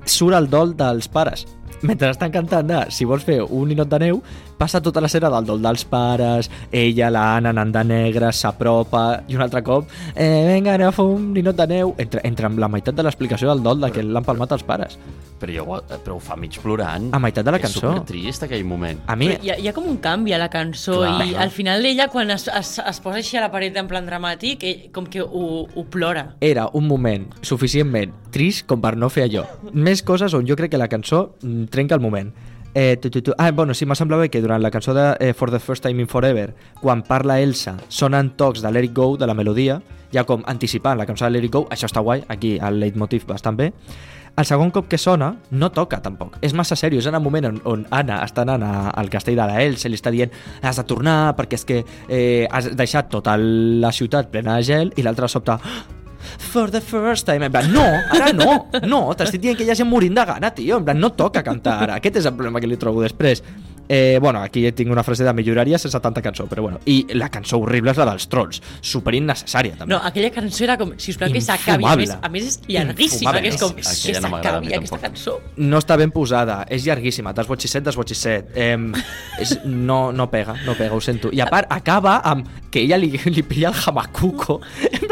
surt 0.05 0.37
el 0.37 0.51
dol 0.53 0.77
dels 0.77 1.09
pares. 1.09 1.47
Mentre 1.83 2.11
estan 2.11 2.31
cantant 2.31 2.67
de 2.69 2.91
Si 2.93 3.07
vols 3.09 3.25
fer 3.25 3.39
un 3.43 3.69
ninot 3.69 3.89
de 3.89 3.99
neu, 3.99 4.23
passa 4.61 4.83
tota 4.85 5.01
l'escena 5.01 5.31
del 5.33 5.47
dol 5.49 5.63
dels 5.65 5.87
pares, 5.89 6.51
ella, 6.71 7.09
la 7.11 7.25
Anna, 7.39 7.55
anant 7.55 7.73
de 7.73 7.85
negre, 7.89 8.29
s'apropa, 8.37 9.23
i 9.33 9.39
un 9.39 9.45
altre 9.47 9.63
cop, 9.65 9.89
eh, 10.15 10.45
vinga, 10.51 10.75
anem 10.77 10.91
a 10.91 10.93
fer 10.93 11.07
un 11.09 11.31
ninot 11.33 11.57
de 11.57 11.67
neu, 11.71 11.95
entre, 11.99 12.21
entre 12.29 12.51
amb 12.51 12.61
la 12.61 12.69
meitat 12.69 12.95
de 12.99 13.07
l'explicació 13.07 13.49
del 13.49 13.65
dol 13.65 13.81
de 13.81 13.91
que 13.95 14.05
l'han 14.05 14.27
palmat 14.27 14.53
els 14.59 14.67
pares. 14.69 14.99
Però, 15.41 15.55
jo, 15.57 15.79
però 16.05 16.19
ho 16.19 16.21
fa 16.21 16.37
mig 16.37 16.59
plorant. 16.61 17.07
A 17.17 17.19
meitat 17.23 17.47
de 17.47 17.55
la 17.55 17.57
És 17.57 17.65
cançó. 17.65 17.81
supertrist, 17.81 18.43
aquell 18.45 18.67
moment. 18.69 19.01
A 19.09 19.17
mi, 19.17 19.31
Però 19.31 19.47
hi 19.47 19.53
ha, 19.55 19.57
hi 19.57 19.71
ha 19.71 19.73
com 19.73 19.87
un 19.89 19.97
canvi 20.05 20.35
a 20.37 20.39
la 20.43 20.51
cançó 20.53 20.99
Clar. 21.01 21.25
i 21.25 21.35
al 21.41 21.49
final 21.55 21.87
ella 21.89 22.11
quan 22.13 22.31
es, 22.31 22.45
es, 22.53 22.75
es 22.85 23.01
posa 23.01 23.23
així 23.23 23.39
a 23.41 23.47
la 23.47 23.49
paret 23.51 23.79
en 23.81 23.89
plan 23.89 24.05
dramàtic 24.05 24.67
eh, 24.69 24.75
com 24.93 25.09
que 25.09 25.23
ho, 25.25 25.47
ho 25.65 25.85
plora 25.89 26.35
era 26.45 26.67
un 26.77 26.85
moment 26.87 27.25
suficientment 27.41 28.13
trist 28.31 28.67
com 28.69 28.83
per 28.85 28.99
no 29.01 29.09
fer 29.09 29.31
allò. 29.31 29.47
Més 29.73 30.05
coses 30.05 30.37
on 30.37 30.45
jo 30.47 30.59
crec 30.61 30.75
que 30.75 30.79
la 30.83 30.91
cançó 30.93 31.31
mm, 31.41 31.71
trenca 31.73 31.97
el 31.97 32.05
moment. 32.05 32.35
Eh, 32.75 32.97
tu, 33.03 33.11
tu, 33.11 33.23
tu. 33.23 33.33
Ah, 33.37 33.51
bueno, 33.51 33.75
sí, 33.75 33.87
m'ha 33.87 33.97
semblat 33.99 34.31
que 34.31 34.41
durant 34.43 34.63
la 34.63 34.71
cançó 34.71 34.95
de 34.95 35.17
eh, 35.19 35.33
For 35.35 35.51
the 35.51 35.59
First 35.59 35.83
Time 35.83 36.03
in 36.03 36.09
Forever, 36.09 36.55
quan 36.81 37.03
parla 37.03 37.41
Elsa, 37.41 37.77
sonen 37.89 38.31
tocs 38.37 38.63
de 38.63 38.71
Let 38.71 38.85
It 38.85 38.95
Go, 38.95 39.17
de 39.17 39.27
la 39.27 39.35
melodia, 39.35 39.81
ja 40.15 40.23
com 40.27 40.45
anticipant 40.47 40.99
la 40.99 41.07
cançó 41.07 41.27
de 41.27 41.35
Let 41.35 41.49
It 41.49 41.53
Go, 41.53 41.67
això 41.71 41.91
està 41.91 42.01
guai, 42.01 42.23
aquí 42.29 42.59
el 42.63 42.79
leitmotiv 42.79 43.27
bastant 43.27 43.59
bé. 43.59 43.73
El 44.39 44.47
segon 44.47 44.71
cop 44.71 44.87
que 44.89 44.99
sona, 44.99 45.33
no 45.51 45.73
toca 45.75 45.99
tampoc. 46.01 46.39
És 46.41 46.55
massa 46.55 46.77
seriós, 46.79 47.03
és 47.03 47.11
en 47.11 47.19
el 47.19 47.23
moment 47.25 47.51
on, 47.51 47.61
on 47.67 47.87
Anna 47.91 48.21
està 48.25 48.47
anant 48.47 48.63
al 48.63 49.11
castell 49.11 49.37
de 49.37 49.47
la 49.51 49.59
Elsa, 49.65 49.91
li 49.91 49.99
està 49.99 50.13
dient 50.15 50.31
has 50.63 50.79
de 50.79 50.87
tornar 50.87 51.35
perquè 51.37 51.59
és 51.59 51.67
que 51.67 51.81
eh, 52.09 52.47
has 52.47 52.71
deixat 52.79 53.11
tota 53.11 53.35
la 53.37 53.91
ciutat 53.91 54.31
plena 54.31 54.57
de 54.57 54.69
gel 54.71 54.95
i 54.95 55.03
l'altre 55.03 55.27
de 55.27 55.35
sobte 55.35 55.59
for 56.21 56.71
the 56.71 56.81
first 56.81 57.27
time. 57.27 57.47
En 57.47 57.53
plan, 57.53 57.73
no, 57.73 57.87
ara 58.17 58.33
no, 58.37 58.69
no, 58.87 59.03
t'estic 59.17 59.43
dient 59.43 59.59
que 59.59 59.67
hi 59.67 59.73
ha 59.73 59.79
gent 59.79 59.91
morint 59.91 60.17
de 60.17 60.25
gana, 60.35 60.55
tio. 60.55 60.79
En 60.81 60.87
plan, 60.87 61.01
no 61.01 61.13
toca 61.17 61.45
cantar 61.47 61.81
ara. 61.89 62.01
Aquest 62.01 62.23
és 62.23 62.31
el 62.31 62.37
problema 62.37 62.63
que 62.63 62.71
li 62.71 62.81
trobo 62.81 63.03
després. 63.05 63.43
Eh, 63.93 64.21
bueno, 64.23 64.41
aquí 64.41 64.71
tinc 64.71 64.93
una 64.93 65.03
frase 65.03 65.25
de 65.25 65.33
milloraria 65.35 65.77
sense 65.77 65.99
tanta 65.99 66.23
cançó, 66.23 66.45
però 66.47 66.63
bueno. 66.63 66.79
I 66.87 67.09
la 67.19 67.27
cançó 67.29 67.59
horrible 67.59 67.91
és 67.91 67.99
la 67.99 68.05
dels 68.07 68.29
trolls. 68.31 68.61
Super 68.87 69.17
innecessària, 69.19 69.75
també. 69.75 69.91
no, 69.91 69.99
aquella 70.07 70.31
cançó 70.31 70.63
era 70.63 70.77
com, 70.79 70.93
si 70.95 71.11
us 71.11 71.19
plau 71.19 71.33
que 71.35 71.43
s'acabi 71.43 71.89
a 71.91 71.97
més, 71.99 72.13
a 72.15 72.31
més 72.31 72.47
és 72.53 72.61
llarguíssima 72.69 73.33
Infumable. 73.33 73.43
que 73.43 73.49
és 73.49 73.59
com, 73.59 73.75
que 73.75 74.15
no 74.15 74.29
s'acabi 74.29 74.77
aquesta 74.77 75.01
cançó 75.03 75.35
no 75.57 75.81
està 75.83 75.97
ben 75.99 76.15
posada, 76.15 76.61
és 76.71 76.87
llarguíssima, 76.87 77.35
desbotxisset, 77.35 77.83
desbotxisset. 77.89 78.55
Eh, 78.55 78.79
és, 79.43 79.57
no, 79.65 80.13
no 80.15 80.31
pega, 80.31 80.55
no 80.63 80.79
pega, 80.79 80.95
ho 80.95 81.03
sento. 81.03 81.35
I 81.35 81.43
a 81.43 81.51
part, 81.51 81.67
acaba 81.75 82.21
amb 82.23 82.47
que 82.71 82.85
ella 82.87 82.95
li, 83.01 83.11
li 83.27 83.43
pilla 83.43 83.75
el 83.75 83.81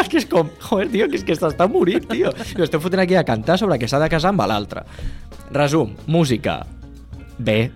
hamacuco, 0.08 0.14
perquè 0.14 0.18
és 0.18 0.26
com, 0.26 0.48
joder, 0.60 0.88
tio, 0.90 1.08
que 1.08 1.16
és 1.16 1.24
que 1.24 1.36
s'està 1.36 1.68
morint, 1.68 2.06
tio. 2.08 2.32
I 2.56 2.62
esteu 2.64 2.80
fotent 2.80 3.02
aquí 3.02 3.16
a 3.16 3.24
cantar 3.24 3.58
sobre 3.58 3.78
que 3.78 3.88
s'ha 3.88 4.00
de 4.00 4.08
casar 4.08 4.32
amb 4.32 4.40
l'altre. 4.46 4.84
Resum, 5.52 5.94
música, 6.06 6.66
bé, 7.38 7.70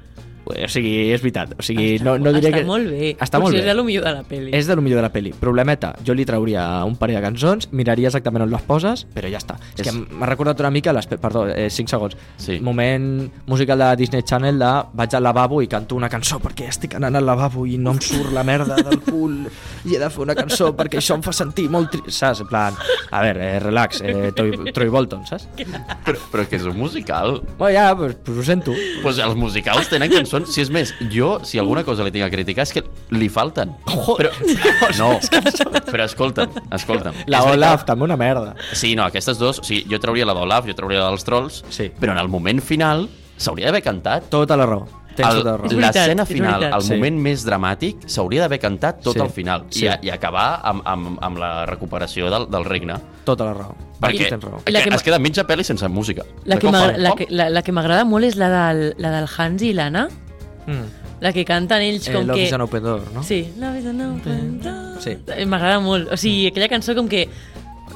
o 0.45 0.69
sigui, 0.69 1.13
és 1.15 1.21
veritat. 1.23 1.55
O 1.59 1.63
sigui, 1.63 1.99
no, 2.03 2.17
no 2.19 2.33
diré 2.35 2.49
està 2.51 2.59
que... 2.59 2.65
molt 2.67 2.89
bé 2.91 3.11
Està 3.21 3.39
molt 3.39 3.53
Potser 3.53 3.61
bé. 3.61 3.65
és 3.65 3.71
de 3.71 3.75
lo 3.79 3.85
millor 3.85 4.05
de 4.05 4.13
la 4.17 4.23
pel·li 4.27 4.51
És 4.59 4.67
de 4.67 4.77
lo 4.77 4.83
millor 4.83 4.99
de 4.99 5.03
la 5.07 5.13
peli. 5.15 5.33
Problemeta, 5.39 5.93
jo 6.05 6.15
li 6.15 6.25
trauria 6.27 6.65
un 6.85 6.97
parell 6.97 7.17
de 7.21 7.23
cançons, 7.23 7.69
miraria 7.73 8.09
exactament 8.11 8.43
on 8.47 8.51
les 8.51 8.63
poses, 8.67 9.05
però 9.15 9.31
ja 9.31 9.39
està. 9.39 9.57
És, 9.77 9.87
És- 9.87 9.89
que 9.89 10.15
m'ha 10.15 10.27
recordat 10.27 10.59
una 10.61 10.71
mica, 10.71 10.93
les, 10.93 11.07
perdó, 11.07 11.47
eh, 11.49 11.69
5 11.71 11.89
segons, 11.89 12.17
Sí. 12.37 12.59
moment 12.61 13.31
musical 13.47 13.79
de 13.79 13.97
Disney 13.97 14.23
Channel 14.23 14.59
de 14.59 14.73
vaig 14.95 15.15
al 15.15 15.23
lavabo 15.23 15.63
i 15.63 15.69
canto 15.69 15.95
una 15.97 16.09
cançó 16.09 16.41
perquè 16.41 16.69
estic 16.69 16.95
anant 16.99 17.17
al 17.17 17.27
lavabo 17.27 17.67
i 17.67 17.79
no 17.79 17.93
em 17.93 18.01
surt 18.01 18.33
la 18.33 18.43
merda 18.43 18.77
del 18.83 19.01
cul 19.01 19.47
i 19.85 19.95
he 19.95 19.99
de 20.01 20.11
fer 20.11 20.23
una 20.25 20.35
cançó 20.35 20.73
perquè 20.77 20.99
això 20.99 21.15
em 21.15 21.23
fa 21.23 21.33
sentir 21.33 21.69
molt 21.71 21.91
trist, 21.93 22.19
saps? 22.19 22.41
En 22.43 22.49
plan, 22.49 22.75
a 23.11 23.23
veure, 23.23 23.41
eh, 23.57 23.61
relax, 23.61 24.01
eh, 24.03 24.33
Troy, 24.35 24.73
Troy 24.73 24.89
Bolton, 24.89 25.25
saps? 25.27 25.47
Però, 26.05 26.19
però 26.33 26.47
que 26.49 26.57
és 26.57 26.65
un 26.65 26.77
musical. 26.79 27.41
Bueno, 27.59 27.79
ja, 27.79 27.95
pues, 27.97 28.17
pues 28.25 28.39
ho 28.39 28.43
sento. 28.43 28.73
Pues 29.03 29.19
els 29.19 29.37
musicals 29.37 29.89
tenen 29.91 30.11
cançons, 30.11 30.32
si 30.47 30.61
és 30.63 30.71
més, 30.71 30.95
jo, 31.13 31.41
si 31.45 31.59
alguna 31.59 31.85
cosa 31.85 32.05
li 32.05 32.11
tinc 32.15 32.25
a 32.27 32.31
criticar 32.31 32.63
és 32.63 32.73
que 32.73 32.83
li 33.11 33.29
falten. 33.29 33.75
Però, 33.85 34.31
no, 35.01 35.11
però 35.91 36.05
escolta'm, 36.05 36.51
escolta'm. 36.73 37.15
La. 37.27 37.43
Olaf, 37.53 37.85
també 37.89 38.05
una 38.09 38.17
merda. 38.17 38.55
Sí, 38.73 38.95
no, 38.97 39.05
aquestes 39.05 39.39
dos, 39.39 39.61
o 39.61 39.65
sigui, 39.67 39.85
jo 39.91 40.01
trauria 40.01 40.27
la 40.29 40.35
d'Olaf, 40.35 40.67
jo 40.71 40.75
trauria 40.79 41.01
la 41.05 41.11
dels 41.13 41.25
trolls, 41.29 41.63
Sí. 41.69 41.91
però 42.01 42.13
en 42.17 42.19
el 42.19 42.29
moment 42.33 42.61
final 42.63 43.09
s'hauria 43.37 43.67
d'haver 43.71 43.83
cantat. 43.83 44.29
Tota 44.31 44.57
la 44.57 44.67
raó. 44.67 44.89
El- 45.13 45.43
tota 45.43 45.59
L'escena 45.69 46.23
és 46.23 46.29
final, 46.29 46.55
veritat. 46.61 46.75
el 46.79 46.83
Sí. 46.87 46.95
moment 46.95 47.19
més 47.21 47.43
dramàtic, 47.45 48.07
s'hauria 48.09 48.41
d'haver 48.41 48.59
cantat 48.59 49.03
tot 49.03 49.13
Sí. 49.13 49.21
al 49.21 49.29
final 49.29 49.67
Sí. 49.69 49.85
i, 49.85 49.89
a- 49.89 49.99
i 50.01 50.09
acabar 50.09 50.61
amb, 50.65 50.81
amb, 50.87 51.19
amb 51.21 51.37
la 51.37 51.67
recuperació 51.67 52.31
del, 52.31 52.47
del 52.51 52.65
regne. 52.65 52.95
Tota 53.23 53.45
la 53.45 53.53
raó. 53.53 53.75
Perquè 54.01 54.31
raó. 54.41 54.63
La 54.67 54.81
que 54.83 54.89
es 54.95 55.03
queda 55.03 55.19
mitja 55.19 55.45
pel·li 55.47 55.63
sense 55.65 55.87
música. 55.89 56.25
la 56.45 56.55
De 56.55 56.61
que 56.63 56.67
cop 56.67 56.75
m'agra- 56.75 56.93
fa- 56.95 56.99
la 56.99 57.13
que, 57.15 57.27
la, 57.29 57.51
la 57.51 57.63
que 57.63 57.73
m'agrada 57.73 58.05
molt 58.07 58.25
és 58.25 58.37
la 58.37 58.49
del, 58.49 58.95
la 58.97 59.11
del 59.11 59.29
Hans 59.37 59.63
i 59.63 59.75
l'Anna 59.75 60.09
Mm. 60.67 61.21
la 61.21 61.33
que 61.33 61.45
canten 61.45 61.83
ells 61.83 62.07
Eh, 62.09 62.13
com 62.13 62.27
Love 62.27 62.39
que... 62.39 62.45
is 62.47 62.53
an 62.53 62.61
open 62.61 62.83
door, 62.83 63.03
no? 63.15 63.23
Sí, 63.23 63.53
Love 63.59 63.79
is 63.81 63.87
an 63.87 64.01
open 64.01 64.61
door. 64.63 65.01
Sí. 65.03 65.17
Eh, 65.37 65.45
M'agrada 65.47 65.81
molt. 65.81 66.13
O 66.13 66.17
sigui, 66.17 66.47
aquella 66.49 66.69
cançó 66.69 66.95
com 66.95 67.09
que 67.09 67.29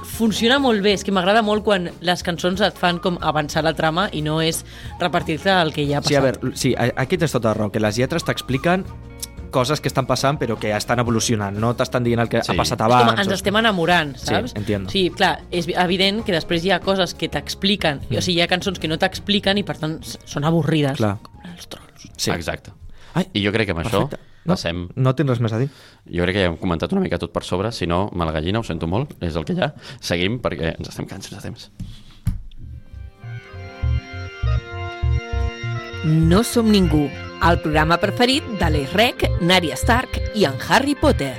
funciona 0.04 0.58
molt 0.58 0.82
bé. 0.82 0.92
És 0.96 1.04
que 1.04 1.12
m'agrada 1.12 1.42
molt 1.42 1.64
quan 1.64 1.90
les 2.00 2.22
cançons 2.26 2.60
et 2.64 2.78
fan 2.78 2.98
com 3.02 3.18
avançar 3.20 3.62
la 3.64 3.74
trama 3.74 4.08
i 4.12 4.22
no 4.22 4.40
és 4.42 4.64
repartir-te 5.00 5.50
el 5.50 5.72
que 5.72 5.86
ja 5.88 5.98
ha 5.98 6.02
passat. 6.02 6.08
Sí, 6.10 6.16
a 6.16 6.20
veure, 6.24 6.56
sí, 6.56 6.74
aquí 6.96 7.18
tens 7.18 7.32
tota 7.32 7.48
la 7.52 7.54
raó, 7.54 7.70
que 7.72 7.80
les 7.80 7.96
lletres 7.98 8.24
t'expliquen 8.24 8.84
coses 9.50 9.80
que 9.80 9.88
estan 9.88 10.04
passant 10.06 10.36
però 10.40 10.58
que 10.58 10.72
estan 10.76 10.98
evolucionant, 11.00 11.56
no 11.56 11.70
t'estan 11.78 12.04
dient 12.04 12.20
el 12.20 12.28
que 12.28 12.42
Sí. 12.42 12.52
ha 12.52 12.56
passat 12.56 12.80
És 12.80 12.84
abans. 12.84 13.10
com 13.12 13.20
ens 13.20 13.28
o- 13.30 13.34
estem 13.34 13.56
enamorant, 13.56 14.16
Sí, 14.16 14.26
saps? 14.26 14.54
entiendo. 14.56 14.90
Sí, 14.90 15.08
clar, 15.10 15.42
és 15.50 15.66
evident 15.68 16.24
que 16.24 16.32
després 16.32 16.64
hi 16.64 16.70
ha 16.72 16.80
coses 16.80 17.14
que 17.14 17.28
t'expliquen, 17.28 18.00
mm. 18.10 18.16
o 18.18 18.20
sigui, 18.20 18.38
hi 18.38 18.42
ha 18.42 18.48
cançons 18.48 18.78
que 18.78 18.88
no 18.88 18.98
t'expliquen 18.98 19.56
i 19.58 19.62
per 19.62 19.78
tant 19.78 20.00
són 20.02 20.44
avorrides. 20.44 20.96
Clar. 20.98 21.18
Com 21.22 21.40
els. 21.44 21.68
Sí. 22.16 22.32
Exacte. 22.32 22.72
Ai, 23.16 23.28
I 23.32 23.44
jo 23.44 23.52
crec 23.54 23.70
que 23.70 23.76
amb 23.76 23.84
això 23.84 24.04
perfecte. 24.04 24.22
No, 24.46 24.54
passem... 24.54 24.84
no 24.94 25.12
tens 25.18 25.32
res 25.32 25.42
més 25.42 25.54
a 25.56 25.60
dir. 25.60 25.68
Jo 26.06 26.26
crec 26.26 26.36
que 26.36 26.44
ja 26.44 26.50
hem 26.52 26.58
comentat 26.60 26.92
una 26.94 27.02
mica 27.02 27.18
tot 27.18 27.32
per 27.34 27.42
sobre, 27.46 27.72
si 27.74 27.88
no, 27.90 28.06
mala 28.14 28.34
gallina, 28.36 28.62
ho 28.62 28.66
sento 28.66 28.86
molt, 28.90 29.16
és 29.24 29.36
el 29.36 29.46
que 29.48 29.56
hi 29.56 29.64
ha. 29.64 29.72
Seguim 29.98 30.38
perquè 30.44 30.76
ens 30.76 30.92
estem 30.92 31.08
quedant 31.08 31.26
sense 31.26 31.42
temps. 31.42 31.70
No 36.06 36.44
som 36.46 36.70
ningú, 36.70 37.08
el 37.42 37.58
programa 37.64 37.98
preferit 37.98 38.46
de 38.60 38.70
l'Esrec, 38.70 39.26
Nària 39.42 39.74
Stark 39.80 40.20
i 40.38 40.46
en 40.46 40.54
Harry 40.68 40.94
Potter. 40.94 41.34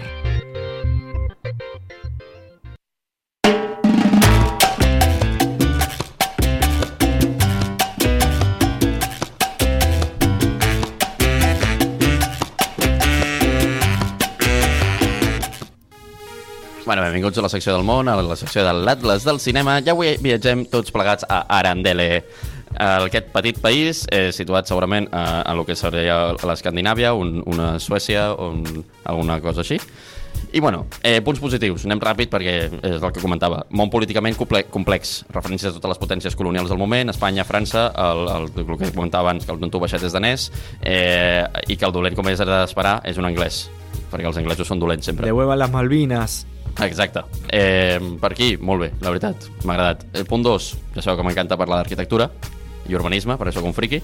Bueno, 16.88 17.02
benvinguts 17.02 17.38
a 17.38 17.42
la 17.42 17.50
secció 17.52 17.74
del 17.76 17.84
món, 17.84 18.08
a 18.08 18.14
la 18.16 18.36
secció 18.40 18.64
de 18.64 18.72
l'Atlas 18.72 19.26
del 19.28 19.42
cinema. 19.44 19.74
Ja 19.84 19.92
avui 19.92 20.14
viatgem 20.24 20.62
tots 20.72 20.94
plegats 20.96 21.26
a 21.28 21.42
Arandele, 21.58 22.06
aquest 22.80 23.28
petit 23.34 23.60
país 23.60 24.06
eh, 24.08 24.30
situat 24.32 24.72
segurament 24.72 25.10
a, 25.12 25.42
a 25.44 25.56
lo 25.60 25.66
que 25.68 25.76
seria 25.76 26.32
l'Escandinàvia, 26.32 27.12
un, 27.12 27.42
una 27.44 27.74
Suècia 27.84 28.30
o 28.32 28.54
un, 28.54 28.86
alguna 29.04 29.42
cosa 29.44 29.66
així. 29.68 29.82
I 30.56 30.64
bueno, 30.64 30.86
eh, 31.04 31.20
punts 31.28 31.44
positius, 31.44 31.84
anem 31.90 32.00
ràpid 32.00 32.32
perquè 32.32 32.58
és 32.72 33.04
el 33.04 33.12
que 33.12 33.20
comentava. 33.20 33.66
Món 33.68 33.92
políticament 33.92 34.40
comple 34.40 34.64
complex, 34.72 35.18
referències 35.36 35.74
a 35.74 35.76
totes 35.76 35.98
les 35.98 36.04
potències 36.08 36.40
colonials 36.40 36.72
del 36.72 36.80
moment, 36.80 37.12
Espanya, 37.12 37.44
França, 37.44 37.90
el, 38.00 38.28
el, 38.32 38.52
el 38.64 38.76
que 38.80 38.96
comentava 38.96 39.28
abans, 39.28 39.44
que 39.44 39.52
el 39.52 39.60
tonto 39.60 39.84
baixet 39.84 40.08
és 40.08 40.16
danès, 40.16 40.54
eh, 40.88 41.44
i 41.68 41.76
que 41.76 41.92
el 41.92 42.00
dolent, 42.00 42.16
com 42.16 42.32
és 42.32 42.40
d'esperar, 42.40 43.02
és 43.04 43.20
un 43.20 43.28
anglès, 43.28 43.66
perquè 44.08 44.32
els 44.32 44.40
anglesos 44.40 44.72
són 44.72 44.80
dolents 44.80 45.12
sempre. 45.12 45.28
Devuelvan 45.28 45.68
las 45.68 45.76
Malvinas. 45.76 46.46
Exacte. 46.86 47.24
Eh, 47.50 48.00
per 48.22 48.32
aquí, 48.32 48.56
molt 48.58 48.86
bé, 48.86 48.92
la 49.02 49.12
veritat. 49.14 49.50
M'ha 49.64 49.74
agradat. 49.76 50.06
El 50.14 50.28
punt 50.30 50.46
2, 50.46 50.70
ja 50.96 51.02
sabeu 51.02 51.20
que 51.20 51.28
m'encanta 51.28 51.58
parlar 51.58 51.82
d'arquitectura 51.82 52.30
i 52.88 52.96
urbanisme, 52.96 53.36
per 53.38 53.50
això 53.50 53.64
com 53.64 53.74
friki. 53.76 54.00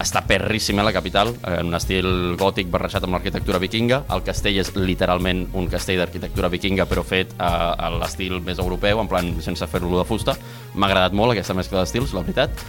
Està 0.00 0.22
perríssima 0.24 0.84
la 0.86 0.92
capital, 0.92 1.32
eh, 1.34 1.56
en 1.60 1.72
un 1.72 1.76
estil 1.76 2.36
gòtic 2.40 2.70
barrejat 2.70 3.04
amb 3.04 3.16
l'arquitectura 3.16 3.58
vikinga. 3.58 4.04
El 4.14 4.22
castell 4.26 4.60
és 4.60 4.74
literalment 4.76 5.46
un 5.54 5.66
castell 5.68 5.98
d'arquitectura 5.98 6.48
vikinga, 6.52 6.86
però 6.86 7.04
fet 7.04 7.34
a, 7.38 7.74
a 7.74 7.90
l'estil 7.98 8.40
més 8.40 8.58
europeu, 8.58 9.00
en 9.00 9.08
plan 9.08 9.34
sense 9.42 9.66
fer-lo 9.66 9.98
de 9.98 10.06
fusta. 10.08 10.36
M'ha 10.74 10.86
agradat 10.86 11.16
molt 11.16 11.34
aquesta 11.34 11.54
mescla 11.54 11.82
d'estils, 11.82 12.14
la 12.14 12.24
veritat. 12.24 12.64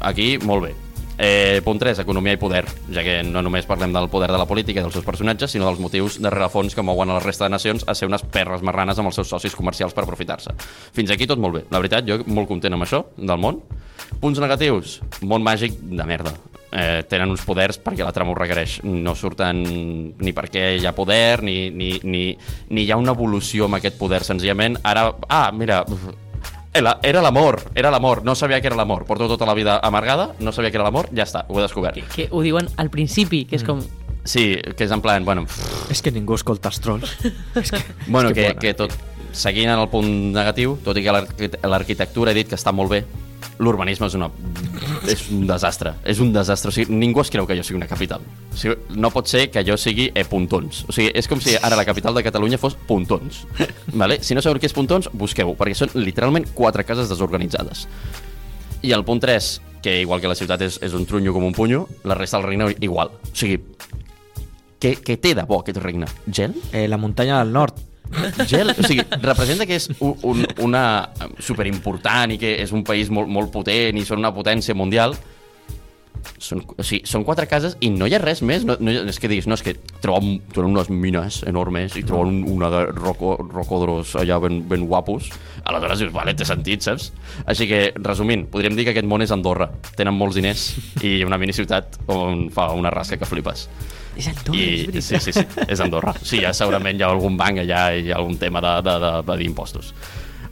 Aquí, 0.00 0.36
molt 0.44 0.68
bé. 0.68 0.89
Eh, 1.22 1.60
punt 1.62 1.76
3, 1.76 1.98
economia 2.00 2.32
i 2.32 2.38
poder, 2.40 2.62
ja 2.88 3.02
que 3.04 3.18
no 3.28 3.42
només 3.44 3.66
parlem 3.68 3.92
del 3.92 4.06
poder 4.08 4.30
de 4.32 4.38
la 4.40 4.46
política 4.48 4.80
i 4.80 4.84
dels 4.86 4.94
seus 4.96 5.04
personatges, 5.04 5.52
sinó 5.52 5.66
dels 5.68 5.82
motius 5.82 6.16
de 6.16 6.30
rerefons 6.32 6.72
que 6.72 6.80
mouen 6.80 7.10
a 7.12 7.18
la 7.18 7.20
resta 7.20 7.44
de 7.44 7.52
nacions 7.52 7.84
a 7.84 7.92
ser 7.94 8.08
unes 8.08 8.24
perres 8.24 8.64
marranes 8.64 8.96
amb 8.96 9.10
els 9.10 9.18
seus 9.20 9.28
socis 9.28 9.52
comercials 9.52 9.92
per 9.92 10.06
aprofitar-se. 10.06 10.54
Fins 10.96 11.12
aquí 11.12 11.28
tot 11.28 11.36
molt 11.36 11.58
bé. 11.58 11.62
La 11.68 11.82
veritat, 11.82 12.08
jo 12.08 12.22
molt 12.24 12.48
content 12.48 12.72
amb 12.72 12.86
això, 12.88 13.02
del 13.18 13.36
món. 13.36 13.60
Punts 14.22 14.40
negatius, 14.40 15.02
món 15.20 15.44
màgic 15.44 15.76
de 15.76 16.08
merda. 16.08 16.32
eh, 16.72 17.02
tenen 17.10 17.30
uns 17.34 17.42
poders 17.44 17.80
perquè 17.82 18.04
la 18.06 18.12
trama 18.14 18.30
ho 18.30 18.38
requereix. 18.38 18.78
No 18.84 19.14
surten 19.18 19.60
ni 20.16 20.32
perquè 20.32 20.78
hi 20.78 20.86
ha 20.86 20.94
poder, 20.94 21.42
ni, 21.42 21.68
ni, 21.70 21.92
ni, 22.04 22.24
ni 22.70 22.84
hi 22.86 22.90
ha 22.92 22.96
una 22.96 23.12
evolució 23.12 23.66
amb 23.66 23.80
aquest 23.80 23.98
poder. 23.98 24.22
Senzillament, 24.24 24.78
ara... 24.84 25.10
Ah, 25.28 25.50
mira... 25.52 25.84
Era, 26.72 26.98
era 27.02 27.20
l'amor, 27.20 27.56
era 27.74 27.90
l'amor, 27.90 28.22
no 28.22 28.36
sabia 28.38 28.60
que 28.60 28.68
era 28.68 28.76
l'amor. 28.78 29.04
Porto 29.04 29.26
tota 29.26 29.46
la 29.46 29.54
vida 29.54 29.80
amargada, 29.82 30.34
no 30.38 30.52
sabia 30.52 30.70
que 30.70 30.76
era 30.78 30.84
l'amor, 30.86 31.08
ja 31.10 31.24
està, 31.26 31.44
ho 31.48 31.58
he 31.58 31.62
descobert. 31.64 31.96
Que, 31.98 32.04
que 32.14 32.28
ho 32.30 32.42
diuen 32.46 32.68
al 32.78 32.90
principi, 32.90 33.44
que 33.44 33.58
és 33.58 33.64
com... 33.66 33.82
Sí, 34.22 34.54
que 34.76 34.84
és 34.84 34.92
en 34.92 35.00
plan, 35.02 35.24
bueno, 35.24 35.46
pff, 35.48 35.90
És 35.90 36.02
que 36.04 36.12
ningú 36.14 36.36
escolta 36.36 36.68
els 36.70 36.78
trolls. 36.84 37.16
és 37.58 37.70
que, 37.72 37.80
bueno 38.06 38.30
és 38.30 38.36
que, 38.36 38.44
bueno. 38.52 38.60
que 38.60 38.74
tot, 38.78 38.94
seguint 39.32 39.70
en 39.72 39.80
el 39.80 39.88
punt 39.90 40.06
negatiu, 40.36 40.76
tot 40.84 40.98
i 41.00 41.02
que 41.02 41.14
l'arqui- 41.16 41.50
l'arquitectura 41.66 42.30
he 42.30 42.38
dit 42.38 42.48
que 42.52 42.58
està 42.60 42.70
molt 42.76 42.92
bé, 42.92 43.02
l'urbanisme 43.60 44.08
és, 44.08 44.16
una, 44.16 44.30
és 45.08 45.22
un 45.30 45.46
desastre. 45.48 45.94
És 46.08 46.20
un 46.22 46.32
desastre. 46.32 46.70
O 46.70 46.74
sigui, 46.74 46.94
ningú 46.96 47.22
es 47.22 47.30
creu 47.32 47.46
que 47.48 47.56
jo 47.58 47.64
sigui 47.66 47.78
una 47.80 47.88
capital. 47.90 48.24
O 48.52 48.58
sigui, 48.58 48.76
no 48.96 49.12
pot 49.14 49.28
ser 49.30 49.48
que 49.52 49.64
jo 49.66 49.76
sigui 49.80 50.10
eh, 50.14 50.24
Pontons. 50.28 50.84
O 50.88 50.96
sigui, 50.96 51.10
és 51.16 51.28
com 51.30 51.42
si 51.42 51.56
ara 51.60 51.78
la 51.78 51.86
capital 51.88 52.16
de 52.16 52.24
Catalunya 52.26 52.60
fos 52.60 52.76
Pontons. 52.88 53.44
vale? 54.00 54.20
Si 54.24 54.36
no 54.36 54.44
sabeu 54.44 54.60
què 54.60 54.70
és 54.70 54.76
Pontons, 54.76 55.10
busqueu, 55.12 55.54
perquè 55.58 55.76
són 55.76 55.92
literalment 56.00 56.48
quatre 56.54 56.86
cases 56.88 57.12
desorganitzades. 57.12 57.86
I 58.82 58.94
el 58.96 59.04
punt 59.04 59.20
3, 59.20 59.50
que 59.82 60.00
igual 60.00 60.20
que 60.20 60.28
la 60.30 60.38
ciutat 60.38 60.62
és, 60.64 60.78
és 60.84 60.96
un 60.96 61.04
trunyo 61.08 61.34
com 61.36 61.44
un 61.44 61.56
punyo, 61.56 61.86
la 62.04 62.16
resta 62.16 62.38
del 62.38 62.48
regne 62.48 62.72
igual. 62.80 63.12
O 63.12 63.36
sigui, 63.36 63.60
què, 64.80 64.96
què 65.04 65.18
té 65.20 65.34
de 65.36 65.44
bo 65.44 65.60
aquest 65.60 65.80
regne? 65.82 66.08
Gel? 66.26 66.56
Eh, 66.72 66.86
la 66.88 67.00
muntanya 67.00 67.42
del 67.42 67.52
nord. 67.52 67.89
Gel, 68.46 68.72
o 68.74 68.82
sigui, 68.82 69.04
representa 69.22 69.66
que 69.68 69.76
és 69.78 69.90
un, 70.00 70.16
un, 70.26 70.46
una 70.66 70.84
superimportant 71.42 72.34
i 72.34 72.40
que 72.40 72.56
és 72.62 72.72
un 72.74 72.82
país 72.86 73.10
molt, 73.12 73.30
molt 73.30 73.52
potent 73.54 73.98
i 73.98 74.06
són 74.06 74.22
una 74.22 74.34
potència 74.34 74.74
mundial. 74.76 75.14
Són, 76.40 76.60
o 76.76 76.84
sigui, 76.84 77.06
són 77.08 77.22
quatre 77.24 77.46
cases 77.48 77.78
i 77.80 77.88
no 77.94 78.08
hi 78.08 78.16
ha 78.16 78.20
res 78.20 78.42
més. 78.44 78.66
No, 78.68 78.74
no, 78.82 78.92
és 79.08 79.20
que 79.22 79.30
diguis, 79.30 79.46
no, 79.48 79.56
és 79.56 79.62
que 79.64 79.76
troben, 80.02 80.40
troben 80.52 80.74
unes 80.74 80.90
mines 80.92 81.40
enormes 81.48 81.96
i 81.96 82.02
troben 82.06 82.42
un, 82.42 82.58
una 82.58 82.68
de 82.72 82.82
roco, 82.96 83.36
rocodros 83.46 84.16
allà 84.20 84.40
ben, 84.42 84.60
ben 84.68 84.84
guapos. 84.90 85.30
Aleshores 85.64 86.02
dius, 86.02 86.12
vale, 86.16 86.34
té 86.36 86.48
sentit, 86.48 86.84
saps? 86.84 87.12
Així 87.48 87.70
que, 87.70 87.80
resumint, 88.02 88.48
podríem 88.52 88.76
dir 88.76 88.88
que 88.88 88.96
aquest 88.96 89.08
món 89.08 89.24
és 89.24 89.32
Andorra. 89.32 89.70
Tenen 89.96 90.18
molts 90.18 90.36
diners 90.40 90.68
i 91.06 91.20
una 91.24 91.40
miniciutat 91.40 92.02
on 92.12 92.48
fa 92.52 92.72
una 92.76 92.92
rasca 92.92 93.20
que 93.20 93.28
flipes. 93.28 93.68
És 94.20 94.28
Andorra, 94.30 94.60
I, 94.60 95.02
sí, 95.02 95.20
sí, 95.24 95.32
sí, 95.32 95.44
és 95.66 95.80
Andorra. 95.80 96.14
Sí, 96.22 96.40
ja 96.44 96.52
segurament 96.56 96.98
hi 96.98 97.06
ha 97.06 97.12
algun 97.12 97.38
banc 97.40 97.62
allà 97.64 97.84
i 97.96 98.08
hi 98.08 98.12
ha 98.12 98.18
algun 98.20 98.36
tema 98.40 98.62
de, 98.64 98.74
de, 98.86 98.98
de, 99.04 99.12
de 99.30 99.38
d'impostos. 99.40 99.94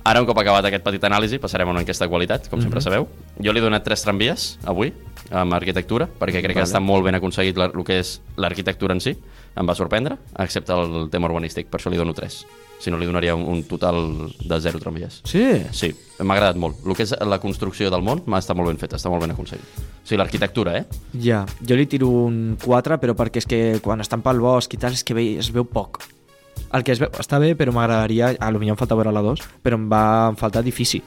Ara, 0.08 0.22
un 0.22 0.28
cop 0.28 0.38
acabat 0.40 0.64
aquest 0.64 0.84
petit 0.86 1.02
anàlisi, 1.04 1.36
passarem 1.42 1.68
a 1.68 1.74
una 1.74 1.82
enquesta 1.84 2.06
de 2.06 2.12
qualitat, 2.12 2.46
com 2.48 2.62
sempre 2.64 2.80
sabeu. 2.80 3.04
Jo 3.44 3.52
li 3.52 3.60
he 3.60 3.64
donat 3.64 3.84
tres 3.84 4.00
tramvies 4.06 4.54
avui, 4.64 4.94
amb 5.28 5.52
arquitectura, 5.52 6.06
perquè 6.08 6.40
crec 6.40 6.56
que 6.56 6.62
Vale. 6.62 6.70
està 6.70 6.80
molt 6.80 7.04
ben 7.04 7.18
aconseguit 7.18 7.58
el 7.60 7.84
que 7.84 7.98
és 8.00 8.14
l'arquitectura 8.40 8.96
en 8.96 9.02
si. 9.04 9.12
Em 9.58 9.66
va 9.66 9.74
sorprendre, 9.74 10.16
excepte 10.38 10.74
el 10.74 11.08
tema 11.10 11.26
urbanístic, 11.26 11.66
per 11.70 11.80
això 11.80 11.90
li 11.90 11.98
dono 11.98 12.14
tres. 12.14 12.44
Si 12.78 12.92
no, 12.94 12.98
li 13.00 13.08
donaria 13.08 13.34
un, 13.34 13.42
un 13.50 13.64
total 13.66 13.96
de 14.38 14.58
zero 14.62 14.78
tramvies. 14.78 15.18
Sí. 15.26 15.42
Sí, 15.74 15.90
m'ha 16.22 16.36
agradat 16.36 16.60
molt. 16.62 16.78
El 16.86 16.94
que 16.94 17.02
és 17.02 17.14
la 17.26 17.40
construcció 17.42 17.90
del 17.90 18.04
món 18.06 18.22
m'ha 18.30 18.38
estat 18.38 18.56
molt 18.56 18.70
ben 18.70 18.78
feta, 18.78 19.00
està 19.00 19.10
molt 19.10 19.24
ben 19.24 19.34
aconseguit. 19.34 19.80
O 19.82 20.06
sigui, 20.06 20.20
l'arquitectura, 20.22 20.76
eh? 20.78 20.84
Ja, 21.24 21.42
jo 21.58 21.78
li 21.78 21.88
tiro 21.90 22.12
un 22.28 22.54
4, 22.62 23.00
però 23.02 23.16
perquè 23.18 23.42
és 23.42 23.50
que 23.50 23.60
quan 23.82 24.04
estan 24.04 24.22
pel 24.22 24.38
bosc 24.44 24.78
i 24.78 24.80
tal, 24.80 24.94
és 24.94 25.02
que 25.02 25.16
ve, 25.18 25.26
es 25.42 25.50
veu 25.54 25.66
poc. 25.66 26.04
El 26.74 26.84
que 26.86 26.94
es 26.94 27.02
veu, 27.02 27.10
està 27.18 27.40
bé, 27.42 27.56
però 27.58 27.74
m'agradaria, 27.74 28.36
a 28.38 28.52
lo 28.54 28.62
millor 28.62 28.76
em 28.76 28.80
falta 28.80 28.98
veure 28.98 29.14
la 29.14 29.24
2, 29.26 29.42
però 29.64 29.78
em 29.80 29.90
va 29.90 30.04
em 30.30 30.38
falta 30.38 30.62
edifici. 30.62 31.02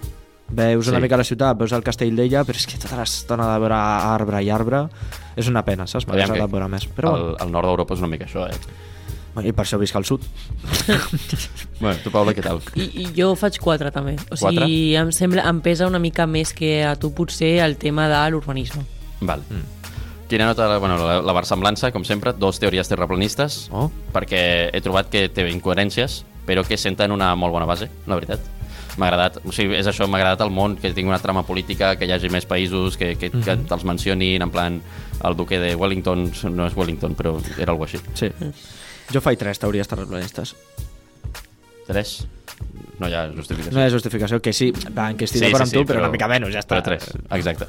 Veus 0.52 0.88
una 0.90 0.98
Sí. 0.98 1.04
mica 1.04 1.18
la 1.18 1.24
ciutat, 1.24 1.58
veus 1.58 1.72
el 1.72 1.84
castell 1.84 2.16
d'ella, 2.16 2.44
però 2.44 2.56
és 2.60 2.66
que 2.68 2.78
tota 2.78 2.98
l'estona 3.00 3.54
de 3.54 3.60
veure 3.60 3.76
arbre 3.76 4.44
i 4.44 4.50
arbre 4.52 4.86
és 5.36 5.48
una 5.48 5.64
pena, 5.64 5.88
saps? 5.88 6.06
Que 6.06 6.12
agradat 6.22 6.52
veure 6.52 6.68
més. 6.68 6.88
Però 6.92 7.16
el, 7.16 7.36
el 7.40 7.52
nord 7.52 7.68
d'Europa 7.70 7.94
és 7.96 8.00
una 8.04 8.10
mica 8.12 8.26
això, 8.26 8.48
eh? 8.52 8.58
bueno, 9.34 9.48
i 9.48 9.54
per 9.56 9.64
això 9.64 9.78
visc 9.80 9.96
al 9.96 10.04
sud. 10.04 10.22
Bueno, 11.82 11.98
tu, 12.04 12.12
Paula, 12.14 12.34
què 12.36 12.44
tal? 12.46 12.60
I, 12.78 12.84
I 13.02 13.06
jo 13.18 13.32
faig 13.40 13.56
quatre, 13.58 13.90
també. 13.92 14.14
O 14.30 14.36
sigui, 14.38 14.60
Quatre? 14.60 14.68
em 15.02 15.12
sembla, 15.16 15.46
em 15.50 15.62
pesa 15.66 15.88
una 15.90 15.98
mica 15.98 16.28
més 16.30 16.52
que 16.54 16.84
a 16.86 16.92
tu 17.00 17.10
potser 17.18 17.56
el 17.66 17.74
tema 17.82 18.06
de 18.12 18.20
l'urbanisme. 18.30 18.84
Val. 19.22 19.42
Mm. 19.50 19.64
Quina 20.30 20.46
nota, 20.46 20.68
bueno, 20.78 21.00
la, 21.02 21.18
la 21.26 21.34
versemblança, 21.34 21.90
com 21.92 22.06
sempre, 22.06 22.34
dos 22.38 22.60
teories 22.62 22.88
terraplanistes, 22.88 23.70
Oh. 23.74 23.90
perquè 24.14 24.70
he 24.72 24.82
trobat 24.86 25.10
que 25.10 25.26
té 25.34 25.48
incoherències, 25.50 26.22
però 26.46 26.62
que 26.68 26.78
senten 26.78 27.12
una 27.12 27.34
molt 27.36 27.52
bona 27.56 27.66
base, 27.66 27.90
la 28.06 28.16
veritat. 28.20 28.40
M'ha 29.00 29.08
agradat, 29.08 29.38
o 29.48 29.54
sigui, 29.56 29.78
és 29.80 29.88
això, 29.88 30.04
m'ha 30.10 30.18
agradat 30.20 30.42
el 30.44 30.52
món, 30.52 30.76
que 30.76 30.90
tingui 30.92 31.08
una 31.14 31.20
trama 31.24 31.46
política, 31.48 31.94
que 31.96 32.06
hi 32.10 32.12
hagi 32.12 32.28
més 32.34 32.46
països, 32.50 32.98
que, 33.00 33.14
que, 33.16 33.30
que 33.32 33.54
els 33.56 33.86
mencionin, 33.88 34.42
en 34.44 34.52
plan, 34.52 34.82
el 35.24 35.36
duque 35.40 35.60
de 35.62 35.76
Wellington, 35.80 36.26
no 36.52 36.66
és 36.68 36.76
Wellington, 36.76 37.16
però 37.16 37.38
era 37.58 37.72
alguna 37.72 37.88
així. 37.88 38.02
Sí. 38.20 38.30
Jo 39.12 39.22
faig 39.24 39.40
tres 39.40 39.60
teories 39.64 39.88
terraplanistes. 39.88 40.56
Tres? 41.88 42.18
No 43.00 43.08
hi 43.10 43.16
ha 43.18 43.24
justificació. 43.34 43.74
No 43.76 43.82
hi 43.82 43.88
ha 43.88 43.94
justificació, 43.94 44.42
que 44.44 44.52
sí, 44.54 44.72
va, 44.96 45.08
en 45.10 45.18
que 45.18 45.26
estic 45.26 45.40
Sí, 45.42 45.46
d'acord 45.48 45.64
sí, 45.66 45.70
amb 45.70 45.74
tu, 45.74 45.80
sí, 45.80 45.86
però, 45.88 45.96
però- 46.02 46.10
una 46.10 46.12
mica 46.18 46.28
menys, 46.32 46.52
ja 46.54 46.60
està. 46.62 46.76
Però 46.76 46.84
tres, 46.86 47.08
exacte. 47.40 47.68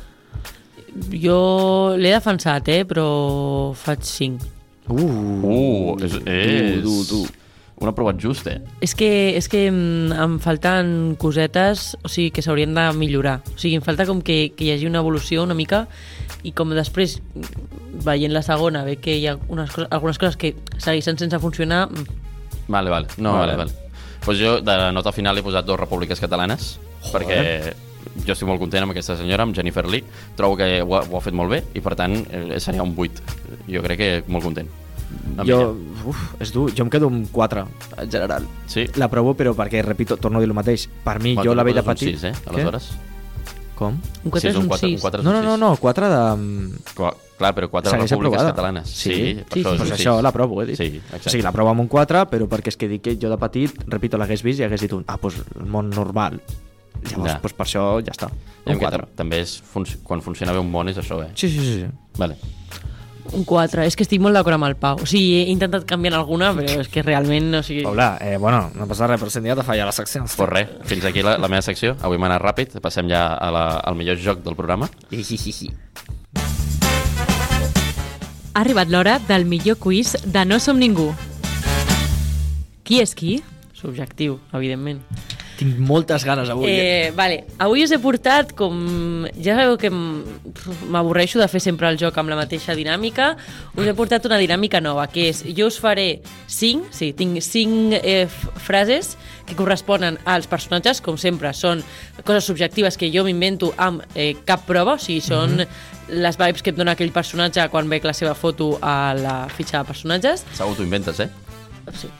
Jo 1.22 1.94
l'he 1.96 2.10
defensat, 2.12 2.68
eh, 2.68 2.82
però 2.84 3.06
faig 3.78 4.02
cinc. 4.04 4.42
Uh, 4.90 4.98
Uh, 5.46 5.94
és, 6.04 6.18
és 6.26 6.82
dur, 6.82 6.98
dur. 7.08 7.30
Un 7.82 7.90
aprovat 7.90 8.18
just, 8.22 8.46
eh? 8.46 8.60
És 8.80 8.94
que, 8.94 9.08
és 9.36 9.48
que 9.50 9.64
mm, 9.70 10.12
em 10.24 10.38
falten 10.42 11.14
cosetes 11.20 11.96
o 12.02 12.08
sigui, 12.08 12.30
que 12.30 12.42
s'haurien 12.44 12.74
de 12.74 12.86
millorar. 12.96 13.40
O 13.54 13.58
sigui, 13.58 13.74
em 13.76 13.84
falta 13.84 14.06
com 14.06 14.22
que, 14.22 14.52
que 14.56 14.64
hi 14.68 14.72
hagi 14.76 14.86
una 14.86 15.02
evolució 15.02 15.42
una 15.42 15.54
mica 15.58 15.86
i 16.42 16.52
com 16.56 16.70
després, 16.74 17.18
mm, 17.34 18.02
veient 18.06 18.32
la 18.34 18.42
segona, 18.42 18.84
ve 18.86 18.96
que 19.02 19.18
hi 19.18 19.26
ha 19.30 19.36
unes 19.48 19.70
coses, 19.70 19.90
algunes 19.90 20.18
coses 20.18 20.36
que 20.40 20.54
segueixen 20.78 21.18
sense 21.18 21.38
funcionar, 21.42 21.88
mm, 21.90 22.20
Vale, 22.68 22.90
vale. 22.90 23.08
No, 23.18 23.32
Vale. 23.32 23.56
vale, 23.56 23.56
vale. 23.56 23.72
Pues 24.24 24.38
jo, 24.38 24.60
de 24.62 24.92
nota 24.94 25.10
final, 25.12 25.36
he 25.36 25.42
posat 25.42 25.66
dos 25.66 25.78
repúbliques 25.80 26.20
catalanes, 26.22 26.78
Joder. 27.02 27.12
perquè 27.26 27.74
jo 28.24 28.32
estic 28.32 28.46
molt 28.46 28.60
content 28.62 28.84
amb 28.86 28.92
aquesta 28.94 29.16
senyora, 29.18 29.42
amb 29.42 29.54
Jennifer 29.54 29.82
Lee. 29.90 30.04
Trobo 30.38 30.56
que 30.56 30.80
ho 30.80 30.94
ha, 30.94 31.02
ho 31.02 31.16
ha 31.18 31.20
fet 31.24 31.34
molt 31.34 31.50
bé 31.50 31.58
i, 31.74 31.80
per 31.82 31.96
tant, 31.98 32.14
eh, 32.30 32.60
seria 32.62 32.84
un 32.86 32.94
8. 32.96 33.20
Jo 33.68 33.82
crec 33.82 33.98
que 33.98 34.10
molt 34.28 34.44
content. 34.46 34.70
Amb 35.36 35.48
jo, 35.48 35.76
uf, 36.06 36.20
és 36.40 36.52
dur, 36.52 36.70
jo 36.74 36.84
em 36.84 36.90
quedo 36.90 37.06
amb 37.08 37.28
4 37.32 37.66
en 37.98 38.10
general. 38.10 38.46
Sí? 38.66 38.86
La 38.96 39.08
provo, 39.08 39.34
però 39.34 39.54
perquè, 39.54 39.82
repito, 39.84 40.16
torno 40.16 40.38
a 40.38 40.40
dir 40.42 40.48
el 40.48 40.54
mateix. 40.54 40.88
Per 41.04 41.18
mi, 41.20 41.34
Bueno, 41.34 41.50
jo 41.50 41.54
la 41.56 41.62
veia 41.64 41.80
de 41.80 41.82
petit... 41.82 42.16
6, 42.18 42.24
eh? 42.24 42.32
Què? 42.44 42.50
Aleshores. 42.50 42.90
Com? 43.74 43.94
un 44.24 44.30
4 44.30 44.40
Sí, 44.40 44.48
és 44.48 44.56
un 44.56 44.68
quatre- 44.68 44.88
6. 44.90 45.00
quatre 45.00 45.20
és 45.20 45.24
No, 45.24 45.30
un 45.32 45.36
no, 45.44 45.56
no, 45.56 45.70
no, 45.70 45.76
4 45.76 46.08
de... 46.08 46.80
Qua- 46.94 47.14
Clar, 47.42 47.54
però 47.56 47.66
quatre 47.72 47.90
Segueix 47.90 48.10
repúbliques 48.12 48.38
aprovada. 48.38 48.52
catalanes. 48.54 48.88
Sí. 48.88 49.08
per 49.48 49.58
Sí, 49.58 49.64
això 49.64 49.72
sí, 49.72 49.78
Pues 49.78 49.90
això, 49.96 50.12
sis. 50.14 50.22
la 50.22 50.30
provo, 50.30 50.62
he 50.62 50.66
dit. 50.66 50.76
Sí, 50.76 50.84
exacte. 51.00 51.28
O 51.28 51.30
sigui, 51.32 51.42
la 51.42 51.50
provo 51.50 51.70
amb 51.72 51.80
un 51.80 51.88
4, 51.88 52.20
però 52.30 52.46
perquè 52.46 52.68
és 52.70 52.76
que 52.76 52.86
dic 52.86 53.02
que 53.02 53.16
jo 53.18 53.28
de 53.32 53.38
petit, 53.38 53.72
repito, 53.88 54.16
l'hagués 54.20 54.44
vist 54.44 54.60
i 54.60 54.62
hagués 54.68 54.80
dit 54.84 54.92
un, 54.94 55.02
ah, 55.08 55.16
doncs 55.20 55.40
el 55.58 55.66
món 55.66 55.90
normal. 55.90 56.38
Llavors, 57.02 57.32
Ja. 57.32 57.40
doncs 57.40 57.52
per 57.58 57.66
això 57.66 57.82
ja 58.04 58.12
està. 58.14 58.28
Un 58.66 58.74
que 58.78 58.84
4. 58.84 59.06
tam- 59.08 59.16
també 59.16 59.40
és, 59.40 59.56
func 59.60 59.88
quan 60.04 60.22
funciona 60.22 60.52
bé 60.52 60.60
un 60.60 60.70
món 60.70 60.88
és 60.88 60.98
això, 60.98 61.18
eh? 61.24 61.32
Sí, 61.34 61.48
sí, 61.48 61.58
sí. 61.58 61.74
sí. 61.80 61.86
Vale. 62.16 62.36
Un 63.32 63.44
4. 63.48 63.84
És 63.88 63.96
que 63.96 64.04
estic 64.06 64.20
molt 64.22 64.36
d'acord 64.36 64.58
amb 64.58 64.68
el 64.68 64.76
Pau. 64.80 65.00
O 65.02 65.08
sigui, 65.08 65.42
he 65.42 65.52
intentat 65.52 65.86
canviar 65.88 66.14
alguna, 66.18 66.52
però 66.56 66.80
és 66.82 66.90
que 66.92 67.04
realment... 67.04 67.48
O 67.58 67.62
sigui, 67.66 67.84
Paula, 67.86 68.16
eh, 68.20 68.36
bueno, 68.40 68.66
no 68.76 68.88
passa 68.90 69.08
res, 69.10 69.20
però 69.22 69.32
si 69.32 69.40
dia 69.44 69.56
de 69.58 69.64
fallar 69.66 69.86
les 69.88 70.00
seccions. 70.02 70.36
Pues 70.36 70.50
res, 70.50 70.74
fins 70.88 71.06
aquí 71.08 71.24
la, 71.24 71.38
la 71.40 71.50
meva 71.52 71.64
secció. 71.64 71.96
Avui 72.04 72.20
m'ha 72.20 72.28
anat 72.30 72.44
ràpid, 72.44 72.76
passem 72.84 73.08
ja 73.10 73.26
a 73.34 73.50
la, 73.54 73.64
al 73.80 73.96
millor 73.98 74.20
joc 74.20 74.44
del 74.44 74.58
programa. 74.58 74.90
Ha 78.52 78.60
arribat 78.60 78.92
l'hora 78.92 79.16
del 79.28 79.46
millor 79.48 79.78
quiz 79.80 80.16
de 80.24 80.44
No 80.44 80.60
Som 80.60 80.78
Ningú. 80.82 81.08
Qui 82.84 83.00
és 83.00 83.16
qui? 83.16 83.40
subjectiu, 83.82 84.38
evidentment. 84.54 85.02
Tinc 85.58 85.78
moltes 85.78 86.24
ganes 86.24 86.50
avui. 86.52 86.70
Eh... 86.70 87.08
Eh, 87.08 87.10
vale, 87.16 87.42
avui 87.62 87.84
us 87.84 87.92
he 87.92 87.98
portat 88.02 88.54
com... 88.58 89.26
Ja 89.36 89.56
sabeu 89.58 89.76
que 89.80 89.90
m'avorreixo 89.92 91.40
de 91.40 91.48
fer 91.50 91.60
sempre 91.62 91.90
el 91.92 91.98
joc 92.00 92.16
amb 92.20 92.32
la 92.32 92.38
mateixa 92.38 92.76
dinàmica. 92.78 93.32
Us 93.76 93.88
he 93.88 93.94
portat 93.98 94.26
una 94.28 94.40
dinàmica 94.40 94.80
nova, 94.84 95.06
que 95.12 95.28
és... 95.30 95.44
Jo 95.56 95.68
us 95.70 95.78
faré 95.82 96.22
cinc, 96.50 96.90
sí, 96.96 97.12
tinc 97.16 97.40
cinc 97.44 97.98
eh, 98.00 98.26
frases 98.64 99.16
que 99.46 99.56
corresponen 99.58 100.18
als 100.24 100.48
personatges, 100.50 101.02
com 101.04 101.18
sempre, 101.20 101.52
són 101.56 101.82
coses 102.24 102.46
subjectives 102.48 102.98
que 102.98 103.10
jo 103.12 103.26
m'invento 103.26 103.72
amb 103.76 104.04
eh, 104.14 104.32
cap 104.48 104.66
prova, 104.68 104.96
o 104.96 105.02
sigui, 105.02 105.20
són 105.24 105.64
les 106.12 106.38
vibes 106.38 106.62
que 106.62 106.72
et 106.72 106.78
dona 106.78 106.96
aquell 106.96 107.12
personatge 107.14 107.64
quan 107.72 107.90
veig 107.90 108.06
la 108.06 108.16
seva 108.16 108.34
foto 108.38 108.76
a 108.82 109.14
la 109.18 109.36
fitxa 109.52 109.80
de 109.80 109.88
personatges. 109.88 110.46
Segur 110.56 110.76
t'ho 110.78 110.86
inventes, 110.86 111.20
eh? 111.22 111.28
Sí. 111.98 112.12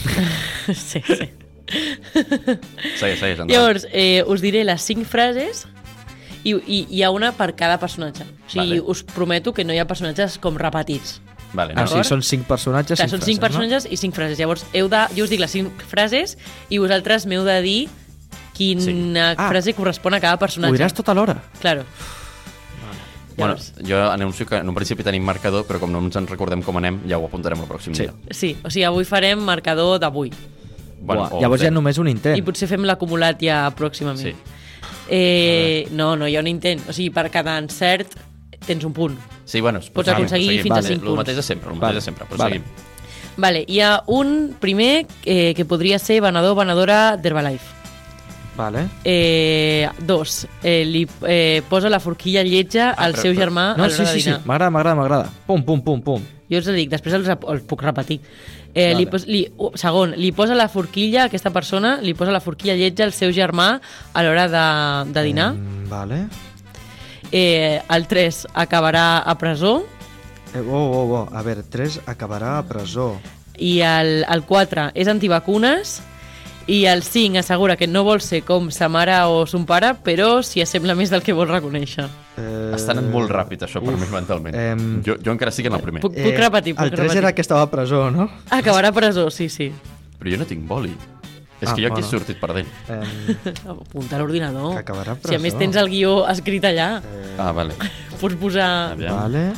sí, 0.74 1.02
sí. 1.04 1.30
Segueix, 1.70 3.18
segueix, 3.20 3.38
endavant. 3.38 3.50
Llavors, 3.52 3.86
eh, 3.92 4.22
us 4.26 4.40
diré 4.42 4.64
les 4.66 4.82
cinc 4.82 5.06
frases 5.08 5.66
i, 6.44 6.54
i 6.66 6.86
hi 6.90 7.02
ha 7.04 7.10
una 7.14 7.32
per 7.36 7.52
cada 7.56 7.78
personatge. 7.80 8.24
O 8.24 8.50
sigui, 8.50 8.78
Vale. 8.78 8.80
us 8.92 9.02
prometo 9.04 9.52
que 9.54 9.64
no 9.64 9.72
hi 9.74 9.78
ha 9.78 9.86
personatges 9.86 10.38
com 10.38 10.56
repetits. 10.58 11.20
Vale, 11.52 11.72
Ah, 11.74 11.82
no? 11.82 11.84
o 11.84 11.92
sigui, 11.94 12.04
són 12.06 12.22
5 12.22 12.46
personatges, 12.46 12.96
Clar, 13.00 13.08
5 13.10 13.16
són 13.18 13.26
cinc 13.26 13.40
frases, 13.40 13.56
personatges 13.56 13.88
i 13.92 13.96
cinc 13.98 14.14
frases. 14.14 14.38
Llavors, 14.38 14.64
heu 14.72 14.88
de, 14.88 15.00
jo 15.16 15.24
us 15.24 15.30
dic 15.30 15.40
les 15.42 15.50
cinc 15.50 15.82
frases 15.90 16.36
i 16.70 16.78
vosaltres 16.78 17.26
m'heu 17.26 17.42
de 17.44 17.56
dir 17.62 17.80
quina 18.54 19.32
Ah. 19.36 19.48
frase 19.48 19.74
correspon 19.74 20.14
a 20.14 20.20
cada 20.20 20.34
no? 20.34 20.36
Ho 20.36 20.40
personatge. 20.46 20.76
diràs 20.78 20.94
tota 20.94 21.14
l'hora? 21.14 21.40
Claro. 21.60 21.84
Bueno, 23.36 23.56
jo 23.88 23.96
anuncio 24.10 24.44
que 24.44 24.56
en 24.58 24.68
un 24.68 24.74
principi 24.74 25.02
tenim 25.02 25.24
marcador, 25.24 25.64
però 25.66 25.78
com 25.80 25.90
no 25.90 25.98
ens 25.98 26.14
en 26.16 26.26
recordem 26.26 26.60
com 26.62 26.76
anem, 26.76 27.00
ja 27.08 27.16
ho 27.16 27.24
apuntarem 27.24 27.58
el 27.62 27.66
pròxim 27.66 27.94
Sí. 27.94 28.02
dia. 28.02 28.12
sí, 28.30 28.56
o 28.62 28.68
sigui, 28.68 28.84
avui 28.84 29.04
farem 29.06 29.38
marcador 29.40 29.98
d'avui. 29.98 30.30
Bueno, 31.00 31.28
Buah, 31.30 31.40
llavors 31.40 31.62
hi 31.62 31.66
ha 31.66 31.70
només 31.72 31.98
un 31.98 32.08
intent. 32.08 32.36
I 32.36 32.42
potser 32.44 32.68
fem 32.68 32.84
l'acumulat 32.84 33.40
ja 33.42 33.62
pròximament. 33.76 34.20
Sí. 34.20 34.34
Eh, 35.08 35.88
no, 35.92 36.14
no 36.16 36.28
hi 36.28 36.36
ha 36.36 36.40
un 36.44 36.46
intent. 36.50 36.82
O 36.88 36.92
sigui, 36.92 37.10
per 37.10 37.30
cada 37.32 37.56
encert 37.58 38.14
tens 38.66 38.84
un 38.84 38.92
punt. 38.92 39.16
Sí, 39.44 39.60
bueno, 39.60 39.80
Pots 39.80 40.06
seguim, 40.06 40.26
aconseguir 40.26 40.46
seguim. 40.48 40.62
fins 40.62 40.72
a 40.72 40.74
Vale, 40.80 40.88
cinc 40.88 41.00
El 41.02 41.06
punts. 41.08 41.16
mateix 41.22 41.36
de 41.36 41.42
sempre, 41.42 41.68
el 41.70 41.74
mateix 41.74 41.88
Vale, 41.88 41.94
de 41.94 42.00
sempre, 42.04 42.26
però 42.28 42.36
vale. 42.38 42.54
seguim. 42.60 42.68
Vale, 43.40 43.64
hi 43.66 43.80
ha 43.80 44.02
un 44.06 44.54
primer 44.60 45.06
eh, 45.24 45.54
que 45.56 45.64
podria 45.64 45.98
ser 45.98 46.20
venedor 46.20 46.52
o 46.52 46.54
venedora 46.60 47.16
d'Herbalife. 47.16 47.78
Vale. 48.56 48.86
Eh, 49.04 49.88
dos, 50.04 50.46
eh, 50.62 50.84
li 50.84 51.08
eh, 51.26 51.62
posa 51.68 51.88
la 51.88 51.98
forquilla 52.00 52.42
lletja 52.44 52.90
al 52.90 53.14
però- 53.14 53.22
seu 53.22 53.32
però- 53.32 53.40
germà 53.46 53.70
a 53.72 53.76
No, 53.78 53.84
l'hora 53.86 53.96
sí, 53.96 54.02
de 54.02 54.08
sí, 54.08 54.20
sí. 54.20 54.26
dinar. 54.28 54.42
M'agrada, 54.44 54.70
m'agrada, 54.70 54.94
m'agrada. 54.96 55.30
Pum, 55.46 55.62
pum, 55.64 55.80
pum, 55.82 56.02
pum. 56.02 56.22
Jo 56.50 56.58
us 56.58 56.66
ho 56.68 56.72
dic, 56.74 56.90
després 56.90 57.14
els, 57.14 57.28
els 57.30 57.62
puc 57.62 57.80
repetir. 57.82 58.20
Eh, 58.72 58.92
Vale. 58.92 58.98
li 58.98 59.06
pos, 59.10 59.26
li, 59.26 59.40
uh, 59.58 59.70
segon, 59.74 60.12
li 60.16 60.30
posa 60.32 60.54
la 60.54 60.68
forquilla, 60.68 61.24
aquesta 61.24 61.50
persona, 61.50 61.96
li 62.00 62.14
posa 62.14 62.30
la 62.30 62.40
forquilla 62.40 62.76
lletja 62.78 63.04
al 63.04 63.12
seu 63.12 63.32
germà 63.34 63.80
a 64.12 64.22
l'hora 64.22 64.46
de, 64.48 64.66
de 65.12 65.24
dinar. 65.26 65.52
Mm, 65.54 65.88
vale. 65.90 66.20
Eh, 67.32 67.80
el 67.88 68.06
3 68.06 68.46
acabarà 68.54 69.18
a 69.22 69.36
presó 69.38 69.84
Eh, 70.52 70.58
oh, 70.58 70.74
oh, 70.74 71.04
oh. 71.14 71.28
A 71.30 71.42
veure, 71.46 71.62
3 71.62 72.00
acabarà 72.10 72.56
a 72.58 72.64
presó. 72.66 73.20
i 73.60 73.80
el, 73.84 74.24
el 74.26 74.42
4 74.48 74.90
és 74.94 75.06
antivacunes 75.06 76.00
i 76.66 76.84
el 76.86 77.02
5 77.02 77.38
assegura 77.40 77.76
que 77.76 77.86
no 77.86 78.04
vol 78.04 78.20
ser 78.20 78.42
com 78.46 78.70
sa 78.70 78.88
mare 78.88 79.16
o 79.26 79.46
son 79.46 79.64
pare, 79.66 79.94
però 80.04 80.42
s'hi 80.42 80.60
assembla 80.62 80.94
més 80.94 81.10
del 81.10 81.22
que 81.22 81.32
vol 81.32 81.48
reconèixer. 81.48 82.04
Eh, 82.36 82.72
Està 82.76 82.92
anant 82.94 83.10
molt 83.10 83.30
ràpid, 83.30 83.62
això, 83.66 83.82
per 83.84 83.96
mi 83.96 84.06
mentalment. 84.10 84.54
em, 84.54 85.02
Jo, 85.02 85.16
jo 85.22 85.32
encara 85.32 85.50
estic 85.50 85.66
en 85.66 85.74
el 85.74 85.80
primer. 85.80 86.00
Puc, 86.02 86.14
puc 86.14 86.36
repetir, 86.38 86.74
puc 86.76 86.84
El 86.84 86.90
3 86.90 87.00
repetir. 87.00 87.18
era 87.24 87.32
que 87.34 87.40
estava 87.42 87.62
a 87.62 87.70
presó, 87.70 88.10
no? 88.10 88.30
Acabarà 88.50 88.88
a 88.88 88.92
presó, 88.92 89.30
sí, 89.30 89.48
sí. 89.48 89.72
Però 90.18 90.30
jo 90.30 90.38
no 90.38 90.44
tinc 90.46 90.66
boli. 90.68 90.94
És 91.60 91.68
Ah, 91.68 91.74
que 91.74 91.82
jo 91.82 91.88
aquí 91.88 92.00
he 92.00 92.04
bueno. 92.04 92.08
sortit 92.08 92.38
perdent. 92.40 92.68
Eh, 92.88 93.36
Apunta 93.68 94.16
a 94.16 94.18
l'ordinador. 94.18 94.82
Que 94.82 95.28
Si 95.28 95.34
a 95.34 95.38
més 95.38 95.58
tens 95.58 95.76
el 95.76 95.88
guió 95.90 96.26
escrit 96.28 96.64
allà, 96.64 97.02
Ah, 97.38 97.52
vale. 97.52 97.74
pots 98.20 98.34
posar... 98.36 98.92
Aviam. 98.92 99.16
vale. 99.16 99.52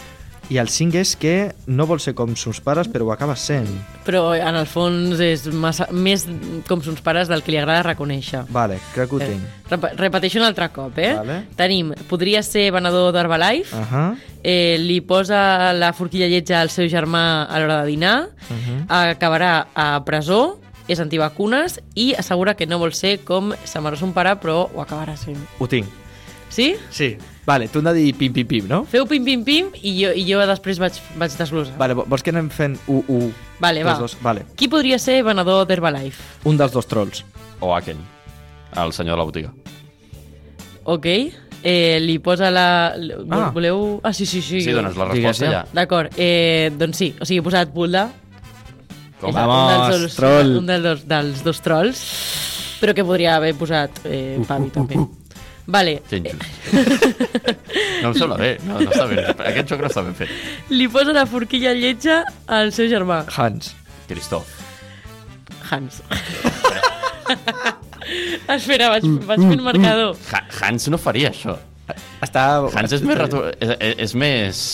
I 0.51 0.59
el 0.59 0.68
5 0.68 0.99
és 0.99 1.14
que 1.16 1.55
no 1.66 1.86
vol 1.86 2.01
ser 2.03 2.12
com 2.14 2.34
sos 2.36 2.61
pares, 2.61 2.88
però 2.90 3.07
ho 3.07 3.12
acaba 3.12 3.36
sent. 3.36 3.68
Però 4.05 4.34
en 4.34 4.57
el 4.59 4.66
fons 4.66 5.20
és 5.22 5.47
massa, 5.55 5.86
més 5.93 6.26
com 6.68 6.82
sons 6.84 7.01
pares 7.01 7.28
del 7.30 7.43
que 7.43 7.53
li 7.55 7.59
agrada 7.61 7.82
reconèixer. 7.86 8.43
Vale, 8.53 8.78
crec 8.93 9.09
que 9.09 9.16
ho 9.16 9.20
tinc. 9.22 9.47
Rep 9.70 9.86
repeteixo 9.97 10.38
un 10.43 10.45
altre 10.45 10.68
cop, 10.74 10.99
eh? 10.99 11.14
Vale. 11.16 11.38
Tenim, 11.57 11.95
podria 12.11 12.43
ser 12.43 12.70
venedor 12.74 13.12
d'Herbalife, 13.14 13.74
Uh 13.76 13.86
-huh. 13.93 14.16
eh, 14.43 14.76
li 14.78 15.01
posa 15.01 15.72
la 15.72 15.93
forquilla 15.93 16.26
lletja 16.26 16.61
al 16.61 16.68
seu 16.70 16.86
germà 16.88 17.45
a 17.49 17.59
l'hora 17.59 17.80
de 17.82 17.86
dinar, 17.90 18.28
Uh 18.51 18.57
-huh. 18.57 18.84
acabarà 18.88 19.66
a 19.74 20.05
presó, 20.05 20.59
és 20.88 20.99
antivacunes 21.01 21.80
i 21.95 22.12
assegura 22.14 22.55
que 22.55 22.66
no 22.66 22.78
vol 22.78 22.93
ser 22.93 23.20
com 23.24 23.53
sa 23.64 23.80
mare 23.80 23.97
son 23.97 24.12
pare, 24.12 24.36
però 24.36 24.68
ho 24.74 24.80
acabarà 24.82 25.16
sent. 25.16 25.38
Ho 25.59 25.66
tinc. 25.66 25.86
Sí? 26.49 26.76
Sí. 26.90 27.16
Vale, 27.45 27.66
tu 27.68 27.80
hem 27.80 27.84
de 27.88 27.93
dir 27.97 28.12
pim, 28.14 28.32
pim, 28.32 28.47
pim, 28.47 28.68
no? 28.70 28.84
Feu 28.86 29.03
pim-pim-pim 29.11 29.72
i 29.82 29.97
jo, 29.99 30.12
i 30.14 30.22
jo 30.28 30.38
després 30.47 30.78
vaig, 30.78 30.95
vaig 31.18 31.32
desglosar. 31.38 31.74
Vale, 31.80 31.97
vo- 31.99 32.05
vols 32.07 32.22
que 32.22 32.30
anem 32.30 32.49
fent 32.55 32.76
1, 32.86 33.03
1, 33.09 33.32
Vale, 33.59 33.82
va. 33.86 33.97
Dos. 33.99 34.14
Vale, 34.22 34.45
Qui 34.57 34.68
podria 34.70 34.99
ser 35.03 35.22
venedor 35.26 35.66
d'Herbalife? 35.66 36.22
un 36.47 36.57
dels 36.57 36.72
dos 36.72 36.86
trolls. 36.86 37.24
O 37.59 37.74
Aken, 37.74 37.99
el 38.78 38.93
senyor 38.93 39.14
de 39.14 39.18
la 39.18 39.24
botiga. 39.24 39.53
Ok. 40.84 41.07
Eh, 41.64 41.99
li 42.03 42.18
posa 42.18 42.51
la... 42.51 42.95
Ah. 43.30 43.51
Voleu... 43.55 44.01
Ah, 44.03 44.12
sí, 44.12 44.26
sí, 44.26 44.40
sí. 44.43 44.61
Sí, 44.62 44.70
dones 44.74 44.97
la 44.99 45.05
resposta 45.07 45.47
ja. 45.47 45.53
ja. 45.53 45.64
D'acord. 45.72 46.11
Eh, 46.16 46.72
doncs 46.78 46.99
sí, 46.99 47.12
o 47.20 47.24
sigui, 47.26 47.38
he 47.38 47.45
posat 47.47 47.70
Bulda. 47.74 48.09
Com? 49.20 49.30
Vamos, 49.34 49.95
un 49.95 50.01
dels 50.03 50.16
troll. 50.18 50.57
Un 50.59 50.66
dels 50.66 50.82
dos, 50.82 51.05
dels 51.07 51.45
dos 51.47 51.61
trolls, 51.62 52.01
però 52.80 52.95
que 52.99 53.05
podria 53.07 53.36
haver 53.36 53.53
posat 53.55 54.01
eh, 54.11 54.40
Fabi, 54.49 54.70
també. 54.74 54.99
Vale, 55.66 56.02
Que 56.08 56.18
injust. 56.18 56.42
No 58.02 58.08
em 58.10 58.14
sembla 58.18 58.36
bé, 58.40 58.56
no, 58.66 58.80
no 58.80 58.90
està 58.90 59.04
ben 59.06 59.20
Aquest 59.22 59.68
joc 59.70 59.84
no 59.84 59.90
està 59.92 60.02
ben 60.02 60.16
fet. 60.18 60.32
li 60.74 60.88
posa 60.90 61.14
la 61.14 61.22
forquilla 61.30 61.72
lletja 61.78 62.22
al 62.50 62.72
seu 62.74 62.88
germà, 62.90 63.22
Hans. 63.36 63.74
Cristof. 64.10 64.48
Hans. 65.70 66.02
Espera, 68.52 68.90
vaig, 68.92 69.06
vaig 69.28 69.44
fent 69.46 69.62
marcador. 69.64 70.16
Ha 70.32 70.42
Hans 70.60 70.88
no 70.92 70.98
faria 71.00 71.30
això. 71.30 71.54
Està... 72.22 72.42
Hans 72.74 72.92
és 72.98 73.04
més... 73.06 73.18
Retu... 73.18 73.44
És, 73.58 73.72
és, 73.78 73.94
és 74.08 74.14
més... 74.18 74.64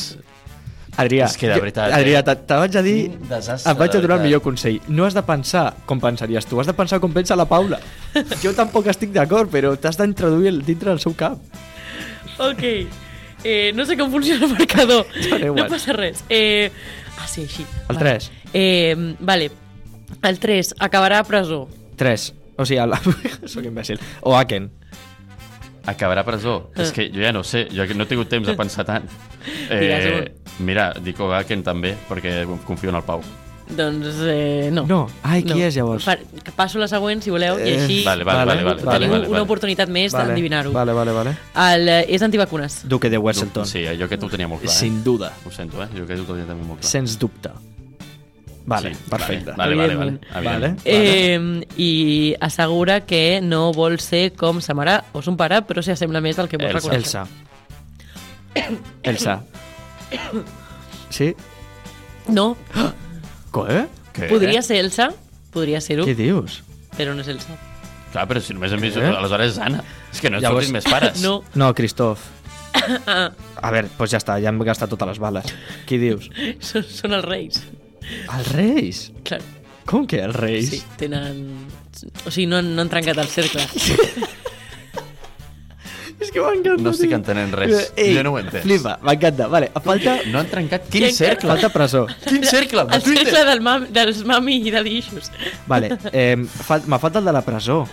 Adrià, 0.99 1.29
És 1.31 1.37
que 1.39 1.47
de 1.47 1.55
jo- 1.55 1.61
veritat, 1.63 1.93
Adrià, 1.95 2.19
eh? 2.21 2.23
te, 2.27 2.35
te 2.49 2.55
vaig 2.59 2.77
a 2.77 2.83
dir... 2.83 2.97
Desastre, 3.31 3.71
et 3.73 3.79
vaig 3.79 3.91
a 3.93 3.97
de 3.97 4.01
donar 4.03 4.17
el 4.19 4.25
millor 4.27 4.43
consell. 4.43 4.81
No 4.89 5.05
has 5.07 5.15
de 5.15 5.23
pensar 5.23 5.69
com 5.87 6.01
pensaries 6.03 6.47
tu, 6.51 6.59
has 6.61 6.67
de 6.67 6.75
pensar 6.75 6.99
com 7.01 7.13
pensa 7.15 7.37
la 7.39 7.47
Paula. 7.47 7.79
Jo 8.43 8.51
tampoc 8.57 8.89
estic 8.91 9.13
d'acord, 9.15 9.51
però 9.53 9.77
t'has 9.79 9.97
d'introduir 10.01 10.49
el- 10.51 10.65
dintre 10.67 10.91
del 10.91 10.99
seu 11.01 11.15
cap. 11.15 11.39
Ok. 12.39 12.65
Eh, 13.45 13.71
no 13.75 13.85
sé 13.87 13.97
com 13.97 14.11
funciona 14.11 14.47
el 14.47 14.53
marcador. 14.59 15.07
No 15.31 15.39
igual. 15.53 15.69
passa 15.71 15.93
res. 15.95 16.25
Eh, 16.29 16.71
ah, 17.19 17.29
sí, 17.31 17.43
així. 17.47 17.63
El 17.89 17.97
Vale. 17.97 18.19
3. 18.19 18.31
Eh, 18.53 19.15
vale. 19.21 19.51
El 20.23 20.39
3 20.43 20.75
acabarà 20.81 21.21
a 21.21 21.25
presó. 21.25 21.69
3. 21.97 22.35
O 22.59 22.67
sigui, 22.67 22.81
el... 22.83 22.95
soc 23.53 23.65
imbècil. 23.71 24.01
O 24.27 24.35
Aken. 24.35 24.71
Acabarà 25.89 26.21
a 26.21 26.29
presó. 26.29 26.59
És 26.77 26.93
que 26.93 27.09
jo 27.09 27.23
ja 27.25 27.33
no 27.33 27.43
sé, 27.47 27.67
jo 27.73 27.87
no 27.97 28.05
he 28.05 28.11
tingut 28.11 28.29
temps 28.29 28.47
de 28.47 28.55
pensar 28.59 28.85
tant. 28.89 29.09
Eh, 29.71 30.35
mira, 30.61 30.91
dic 31.01 31.19
Ogaken 31.21 31.63
també, 31.65 31.95
perquè 32.09 32.43
confio 32.67 32.91
en 32.93 32.97
el 32.99 33.05
Pau. 33.07 33.23
Doncs 33.69 34.19
eh, 34.29 34.69
no. 34.73 34.85
No. 34.89 34.99
Ai, 35.29 35.43
qui 35.45 35.61
és, 35.65 35.77
llavors? 35.77 36.05
Fa, 36.05 36.15
que 36.17 36.53
passo 36.57 36.81
la 36.81 36.89
següent, 36.89 37.21
si 37.25 37.33
voleu, 37.33 37.59
i 37.61 37.69
Eh, 37.69 37.75
així 37.83 37.99
Vale, 38.05 38.25
vale, 38.25 38.45
vale, 38.49 38.65
vale, 38.65 38.77
tenim 38.81 38.89
vale, 38.89 39.09
vale, 39.09 39.27
una 39.29 39.35
vale. 39.39 39.45
oportunitat 39.45 39.89
més 39.93 40.13
d'endevinar-ho. 40.17 40.73
Vale, 40.73 40.93
vale, 40.97 41.13
vale. 41.17 41.35
El, 41.69 41.89
eh, 41.89 42.05
és 42.17 42.25
antivacunes. 42.25 42.81
Duque 42.89 43.11
de 43.13 43.19
Wesselton. 43.21 43.67
Sí, 43.69 43.85
jo 43.99 44.09
aquest 44.09 44.25
ho 44.25 44.29
tenia 44.33 44.49
molt 44.49 44.65
clar. 44.65 44.73
Sin 44.75 44.99
Eh? 45.01 45.05
duda. 45.05 45.33
Ho 45.45 45.51
sento, 45.53 45.83
eh? 45.85 45.89
Jo 45.97 46.05
aquest 46.05 46.25
ho 46.25 46.33
tenia 46.35 46.55
molt 46.55 46.81
clar. 46.81 46.91
Sens 46.91 47.19
dubte. 47.19 47.51
Vale, 48.69 48.91
Sí, 48.95 49.01
perfecte. 49.09 49.53
Vale, 49.57 49.75
vale, 49.75 49.95
vale. 49.97 50.19
Vale. 50.45 50.69
Eh, 50.85 51.39
I 51.81 52.35
assegura 52.41 53.01
que 53.09 53.41
no 53.41 53.73
vol 53.73 53.97
ser 53.99 54.35
com 54.37 54.61
sa 54.61 54.75
mare 54.77 54.99
o 55.17 55.23
son 55.25 55.39
pare, 55.41 55.63
però 55.65 55.81
s'hi 55.83 55.95
assembla 55.97 56.21
més 56.21 56.37
del 56.37 56.49
que 56.53 56.59
vol 56.61 56.69
Elsa. 56.69 56.79
reconèixer. 56.79 57.27
Elsa. 58.55 58.83
Elsa. 59.03 59.43
Sí? 61.11 61.35
No, 62.29 62.57
Què? 63.53 63.87
Què? 64.13 64.29
podria 64.29 64.61
ser 64.63 64.79
Elsa, 64.83 65.09
podria 65.55 65.81
ser-ho, 65.81 66.05
Què 66.05 66.15
dius? 66.19 66.61
però 66.97 67.15
no 67.17 67.23
és 67.25 67.29
Elsa. 67.33 67.57
Clar, 68.13 68.25
però 68.29 68.41
si 68.41 68.55
només 68.57 68.73
hem 68.73 68.81
vist... 68.81 68.97
Eh? 68.97 69.05
Aleshores 69.09 69.53
és 69.55 69.59
Anna. 69.61 69.83
És 70.13 70.21
que 70.21 70.31
no 70.31 70.39
et 70.39 70.43
Llavors- 70.45 70.65
fotis 70.69 70.73
més 70.77 70.85
pares. 70.89 71.21
No, 71.25 71.43
No, 71.55 71.73
Cristof. 71.77 72.21
ah, 73.07 73.31
A 73.63 73.71
veure, 73.73 73.89
doncs 73.99 74.13
ja 74.13 74.19
està, 74.21 74.39
ja 74.41 74.49
hem 74.53 74.61
gastat 74.65 74.91
totes 74.93 75.09
les 75.15 75.19
bales. 75.21 75.45
Qui 75.89 75.99
dius? 76.01 76.29
són, 76.69 76.85
són 76.85 77.17
els 77.19 77.25
reis. 77.25 77.63
Els 78.37 78.53
Reis? 78.55 79.03
Clar, 79.25 79.41
Com 79.89 80.07
que 80.07 80.21
els 80.25 80.37
Reis? 80.37 80.71
sí, 80.71 80.83
tenen... 81.01 81.45
O 82.27 82.31
sigui, 82.31 82.47
no, 82.47 82.59
han- 82.61 82.75
no 82.77 82.83
han 82.85 82.89
trencat 82.93 83.19
el 83.19 83.29
cercle. 83.33 83.65
És 86.19 86.33
que 86.35 86.43
m'encanta. 86.43 86.83
No 86.83 86.91
estic 86.91 87.13
tio. 87.13 87.17
entenent 87.21 87.53
res. 87.55 87.93
Ei, 87.95 88.11
Jo 88.17 88.25
no 88.27 88.33
ho 88.35 88.39
he 88.41 88.43
entès. 88.43 88.65
Flipa, 88.65 88.97
m'encanta. 89.07 89.47
Vale, 89.53 89.69
falta... 89.85 90.17
No 90.33 90.41
han 90.41 90.49
trencat... 90.51 90.89
Quin 90.91 91.05
Qui- 91.07 91.13
cercle? 91.15 91.51
Falta 91.53 91.69
presó. 91.71 92.01
Quin 92.25 92.43
cercle? 92.49 92.83
El 92.97 93.05
cercle 93.07 93.45
del 93.47 93.61
mam, 93.63 93.85
dels 93.95 94.25
mami 94.27 94.57
i 94.67 94.73
de 94.75 94.83
issues. 94.91 95.31
Vale, 95.71 95.93
eh, 96.11 96.35
fa, 96.67 96.81
me 96.91 96.99
falta 96.99 97.23
el 97.23 97.29
de 97.31 97.35
la 97.37 97.43
presó. 97.47 97.85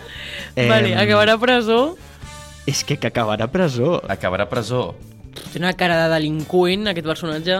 Eh, 0.55 0.65
Vale, 0.71 0.95
acabarà 0.97 1.35
a 1.37 1.41
presó. 1.41 1.79
És 2.65 2.81
que 2.83 2.97
que 2.97 3.11
acabarà 3.13 3.45
a 3.45 3.51
presó. 3.53 3.99
Acabarà 4.09 4.47
a 4.47 4.49
presó. 4.49 4.95
Té 5.53 5.59
una 5.61 5.75
cara 5.77 5.99
de 6.07 6.13
delinqüent, 6.15 6.87
aquest 6.89 7.05
personatge. 7.05 7.59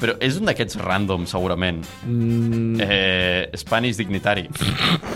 Però 0.00 0.14
és 0.18 0.38
un 0.40 0.46
d'aquests 0.48 0.78
random, 0.80 1.26
segurament. 1.28 1.82
Mm, 2.06 2.80
Eh, 2.80 3.50
Spanish 3.60 3.98
dignitari. 4.00 4.46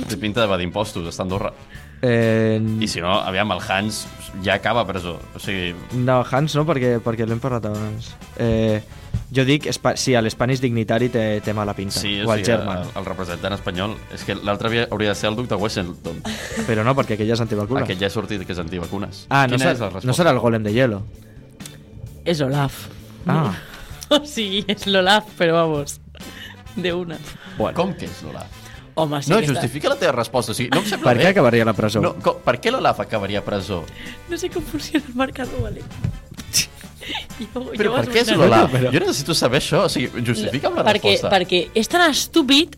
Té 0.08 0.16
pinta 0.20 0.42
d'evadir 0.42 0.66
impostos, 0.68 1.06
està 1.08 1.22
a 1.22 1.24
Andorra. 1.24 1.52
eh, 2.02 2.60
I 2.80 2.86
si 2.86 3.00
no, 3.00 3.14
aviam, 3.22 3.50
el 3.52 3.60
Hans 3.66 4.06
ja 4.44 4.54
acaba 4.54 4.82
a 4.82 4.86
presó. 4.86 5.18
O 5.34 5.38
sigui, 5.40 5.74
no, 5.94 6.22
Hans 6.30 6.54
no, 6.54 6.66
perquè, 6.66 6.98
perquè 7.00 7.24
l'hem 7.26 7.40
parlat 7.40 7.64
abans. 7.70 8.10
Eh, 8.36 8.82
jo 9.34 9.44
dic, 9.48 9.70
sí, 9.96 10.12
l'Spanish 10.20 10.60
Dignitari 10.60 11.08
té, 11.08 11.40
té 11.40 11.54
mala 11.54 11.72
pinta. 11.72 11.98
sí, 11.98 12.20
o 12.20 12.28
o 12.28 12.34
el 12.34 12.44
sigui, 12.44 12.52
German. 12.52 12.82
el, 12.82 12.88
el 13.00 13.04
representant 13.06 13.54
espanyol. 13.56 13.96
És 14.12 14.22
que 14.24 14.34
l'altre 14.34 14.68
havia- 14.68 14.88
hauria 14.90 15.08
de 15.08 15.14
ser 15.14 15.30
el 15.30 15.36
duc 15.36 15.48
de 15.48 15.54
Washington. 15.56 16.20
Però 16.68 16.84
no, 16.84 16.94
perquè 16.94 17.14
aquell 17.16 17.28
ja 17.28 17.34
és 17.34 17.40
antivacuna. 17.40 17.86
Aquest 17.88 18.00
ja 18.00 18.06
ha 18.08 18.10
sortit 18.10 18.44
que 18.44 18.52
és 18.52 18.58
antivacunes. 18.58 19.24
Ah, 19.30 19.46
no, 19.46 19.56
serà, 19.56 19.72
és 19.72 19.80
la 19.80 19.86
resposta? 19.88 20.06
no 20.06 20.12
serà 20.12 20.30
el 20.36 20.38
golem 20.44 20.62
de 20.62 20.72
hielo. 20.74 21.02
És 22.24 22.40
Olaf. 22.42 22.86
Ah, 23.26 23.54
O 24.14 24.24
sigui, 24.26 24.64
és 24.68 24.86
l'Olaf, 24.86 25.24
però 25.38 25.52
vamos, 25.60 25.98
de 26.76 26.92
una. 26.92 27.18
bueno. 27.58 27.74
Com 27.76 27.94
que 27.94 28.06
és 28.06 28.22
l'Olaf? 28.22 28.60
Home, 28.96 29.18
sí 29.22 29.30
No, 29.32 29.38
que 29.40 29.46
està- 29.48 29.54
justifica 29.56 29.88
la 29.90 29.96
teva 29.98 30.12
resposta. 30.12 30.52
O 30.52 30.54
sigui, 30.54 30.68
no 30.70 30.78
em 30.78 30.86
sembla 30.86 31.10
Per 31.10 31.18
bé. 31.18 31.24
què 31.24 31.30
acabaria 31.32 31.62
a 31.62 31.66
la 31.66 31.72
presó? 31.74 32.00
No, 32.00 32.14
com, 32.22 32.36
per 32.44 32.60
què 32.62 32.70
l'Olaf 32.70 33.00
acabaria 33.02 33.40
a 33.40 33.44
presó? 33.46 33.80
No 34.30 34.38
sé 34.38 34.50
com 34.54 34.62
funciona 34.62 35.04
el 35.08 35.14
marcador, 35.18 35.60
vale? 35.62 35.82
Jo, 37.38 37.64
Però 37.74 37.90
jo 37.90 37.96
per 37.98 38.04
què, 38.08 38.20
esmeno. 38.22 38.44
Solà? 38.46 38.60
Però- 38.70 38.90
Jo 38.94 39.00
necessito 39.02 39.34
saber 39.34 39.60
això. 39.60 39.82
O 39.84 39.88
sigui, 39.92 40.22
justifica'm 40.24 40.76
la 40.78 40.84
perquè, 40.86 41.10
resposta. 41.18 41.30
perquè 41.34 41.64
és 41.74 41.88
tan 41.90 42.08
estúpid 42.10 42.76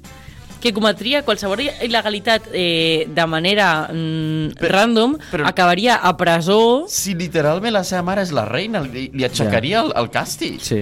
que 0.61 0.72
cometria 0.72 1.20
qualsevol 1.22 1.61
il·legalitat 1.61 2.49
eh, 2.53 3.05
de 3.12 3.26
manera 3.28 3.87
mm, 3.93 4.57
Però- 4.59 4.72
random, 4.72 5.18
però- 5.30 5.47
acabaria 5.47 5.97
a 6.01 6.16
presó... 6.16 6.87
Si 6.89 7.14
literalment 7.14 7.74
la 7.76 7.84
seva 7.84 8.03
mare 8.03 8.22
és 8.24 8.32
la 8.32 8.47
reina, 8.49 8.80
li, 8.80 9.11
li 9.12 9.22
aixecaria 9.28 9.82
el, 9.84 9.93
el 9.95 10.11
càstig. 10.11 10.59
Sí. 10.64 10.80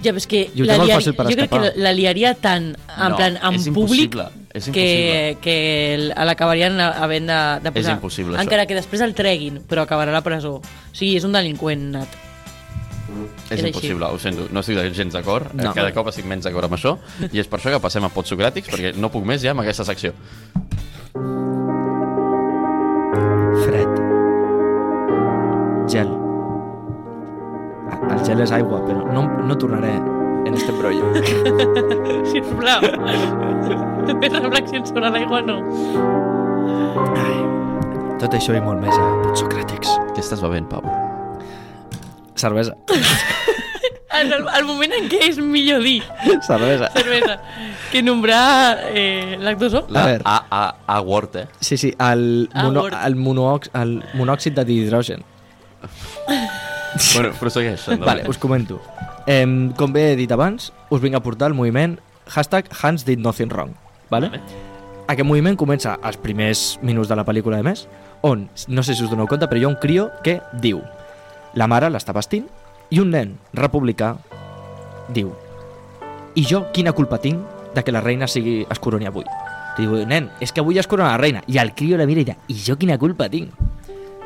Ja, 0.00 0.12
però 0.12 0.16
és 0.22 0.26
que 0.30 0.44
I 0.54 0.62
ho 0.62 0.64
té 0.64 0.70
la 0.70 0.76
molt 0.78 0.86
liar- 0.88 1.00
fàcil 1.00 1.14
per 1.16 1.24
jo 1.26 1.34
crec 1.36 1.50
que 1.50 1.72
la, 1.82 1.92
liaria 1.92 2.34
tant 2.34 2.68
en 2.76 3.10
No, 3.10 3.16
plan 3.16 3.36
en 3.42 3.54
és 3.58 3.68
públic 3.74 4.14
és 4.54 4.68
que, 4.70 4.84
impossible. 4.84 5.38
que 5.42 6.24
l'acabarien 6.24 6.78
havent 6.80 7.26
de, 7.26 7.40
de 7.64 7.72
posar. 7.72 7.94
impossible, 7.96 8.36
això. 8.36 8.42
Encara 8.46 8.66
que 8.66 8.74
després 8.78 9.00
el 9.02 9.14
treguin, 9.14 9.58
però 9.68 9.82
acabarà 9.82 10.10
a 10.10 10.12
la 10.12 10.22
presó. 10.22 10.54
O 10.62 10.62
sigui, 10.94 11.16
és 11.16 11.24
un 11.24 11.32
delinqüent 11.32 11.90
nat. 11.96 12.08
És 12.08 13.50
És 13.50 13.58
així. 13.58 13.66
impossible, 13.68 14.04
ho 14.06 14.18
sento, 14.18 14.46
no 14.52 14.60
estic 14.60 14.78
gens 14.94 15.12
d'acord, 15.14 15.52
No. 15.54 15.64
no. 15.64 15.74
cada 15.74 15.92
cop 15.92 16.08
estic 16.08 16.24
menys 16.26 16.44
d'acord 16.44 16.64
amb 16.64 16.74
això, 16.74 16.96
i 17.32 17.40
és 17.40 17.46
per 17.48 17.58
això 17.58 17.70
que 17.72 17.80
passem 17.80 18.04
a 18.04 18.08
pots 18.10 18.30
socràtics, 18.30 18.68
perquè 18.70 18.94
no 18.96 19.10
puc 19.10 19.24
més 19.24 19.42
ja 19.42 19.50
amb 19.50 19.60
aquesta 19.60 19.84
secció. 19.84 20.12
Fred. 23.64 23.88
Gel. 25.88 26.27
El 28.08 28.22
gel 28.26 28.40
és 28.44 28.52
aigua, 28.56 28.80
però 28.86 29.04
no, 29.12 29.24
no 29.46 29.56
tornaré 29.60 29.92
en 30.48 30.54
este 30.54 30.72
brollo. 30.72 31.04
Sisplau. 32.32 32.80
Més 34.18 34.32
reflexions 34.38 34.88
sobre 34.90 35.10
l'aigua, 35.12 35.42
no. 35.44 35.58
Ai, 37.18 37.36
tot 38.22 38.34
això 38.38 38.56
i 38.56 38.62
molt 38.64 38.80
més 38.82 38.94
a 38.96 39.08
Potsocràtics. 39.26 39.92
Què 40.14 40.24
estàs 40.24 40.40
bevent, 40.44 40.68
Pau? 40.72 40.84
Cervesa. 42.38 42.76
En 44.18 44.32
el, 44.32 44.46
el 44.56 44.64
moment 44.66 44.90
en 44.96 45.04
què 45.06 45.18
és 45.28 45.36
millor 45.38 45.82
dir 45.84 46.00
Cervesa. 46.42 46.88
cervesa 46.94 47.34
que 47.92 48.00
nombrar 48.02 48.88
eh, 48.90 49.36
lactoso. 49.38 49.84
A. 49.94 50.06
A, 50.24 50.36
a, 50.50 50.62
a 50.96 51.00
Word, 51.06 51.36
eh? 51.36 51.44
Sí, 51.60 51.76
sí, 51.78 51.92
el, 52.00 52.48
mono, 52.54 52.86
el, 52.88 53.14
monoox, 53.14 53.70
el 53.78 53.92
monòxid 54.18 54.56
de 54.56 54.64
dihidrogen. 54.64 55.22
bueno, 57.14 57.32
prossegueix. 57.38 57.88
endavant. 57.88 58.06
Vale, 58.06 58.28
us 58.28 58.38
comento. 58.38 58.80
Eh, 59.26 59.44
com 59.76 59.92
bé 59.92 60.12
he 60.12 60.16
dit 60.16 60.32
abans, 60.32 60.72
us 60.90 61.02
vinc 61.02 61.16
a 61.16 61.22
portar 61.24 61.50
el 61.52 61.56
moviment 61.58 61.98
hashtag 62.28 62.68
Hans 62.82 63.04
did 63.04 63.18
nothing 63.18 63.50
wrong. 63.52 63.74
Vale? 64.10 64.28
Vale. 64.28 64.42
Aquest 65.08 65.24
moviment 65.24 65.56
comença 65.56 65.96
als 66.02 66.18
primers 66.20 66.78
minuts 66.84 67.08
de 67.08 67.16
la 67.16 67.24
pel·lícula 67.24 67.56
de 67.56 67.64
més, 67.64 67.86
on, 68.20 68.48
no 68.68 68.84
sé 68.84 68.94
si 68.94 69.04
us 69.06 69.10
doneu 69.10 69.28
compte, 69.28 69.48
però 69.48 69.60
hi 69.60 69.64
ha 69.64 69.72
un 69.72 69.78
crio 69.80 70.10
que 70.24 70.38
diu 70.60 70.82
la 71.56 71.68
mare 71.70 71.88
l'està 71.88 72.12
vestint 72.12 72.44
i 72.92 73.00
un 73.00 73.12
nen 73.14 73.32
republicà 73.56 74.14
diu 75.14 75.32
i 76.38 76.44
jo 76.46 76.66
quina 76.74 76.92
culpa 76.92 77.18
tinc 77.18 77.40
de 77.74 77.82
que 77.82 77.92
la 77.92 78.02
reina 78.04 78.28
sigui 78.28 78.60
es 78.70 78.78
coroni 78.78 79.08
avui? 79.08 79.24
Diu, 79.78 79.94
nen, 80.06 80.28
és 80.42 80.52
que 80.52 80.60
avui 80.62 80.78
es 80.78 80.86
corona 80.90 81.12
la 81.14 81.18
reina. 81.18 81.40
I 81.46 81.58
el 81.58 81.72
crio 81.74 81.98
la 81.98 82.06
mira 82.06 82.22
i 82.22 82.26
diu, 82.28 82.36
i 82.50 82.56
jo 82.62 82.76
quina 82.78 82.98
culpa 82.98 83.26
tinc? 83.32 83.54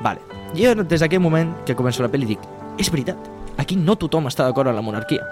Vale. 0.03 0.20
Jo 0.57 0.74
des 0.82 1.00
d'aquell 1.00 1.22
moment 1.22 1.55
que 1.66 1.76
començo 1.78 2.03
la 2.05 2.11
pel·li 2.12 2.28
dic, 2.34 2.42
és 2.80 2.90
veritat, 2.92 3.30
aquí 3.59 3.76
no 3.76 3.96
tothom 3.96 4.28
està 4.28 4.48
d'acord 4.48 4.68
amb 4.68 4.80
la 4.80 4.84
monarquia. 4.84 5.24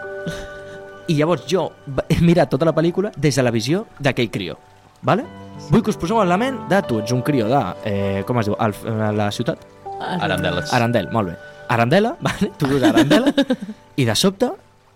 I 1.11 1.17
llavors 1.19 1.47
jo 1.51 1.67
he 2.09 2.21
mirat 2.23 2.51
tota 2.53 2.69
la 2.69 2.75
pel·lícula 2.77 3.11
des 3.17 3.35
de 3.37 3.43
la 3.43 3.51
visió 3.51 3.87
d'aquell 3.99 4.31
crio. 4.31 4.57
Vale? 5.03 5.25
Vull 5.71 5.83
que 5.83 5.93
us 5.93 5.99
poseu 6.01 6.21
en 6.23 6.29
la 6.29 6.39
ment 6.41 6.59
de 6.71 6.81
tu 6.87 7.01
ets 7.01 7.13
un 7.13 7.23
crio 7.27 7.49
de... 7.51 7.61
Eh, 7.89 8.23
com 8.27 8.39
es 8.41 8.49
diu? 8.49 8.57
Alf, 8.59 8.85
eh, 8.87 9.11
la 9.17 9.31
ciutat? 9.35 9.63
Arandeles. 10.01 10.73
Arandel, 10.73 11.11
molt 11.13 11.33
bé. 11.33 11.37
Arandela, 11.71 12.15
vale? 12.27 12.51
tu 12.59 12.69
dius 12.71 12.85
Arandela, 12.87 13.33
i 14.01 14.07
de 14.09 14.17
sobte, 14.17 14.51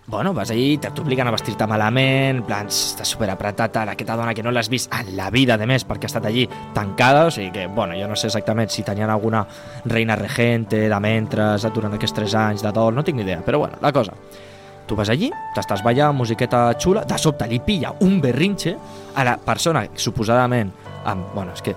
bueno, 0.07 0.35
vas 0.35 0.51
allí, 0.51 0.77
te- 0.79 0.91
t'obliguen 0.91 1.27
a 1.29 1.31
vestir-te 1.33 1.67
malament, 1.67 2.39
en 2.39 2.45
plan, 2.45 2.67
estàs 2.69 3.09
superapretat 3.15 3.77
ara, 3.81 3.93
aquesta 3.97 4.17
dona 4.17 4.35
que 4.35 4.43
no 4.45 4.51
l'has 4.53 4.69
vist 4.69 4.93
en 4.93 5.17
la 5.17 5.31
vida, 5.31 5.57
de 5.57 5.67
més, 5.67 5.87
perquè 5.89 6.05
ha 6.05 6.11
estat 6.13 6.27
allí 6.29 6.45
tancada, 6.75 7.27
o 7.27 7.31
sigui 7.33 7.51
que, 7.53 7.67
bueno, 7.69 7.95
jo 7.97 8.07
no 8.09 8.17
sé 8.17 8.27
exactament 8.29 8.69
si 8.71 8.83
tenien 8.85 9.09
alguna 9.11 9.47
reina 9.87 10.17
regente 10.17 10.89
de 10.91 11.01
mentres 11.01 11.65
durant 11.73 11.95
aquests 11.97 12.15
3 12.21 12.35
anys 12.35 12.63
de 12.63 12.73
dol, 12.73 12.95
no 12.95 13.03
tinc 13.05 13.17
ni 13.17 13.25
idea, 13.25 13.41
però 13.41 13.59
bueno, 13.65 13.79
la 13.81 13.93
cosa. 13.93 14.13
Tu 14.87 14.95
vas 14.95 15.09
allí, 15.09 15.31
t'estàs 15.55 15.81
ballant, 15.83 16.13
musiqueta 16.15 16.75
xula, 16.79 17.07
de 17.09 17.17
sobte 17.17 17.47
li 17.49 17.61
pilla 17.65 17.95
un 18.05 18.21
berrinxe 18.21 18.77
a 19.17 19.25
la 19.25 19.39
persona, 19.41 19.87
suposadament, 19.97 20.71
amb, 21.07 21.33
bueno, 21.35 21.53
és 21.57 21.63
que, 21.63 21.75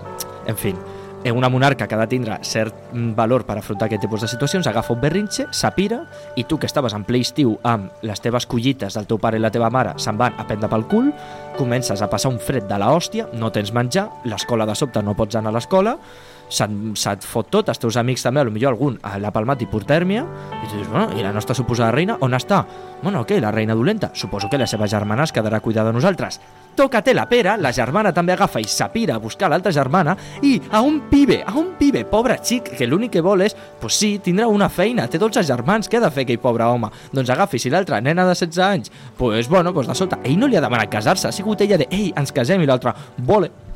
en 0.47 0.57
fi, 0.59 0.73
eh, 0.75 0.96
una 1.32 1.49
monarca 1.49 1.88
que 1.88 1.95
ha 1.95 1.99
de 1.99 2.07
tindre 2.07 2.38
cert 2.43 2.75
mm, 2.91 3.15
valor 3.15 3.45
per 3.45 3.57
afrontar 3.57 3.88
aquest 3.88 4.03
tipus 4.05 4.21
de 4.21 4.30
situacions, 4.32 4.67
agafa 4.67 4.93
un 4.93 5.01
berrinxe, 5.01 5.47
s'apira, 5.51 6.01
i 6.36 6.45
tu 6.45 6.59
que 6.59 6.69
estaves 6.69 6.93
en 6.93 7.05
ple 7.07 7.21
estiu 7.23 7.55
amb 7.67 8.03
les 8.05 8.21
teves 8.21 8.45
collites 8.49 8.97
del 8.97 9.07
teu 9.09 9.19
pare 9.21 9.39
i 9.39 9.43
la 9.43 9.51
teva 9.53 9.71
mare 9.73 9.95
se'n 9.97 10.17
van 10.19 10.38
a 10.38 10.47
prendre 10.47 10.69
pel 10.71 10.88
cul, 10.91 11.11
comences 11.57 12.01
a 12.01 12.09
passar 12.09 12.32
un 12.32 12.39
fred 12.39 12.67
de 12.69 12.80
la 12.80 12.91
hòstia, 12.93 13.28
no 13.34 13.51
tens 13.51 13.73
menjar, 13.73 14.07
l'escola 14.25 14.67
de 14.69 14.75
sobte 14.75 15.03
no 15.03 15.15
pots 15.17 15.39
anar 15.39 15.53
a 15.53 15.57
l'escola, 15.57 15.97
se't, 16.49 16.95
se't 16.97 17.25
fot 17.27 17.49
tot, 17.51 17.69
els 17.69 17.81
teus 17.81 17.97
amics 17.99 18.23
també, 18.25 18.43
potser 18.47 18.69
algun 18.69 18.99
l'ha 19.21 19.33
palmat 19.33 19.61
hipotèrmia, 19.63 20.23
i 20.61 20.67
tu 20.67 20.75
dius, 20.75 20.87
bueno, 20.91 21.11
i 21.17 21.25
la 21.25 21.33
nostra 21.35 21.55
suposada 21.57 21.91
reina, 21.95 22.17
on 22.21 22.37
està? 22.37 22.63
Bueno, 23.01 23.25
què, 23.27 23.41
la 23.41 23.51
reina 23.51 23.75
dolenta? 23.75 24.11
Suposo 24.13 24.49
que 24.49 24.57
la 24.57 24.67
seva 24.67 24.87
germana 24.87 25.27
es 25.27 25.33
quedarà 25.35 25.59
a 25.59 25.63
cuidar 25.63 25.85
de 25.85 25.93
nosaltres. 25.93 26.39
Tócate 26.77 27.13
la 27.17 27.25
pera, 27.25 27.55
la 27.57 27.71
germana 27.73 28.11
també 28.13 28.35
agafa 28.35 28.61
i 28.61 28.67
s'apira 28.69 29.15
a 29.15 29.21
buscar 29.21 29.49
l'altra 29.49 29.71
germana 29.73 30.13
i 30.45 30.59
a 30.69 30.83
un 30.85 30.99
pibe, 31.09 31.39
a 31.41 31.55
un 31.57 31.71
pibe, 31.79 32.03
pobre 32.05 32.37
xic, 32.37 32.69
que 32.77 32.85
l'únic 32.85 33.15
que 33.17 33.25
vol 33.25 33.41
és, 33.41 33.55
pues 33.81 33.97
sí, 33.97 34.11
tindrà 34.21 34.45
una 34.45 34.69
feina, 34.69 35.07
té 35.09 35.17
12 35.17 35.41
germans, 35.47 35.89
què 35.89 35.97
ha 35.97 36.05
de 36.05 36.13
fer 36.13 36.27
aquell 36.27 36.41
pobre 36.43 36.69
home? 36.69 36.91
Doncs 37.17 37.33
agafi, 37.33 37.57
si 37.57 37.73
l'altra 37.73 37.97
nena 38.01 38.27
de 38.29 38.37
16 38.37 38.65
anys, 38.69 38.93
pues 39.17 39.49
bueno, 39.49 39.73
pues 39.73 39.89
de 39.89 39.97
sota, 39.97 40.21
ell 40.23 40.37
no 40.37 40.45
li 40.45 40.57
ha 40.57 40.61
demanat 40.61 40.93
casar-se, 40.93 41.27
ha 41.29 41.33
sigut 41.33 41.65
ella 41.65 41.81
de, 41.81 41.89
ei, 41.89 42.11
ens 42.15 42.33
casem, 42.33 42.61
i 42.61 42.69
l'altre, 42.69 42.93
vole. 43.17 43.66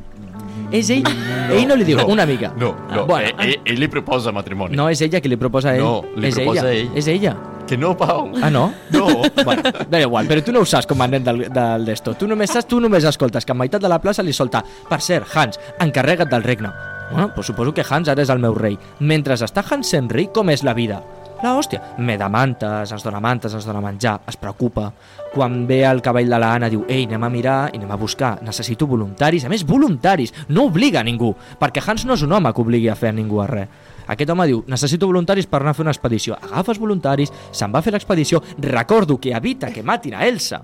És 0.72 0.90
ell, 0.90 1.04
no, 1.04 1.54
ell 1.56 1.66
no 1.68 1.76
li 1.76 1.84
diu, 1.84 1.98
no, 2.00 2.06
una 2.08 2.26
mica. 2.26 2.54
No, 2.58 2.74
no, 2.90 3.06
Bueno, 3.06 3.28
ell, 3.28 3.50
ell, 3.50 3.62
ell 3.66 3.80
li 3.80 3.88
proposa 3.92 4.32
matrimoni. 4.32 4.76
no, 4.76 4.88
és 4.90 5.02
ella 5.02 5.20
qui 5.20 5.30
li 5.30 5.38
proposa 5.38 5.70
a 5.72 5.76
ell. 5.76 5.84
No, 5.84 6.04
li 6.16 6.30
és 6.30 6.36
proposa 6.40 6.70
ella. 6.72 6.80
ell. 6.80 6.92
És 6.96 7.08
ella. 7.12 7.36
Que 7.68 7.78
no, 7.78 7.96
Pau. 7.96 8.32
Ah, 8.42 8.50
no? 8.50 8.74
No. 8.92 9.08
Bueno, 9.46 9.62
da 9.90 10.00
igual, 10.00 10.28
però 10.28 10.44
tu 10.44 10.52
no 10.52 10.60
ho 10.62 10.66
saps 10.66 10.88
com 10.88 11.02
a 11.02 11.08
nen 11.08 11.24
del, 11.24 11.46
del 11.52 11.86
d'esto. 11.86 12.14
Tu 12.16 12.28
només 12.28 12.52
saps, 12.52 12.68
tu 12.68 12.80
només 12.80 13.04
escoltes 13.04 13.46
que 13.46 13.52
a 13.52 13.56
meitat 13.56 13.82
de 13.82 13.90
la 13.92 14.00
plaça 14.00 14.24
li 14.24 14.34
solta 14.34 14.64
per 14.90 15.00
cert, 15.02 15.28
Hans, 15.36 15.60
encarrega't 15.80 16.30
del 16.32 16.44
regne. 16.44 16.72
Bueno, 17.12 17.32
pues 17.36 17.48
suposo 17.48 17.74
que 17.74 17.84
Hans 17.90 18.08
ara 18.08 18.22
és 18.24 18.30
el 18.32 18.40
meu 18.40 18.56
rei. 18.56 18.78
Mentre 19.00 19.36
està 19.36 19.64
Hans 19.70 19.90
sent 19.92 20.10
rei, 20.10 20.30
com 20.34 20.50
és 20.50 20.64
la 20.64 20.74
vida? 20.74 21.02
La 21.42 21.56
hòstia, 21.58 21.82
me 21.98 22.20
da 22.22 22.28
mantes, 22.30 22.92
ens 22.94 23.02
dona 23.02 23.20
mantes, 23.20 23.54
ens 23.58 23.66
dona 23.66 23.80
menjar, 23.82 24.20
es 24.30 24.36
preocupa. 24.38 24.92
Quan 25.34 25.64
ve 25.66 25.80
el 25.90 26.02
cavall 26.06 26.30
de 26.30 26.38
la 26.38 26.52
Anna 26.54 26.68
diu, 26.70 26.84
ei, 26.86 27.08
anem 27.08 27.24
a 27.26 27.30
mirar 27.34 27.56
i 27.72 27.80
anem 27.80 27.94
a 27.96 27.98
buscar, 27.98 28.36
necessito 28.46 28.86
voluntaris, 28.86 29.48
a 29.48 29.50
més 29.50 29.64
voluntaris, 29.66 30.36
no 30.54 30.68
obliga 30.70 31.00
a 31.02 31.04
ningú, 31.08 31.32
perquè 31.58 31.82
Hans 31.82 32.06
no 32.06 32.14
és 32.14 32.22
un 32.28 32.36
home 32.38 32.52
que 32.54 32.62
obligui 32.62 32.92
a 32.94 32.98
fer 33.00 33.10
a 33.10 33.18
ningú 33.18 33.42
a 33.42 33.48
res. 33.50 33.90
Aquest 34.12 34.30
home 34.30 34.46
diu, 34.52 34.62
necessito 34.70 35.10
voluntaris 35.10 35.50
per 35.50 35.64
anar 35.64 35.74
a 35.74 35.80
fer 35.80 35.88
una 35.88 35.96
expedició. 35.96 36.38
Agafes 36.38 36.78
voluntaris, 36.78 37.34
se'n 37.50 37.74
va 37.74 37.82
a 37.82 37.86
fer 37.86 37.96
l'expedició, 37.96 38.44
recordo 38.62 39.18
que 39.18 39.34
evita 39.34 39.74
que 39.74 39.82
matin 39.82 40.14
a 40.14 40.28
Elsa. 40.28 40.62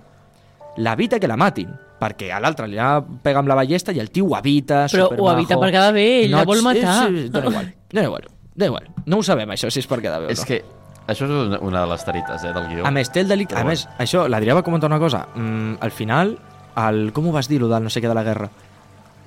L'evita 0.78 1.18
que 1.18 1.28
la 1.32 1.40
matin, 1.42 1.74
perquè 1.98 2.30
a 2.30 2.42
l'altre 2.44 2.68
li 2.70 2.78
ha 2.78 3.00
pegat 3.02 3.42
amb 3.42 3.50
la 3.50 3.58
ballesta 3.58 3.96
i 3.96 4.02
el 4.04 4.12
tio 4.14 4.30
ho 4.30 4.38
evita, 4.38 4.86
Però 4.92 5.10
ho 5.10 5.32
evita 5.34 5.58
per 5.58 5.72
quedar 5.74 5.94
bé, 5.96 6.10
ell 6.26 6.38
la 6.38 6.46
vol 6.46 6.62
sí, 6.62 6.70
matar. 6.70 6.98
Sí, 7.08 7.30
dona 7.34 7.50
igual, 7.50 7.72
dona 7.90 8.10
igual, 8.12 8.28
dona 8.58 8.68
igual. 8.72 8.89
No 9.05 9.22
ho 9.22 9.24
sabem, 9.24 9.49
això, 9.53 9.70
si 9.72 9.80
és 9.84 9.88
per 9.88 10.01
quedar 10.01 10.20
bé 10.24 10.28
o 10.28 10.36
És 10.36 10.41
no. 10.43 10.49
que 10.49 10.62
això 11.08 11.24
és 11.24 11.32
una, 11.32 11.60
una 11.64 11.86
de 11.86 11.91
les 11.93 12.03
tarites 12.03 12.43
eh, 12.43 12.53
del 12.53 12.68
guió. 12.68 12.86
A 12.86 12.91
més, 12.91 13.12
té 13.14 13.22
el 13.24 13.30
delicte... 13.32 13.55
A 13.55 13.64
més, 13.64 13.86
això, 13.97 14.26
l'Adrià 14.28 14.58
va 14.58 14.66
comentar 14.66 14.89
una 14.91 14.99
cosa. 14.99 15.26
Mm, 15.36 15.78
al 15.80 15.93
final, 15.95 16.38
el, 16.88 17.12
com 17.16 17.30
ho 17.30 17.32
vas 17.32 17.47
dir, 17.47 17.62
lo 17.62 17.70
del 17.72 17.86
no 17.86 17.93
sé 17.93 18.03
què 18.03 18.10
de 18.12 18.18
la 18.18 18.26
guerra? 18.28 18.49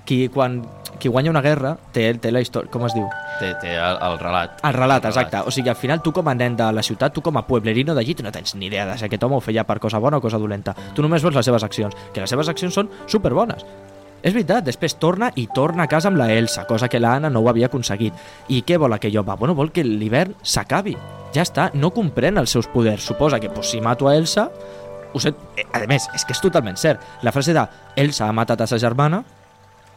Qui, 0.04 0.26
quan, 0.34 0.58
qui 0.98 1.08
guanya 1.08 1.30
una 1.30 1.40
guerra 1.40 1.76
té, 1.94 2.08
té 2.20 2.32
la 2.34 2.42
història... 2.42 2.68
Com 2.72 2.84
es 2.88 2.96
diu? 2.96 3.06
Té, 3.38 3.54
té 3.62 3.76
el, 3.78 3.96
el 4.10 4.18
relat. 4.20 4.58
El 4.66 4.74
relat, 4.76 5.06
exacte. 5.08 5.40
O 5.46 5.54
sigui, 5.54 5.70
al 5.72 5.78
final, 5.78 6.02
tu 6.04 6.12
com 6.12 6.28
a 6.28 6.34
nen 6.34 6.58
de 6.58 6.66
la 6.74 6.82
ciutat, 6.84 7.14
tu 7.14 7.22
com 7.24 7.38
a 7.38 7.46
pueblerino 7.46 7.94
d'allí, 7.96 8.16
tu 8.18 8.26
no 8.26 8.32
tens 8.34 8.56
ni 8.58 8.68
idea 8.68 8.84
de 8.90 8.98
si 8.98 9.06
aquest 9.06 9.24
home 9.24 9.38
ho 9.38 9.44
feia 9.44 9.64
per 9.64 9.78
cosa 9.80 10.02
bona 10.02 10.18
o 10.18 10.24
cosa 10.24 10.40
dolenta. 10.42 10.74
Tu 10.96 11.04
només 11.06 11.22
veus 11.22 11.38
les 11.38 11.46
seves 11.46 11.64
accions, 11.64 11.96
que 12.12 12.20
les 12.20 12.28
seves 12.28 12.50
accions 12.52 12.74
són 12.74 12.90
superbones. 13.06 13.64
És 14.20 14.34
veritat, 14.34 14.66
després 14.66 14.98
torna 15.00 15.30
i 15.40 15.46
torna 15.54 15.86
a 15.86 15.90
casa 15.90 16.10
amb 16.10 16.20
la 16.20 16.28
Elsa, 16.32 16.66
cosa 16.68 16.88
que 16.92 17.00
l'Anna 17.00 17.30
no 17.32 17.40
ho 17.40 17.48
havia 17.48 17.70
aconseguit. 17.70 18.16
I 18.48 18.60
què 18.68 18.76
vol 18.78 18.92
aquell 18.92 19.16
home? 19.16 19.36
Bueno, 19.40 19.56
vol 19.56 19.72
que 19.72 19.84
l'hivern 19.86 20.36
s'acabi. 20.42 20.96
Ja 21.34 21.46
està, 21.46 21.70
no 21.74 21.92
comprèn 21.94 22.40
els 22.40 22.52
seus 22.52 22.68
poders. 22.68 23.06
Suposa 23.06 23.40
que 23.40 23.50
pues, 23.50 23.72
si 23.72 23.80
mato 23.80 24.08
a 24.08 24.16
Elsa... 24.16 24.50
Sé, 25.10 25.32
eh, 25.58 25.64
a 25.74 25.80
més, 25.90 26.04
és 26.14 26.22
que 26.22 26.36
és 26.36 26.38
totalment 26.38 26.76
cert. 26.78 27.02
La 27.26 27.32
frase 27.34 27.50
de 27.56 27.64
Elsa 27.98 28.28
ha 28.28 28.36
matat 28.36 28.60
a 28.62 28.68
sa 28.70 28.78
germana, 28.78 29.24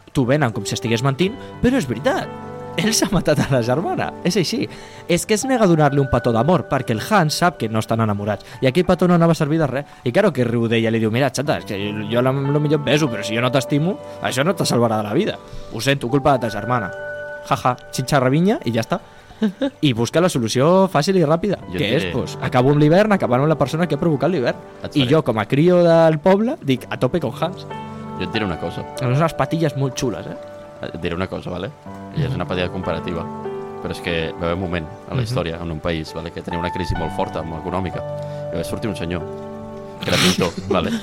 t'ho 0.09 0.25
venen 0.25 0.55
com 0.55 0.65
si 0.65 0.73
estigués 0.73 1.05
mentint, 1.05 1.37
però 1.61 1.77
és 1.77 1.85
veritat. 1.85 2.52
Elsa 2.77 3.05
ha 3.05 3.13
matat 3.13 3.37
a 3.39 3.47
la 3.51 3.61
germana, 3.61 4.09
és 4.25 4.35
així. 4.39 4.65
És 5.07 5.27
que 5.29 5.35
es 5.37 5.43
nega 5.45 5.67
a 5.67 5.69
donar-li 5.69 6.01
un 6.01 6.09
petó 6.09 6.31
d'amor, 6.33 6.65
perquè 6.71 6.95
el 6.95 7.01
Hans 7.05 7.37
sap 7.43 7.59
que 7.61 7.69
no 7.69 7.79
estan 7.83 8.01
enamorats. 8.01 8.45
I 8.61 8.67
aquell 8.69 8.87
petó 8.87 9.07
no 9.07 9.13
anava 9.13 9.35
a 9.35 9.37
servir 9.37 9.59
de 9.61 9.67
res. 9.69 9.97
I 10.03 10.11
claro 10.11 10.33
que 10.33 10.45
riu 10.47 10.65
d'ella, 10.67 10.91
li 10.91 11.01
diu, 11.03 11.11
mira, 11.13 11.29
xata, 11.29 11.59
és 11.61 11.67
que 11.69 11.77
jo 12.09 12.19
a 12.19 12.23
lo 12.25 12.33
millor 12.33 12.79
et 12.79 12.85
beso, 12.85 13.09
però 13.11 13.23
si 13.23 13.35
jo 13.37 13.43
no 13.45 13.51
t'estimo, 13.53 13.97
això 14.23 14.43
no 14.43 14.55
te 14.57 14.65
salvarà 14.65 14.97
de 15.03 15.09
la 15.09 15.13
vida. 15.13 15.37
Ho 15.71 15.81
sento, 15.81 16.09
culpa 16.09 16.33
de 16.33 16.47
ta 16.47 16.49
germana. 16.49 16.89
Jaja, 17.47 17.75
xinxarravinya 17.93 18.59
i 18.65 18.73
ja 18.73 18.81
està. 18.81 18.99
i 19.81 19.91
busca 19.93 20.21
la 20.23 20.29
solució 20.31 20.87
fàcil 20.87 21.17
i 21.19 21.25
ràpida, 21.27 21.59
Jo 21.67 21.77
que 21.77 21.89
és, 21.97 22.05
pues, 22.13 22.37
acabo 22.41 22.71
amb 22.71 22.79
l'hivern 22.79 23.11
acabant 23.11 23.43
amb 23.43 23.51
la 23.51 23.57
persona 23.59 23.87
que 23.87 23.95
ha 23.95 24.01
provocat 24.01 24.31
l'hivern. 24.31 24.57
I 24.93 25.05
jo, 25.09 25.21
com 25.21 25.37
a 25.37 25.45
crio 25.45 25.83
del 25.83 26.17
poble, 26.23 26.57
dic 26.63 26.87
a 26.89 26.97
tope 26.97 27.19
con 27.19 27.35
Hans. 27.39 27.67
Jo 28.17 28.23
et 28.23 28.31
diré 28.31 28.45
una 28.45 28.59
cosa. 28.61 28.85
Són 28.99 29.13
unes 29.13 29.33
patilles 29.37 29.75
molt 29.77 29.99
xules, 29.99 30.25
eh? 30.27 30.52
Et 30.93 30.99
diré 31.01 31.15
una 31.15 31.27
cosa, 31.27 31.49
vale? 31.49 31.69
I 32.17 32.23
és 32.25 32.33
una 32.35 32.45
petita 32.45 32.69
comparativa. 32.69 33.23
Però 33.83 33.91
és 33.91 33.99
que 33.99 34.31
va 34.39 34.45
haver 34.47 34.53
un 34.55 34.61
moment 34.61 34.85
a 35.09 35.09
la 35.09 35.15
Mhm. 35.21 35.23
història, 35.23 35.57
en 35.61 35.71
un 35.71 35.79
país, 35.79 36.13
vale, 36.13 36.31
que 36.31 36.41
tenia 36.41 36.59
una 36.59 36.71
crisi 36.71 36.95
molt 36.95 37.11
forta, 37.15 37.41
molt 37.43 37.65
econòmica, 37.65 37.99
i 38.53 38.57
va 38.57 38.63
sortir 38.63 38.89
un 38.89 38.95
senyor, 38.95 39.21
que 40.01 40.09
era 40.09 40.17
pintor, 40.17 40.51
vale? 40.69 40.91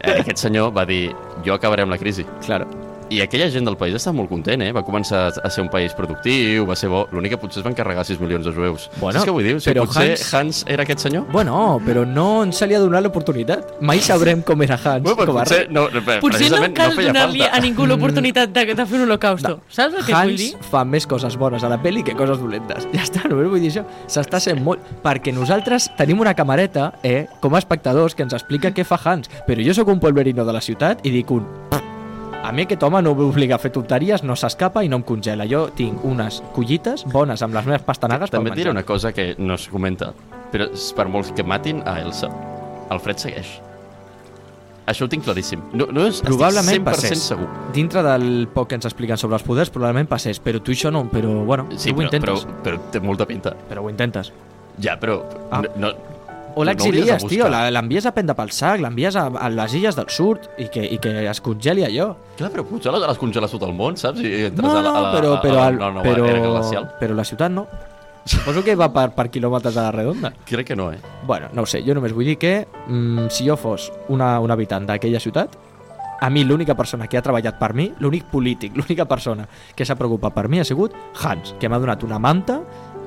Eh, 0.00 0.20
aquest 0.20 0.38
senyor 0.38 0.72
va 0.72 0.84
dir, 0.86 1.14
jo 1.44 1.54
acabaré 1.54 1.82
amb 1.82 1.90
la 1.92 1.98
crisi. 1.98 2.24
Claro. 2.44 2.66
I 3.10 3.22
aquella 3.24 3.46
gent 3.48 3.64
del 3.64 3.76
país 3.80 3.94
estava 3.96 4.18
molt 4.18 4.28
content, 4.28 4.60
eh? 4.60 4.72
Va 4.76 4.82
començar 4.84 5.30
a 5.32 5.48
ser 5.48 5.62
un 5.64 5.70
país 5.72 5.94
productiu, 5.96 6.66
va 6.68 6.74
ser 6.76 6.90
bo. 6.92 7.06
L'únic 7.10 7.32
que 7.32 7.38
potser 7.40 7.62
es 7.62 7.64
van 7.64 7.72
carregar 7.72 8.02
6 8.04 8.18
milions 8.20 8.44
de 8.44 8.52
jueus. 8.52 8.90
Bueno, 9.00 9.16
Saps 9.22 9.30
què 9.30 9.32
vull 9.32 9.46
dir? 9.46 9.54
O 9.56 9.60
sigui, 9.64 9.72
però 9.78 9.86
potser 9.86 10.10
Hans- 10.10 10.34
Hans... 10.36 10.58
era 10.68 10.84
aquest 10.84 11.00
senyor? 11.06 11.24
Bueno, 11.32 11.78
però 11.86 12.02
no 12.04 12.42
ens 12.44 12.60
se 12.60 12.68
li 12.68 12.76
ha 12.76 12.80
donat 12.82 13.06
l'oportunitat. 13.06 13.78
Mai 13.80 14.02
sabrem 14.04 14.42
com 14.44 14.60
era 14.66 14.76
Hans. 14.76 15.02
Bueno, 15.06 15.16
com 15.24 15.38
potser, 15.38 15.62
rei. 15.64 15.72
no, 15.72 15.86
Potser 16.20 16.50
no 16.52 16.60
cal 16.76 16.92
no 16.98 17.06
donar-li 17.08 17.42
a 17.48 17.60
ningú 17.64 17.86
l'oportunitat 17.88 18.52
de, 18.52 18.66
de 18.74 18.86
fer 18.86 19.00
un 19.00 19.06
holocausto. 19.08 19.54
Saps 19.72 19.94
el 19.94 20.04
que 20.04 20.12
et 20.12 20.12
vull 20.12 20.20
Hans 20.20 20.42
dir? 20.44 20.50
fa 20.68 20.84
més 20.84 21.06
coses 21.08 21.38
bones 21.40 21.64
a 21.64 21.72
la 21.72 21.80
pel·li 21.80 22.04
que 22.04 22.12
coses 22.18 22.36
dolentes. 22.44 22.84
Ja 22.92 23.06
està, 23.08 23.24
només 23.28 23.48
vull 23.48 23.64
dir 23.64 23.72
això. 23.72 23.86
S'està 24.06 24.36
sent 24.44 24.60
molt... 24.64 24.84
Perquè 25.04 25.32
nosaltres 25.32 25.88
tenim 25.96 26.20
una 26.20 26.34
camareta, 26.36 26.90
eh, 27.02 27.24
com 27.40 27.56
a 27.56 27.64
espectadors, 27.64 28.12
que 28.14 28.28
ens 28.28 28.36
explica 28.36 28.74
què 28.76 28.84
fa 28.84 29.00
Hans. 29.04 29.32
Però 29.48 29.64
jo 29.64 29.72
sóc 29.72 29.88
un 29.88 30.00
polverino 30.02 30.44
de 30.44 30.52
la 30.52 30.60
ciutat 30.60 31.00
i 31.08 31.14
dic 31.22 31.30
un... 31.32 31.48
A 32.42 32.52
mi 32.52 32.62
aquest 32.64 32.82
home 32.86 33.00
no 33.02 33.12
m'obliga 33.18 33.56
a 33.56 33.60
fer 33.60 33.70
tonteries, 33.74 34.22
no 34.24 34.36
s'escapa 34.38 34.84
i 34.86 34.88
no 34.88 35.00
em 35.00 35.04
congela. 35.06 35.44
Jo 35.50 35.66
tinc 35.76 36.04
unes 36.06 36.38
collites 36.54 37.02
bones 37.12 37.42
amb 37.44 37.56
les 37.58 37.66
meves 37.66 37.82
pastanagues 37.84 38.30
També 38.32 38.50
per 38.52 38.56
et 38.56 38.62
diré 38.62 38.70
una 38.72 38.84
cosa 38.86 39.12
que 39.12 39.32
no 39.38 39.56
es 39.58 39.66
comenta, 39.68 40.12
però 40.52 40.68
és 40.72 40.86
per 40.96 41.08
molts 41.12 41.32
que 41.36 41.44
matin 41.44 41.82
a 41.84 41.98
Elsa, 42.00 42.30
el 42.94 43.02
fred 43.04 43.18
segueix. 43.20 43.56
Això 44.88 45.04
ho 45.04 45.10
tinc 45.12 45.26
claríssim. 45.26 45.60
No, 45.76 45.84
no 45.92 46.06
és, 46.08 46.22
Probablement 46.24 46.70
estic 46.72 46.86
100% 46.86 46.88
passés. 46.88 47.24
segur. 47.34 47.48
Dintre 47.76 48.00
del 48.06 48.46
poc 48.54 48.70
que 48.70 48.78
ens 48.78 48.86
expliquen 48.88 49.20
sobre 49.20 49.36
els 49.36 49.44
poders, 49.44 49.68
probablement 49.74 50.08
passés, 50.08 50.40
però 50.40 50.62
tu 50.64 50.72
això 50.72 50.88
no, 50.94 51.02
però 51.12 51.34
bueno, 51.44 51.66
Sí, 51.76 51.90
tu 51.92 51.98
ho 51.98 52.06
però, 52.06 52.08
però, 52.08 52.38
intentes. 52.38 52.46
però 52.64 52.78
té 52.94 53.00
molta 53.04 53.26
pinta. 53.26 53.52
Però 53.68 53.82
ho 53.84 53.90
intentes. 53.90 54.32
Ja, 54.80 54.96
però... 54.96 55.18
Ah. 55.50 55.60
No, 55.76 55.90
no, 55.90 55.92
O 56.58 56.64
no 56.64 56.66
de 56.66 56.72
l'exilies, 56.72 57.24
tio, 57.30 57.46
la- 57.48 57.68
l'envies 57.70 58.06
a 58.08 58.12
prendre 58.16 58.34
pel 58.34 58.50
sac, 58.50 58.80
l'envies 58.82 59.14
a, 59.16 59.28
a 59.30 59.48
les 59.54 59.74
illes 59.78 59.94
del 59.94 60.08
sud 60.10 60.48
i 60.58 60.66
que, 60.74 60.82
i 60.82 60.98
que 60.98 61.12
es 61.30 61.40
congeli 61.44 61.84
allò. 61.86 62.08
Clar, 62.38 62.50
però 62.50 62.64
potser 62.66 62.90
aleshores 62.90 63.20
congeles 63.20 63.54
tot 63.54 63.62
el 63.68 63.76
món, 63.78 63.96
saps? 64.00 64.18
I 64.26 64.48
entres 64.48 64.66
No, 64.66 64.72
a 64.74 64.82
la, 64.82 64.90
a 64.90 65.04
la, 65.06 65.12
però, 65.14 65.34
a 65.36 65.40
però, 65.44 65.54
la, 65.60 65.68
el- 65.70 65.78
a 65.78 65.86
la 65.86 65.92
nova 66.00 66.02
però, 66.08 66.26
era 66.26 66.40
glacial. 66.42 66.88
però 66.98 67.14
la 67.14 67.24
ciutat 67.24 67.52
no. 67.54 67.68
Suposo 68.28 68.60
que 68.64 68.74
va 68.76 68.90
per, 68.92 69.12
per 69.16 69.30
quilòmetres 69.32 69.76
a 69.78 69.86
la 69.86 69.92
redonda. 69.94 70.32
Crec 70.50 70.66
que 70.66 70.76
no, 70.76 70.90
eh? 70.92 70.98
Bueno, 71.26 71.48
no 71.54 71.64
sé, 71.64 71.80
jo 71.86 71.94
només 71.96 72.12
vull 72.12 72.26
dir 72.28 72.36
que 72.42 72.66
mm, 72.88 73.28
si 73.30 73.46
jo 73.48 73.56
fos 73.56 73.92
una, 74.12 74.34
un 74.42 74.50
habitant 74.50 74.84
d'aquella 74.90 75.20
ciutat, 75.22 75.54
a 76.20 76.28
mi 76.34 76.42
l'única 76.44 76.74
persona 76.74 77.06
que 77.06 77.16
ha 77.16 77.22
treballat 77.22 77.56
per 77.60 77.72
mi, 77.78 77.92
l'únic 78.02 78.24
polític, 78.32 78.74
l'única 78.78 79.06
persona 79.06 79.46
que 79.74 79.86
s'ha 79.86 79.94
preocupat 79.96 80.34
per 80.34 80.48
mi 80.50 80.58
ha 80.60 80.64
sigut 80.66 80.92
Hans, 81.22 81.54
que 81.60 81.68
m'ha 81.70 81.78
donat 81.78 82.02
una 82.04 82.18
manta 82.18 82.58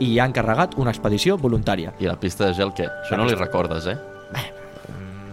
i 0.01 0.15
ha 0.19 0.25
encarregat 0.29 0.75
una 0.81 0.91
expedició 0.93 1.37
voluntària. 1.41 1.93
I 2.01 2.09
la 2.09 2.17
pista 2.19 2.47
de 2.49 2.55
gel, 2.57 2.73
què? 2.77 2.87
Això 3.05 3.17
no 3.19 3.27
li 3.29 3.37
recordes, 3.37 3.87
eh? 3.91 3.97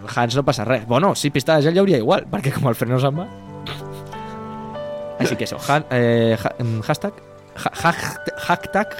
Hans 0.09 0.33
no 0.35 0.41
passa 0.45 0.63
res. 0.65 0.87
Bueno, 0.89 1.11
sí, 1.15 1.29
pista 1.29 1.57
de 1.57 1.67
gel 1.67 1.75
hi 1.77 1.81
hauria 1.83 1.99
igual, 2.01 2.23
perquè 2.31 2.53
com 2.55 2.69
el 2.71 2.77
fre 2.77 2.89
no 2.89 2.99
se'n 3.01 3.19
va... 3.19 3.27
Així 5.19 5.35
que 5.35 5.43
això, 5.43 5.57
han, 5.67 5.83
eh, 5.91 6.37
ha, 6.39 6.51
mm, 6.63 6.79
hashtag, 6.87 7.17
ha, 7.59 7.71
ha, 7.83 7.91
hashtag, 8.47 8.93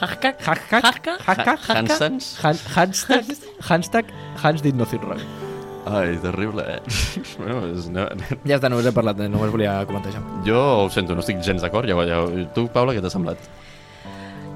Hashtag, 0.00 0.36
hashtag, 0.40 0.82
Hashtag? 0.82 1.18
hashtag, 1.26 1.58
Hansens? 1.68 2.26
han, 2.42 2.56
hashtag, 2.74 3.30
hashtag, 3.68 4.06
Hans 4.42 4.62
did 4.64 4.74
nothing 4.74 5.00
wrong. 5.04 5.20
Ai, 5.86 6.16
terrible, 6.20 6.64
eh? 6.64 6.80
bueno, 7.38 7.60
és, 7.70 7.86
no, 7.92 8.06
Ja 8.48 8.56
està, 8.58 8.68
només 8.72 8.88
he 8.88 8.92
parlat, 8.96 9.20
eh, 9.20 9.28
només 9.32 9.52
volia 9.52 9.78
comentar 9.88 10.10
això. 10.12 10.20
jo 10.44 10.58
ho 10.82 10.88
sento, 10.92 11.14
no 11.16 11.22
estic 11.24 11.40
gens 11.44 11.62
d'acord. 11.64 11.88
Ja, 11.88 11.96
ja, 12.08 12.20
tu, 12.56 12.66
Paula, 12.72 12.96
què 12.96 13.04
t'ha 13.04 13.12
semblat? 13.12 13.40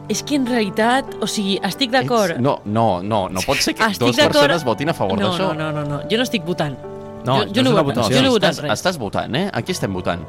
És 0.09 0.20
que 0.22 0.36
en 0.36 0.44
realitat, 0.46 1.14
o 1.24 1.26
sigui, 1.26 1.59
estic 1.64 1.90
d'acord. 1.94 2.34
Ets- 2.36 2.40
No, 2.44 2.59
no, 2.64 3.00
no, 3.02 3.28
no 3.32 3.40
pot 3.46 3.57
ser 3.57 3.72
que 3.74 3.84
Estic 3.86 4.00
dues 4.02 4.16
persones 4.16 4.64
votin 4.64 4.90
a 4.90 4.94
favor 4.94 5.18
no, 5.18 5.30
d'això. 5.30 5.55
no, 5.55 5.70
no, 5.72 5.72
no, 5.72 5.84
no, 5.88 6.02
jo 6.11 6.16
no 6.20 6.22
estic 6.26 6.44
votant. 6.44 6.76
No, 7.24 7.38
jo, 7.40 7.55
jo 7.55 7.62
no 7.64 7.70
no, 7.70 7.82
votat, 7.82 7.96
votació. 8.05 8.16
jo 8.16 8.22
no 8.22 8.28
he 8.28 8.34
votat 8.34 8.50
estàs, 8.52 8.62
res. 8.66 8.72
estàs 8.80 8.98
votant, 9.00 9.34
eh? 9.34 9.46
Aquí 9.52 9.72
estem 9.72 9.92
votant. 9.96 10.20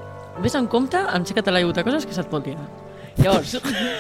Ves 0.41 0.55
en 0.55 0.67
compte, 0.67 0.95
em 1.15 1.25
sé 1.27 1.33
català 1.35 1.59
i 1.59 1.65
votar 1.67 1.83
coses 1.83 2.05
que 2.07 2.13
se't 2.15 2.29
pot 2.31 2.45
liar. 2.47 2.63
Llavors... 3.17 3.57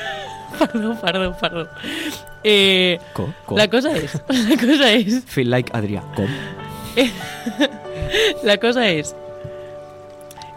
perdó, 0.59 0.93
perdó, 1.01 1.33
perdó. 1.41 1.65
Eh, 2.43 2.97
Com? 3.13 3.33
Com? 3.45 3.57
la 3.57 3.67
cosa 3.67 3.91
és... 3.91 4.15
La 4.49 4.55
cosa 4.61 4.91
és... 4.95 5.19
Feel 5.27 5.51
like 5.51 5.71
Adrià. 5.75 6.03
Com? 6.15 6.31
La 8.47 8.55
cosa 8.63 8.87
és... 8.87 9.13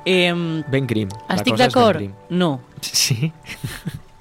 Eh, 0.06 0.32
Ben 0.70 0.86
grim. 0.86 1.08
Estic 1.28 1.56
d'acord? 1.58 2.06
No. 2.30 2.60
Sí. 2.80 3.32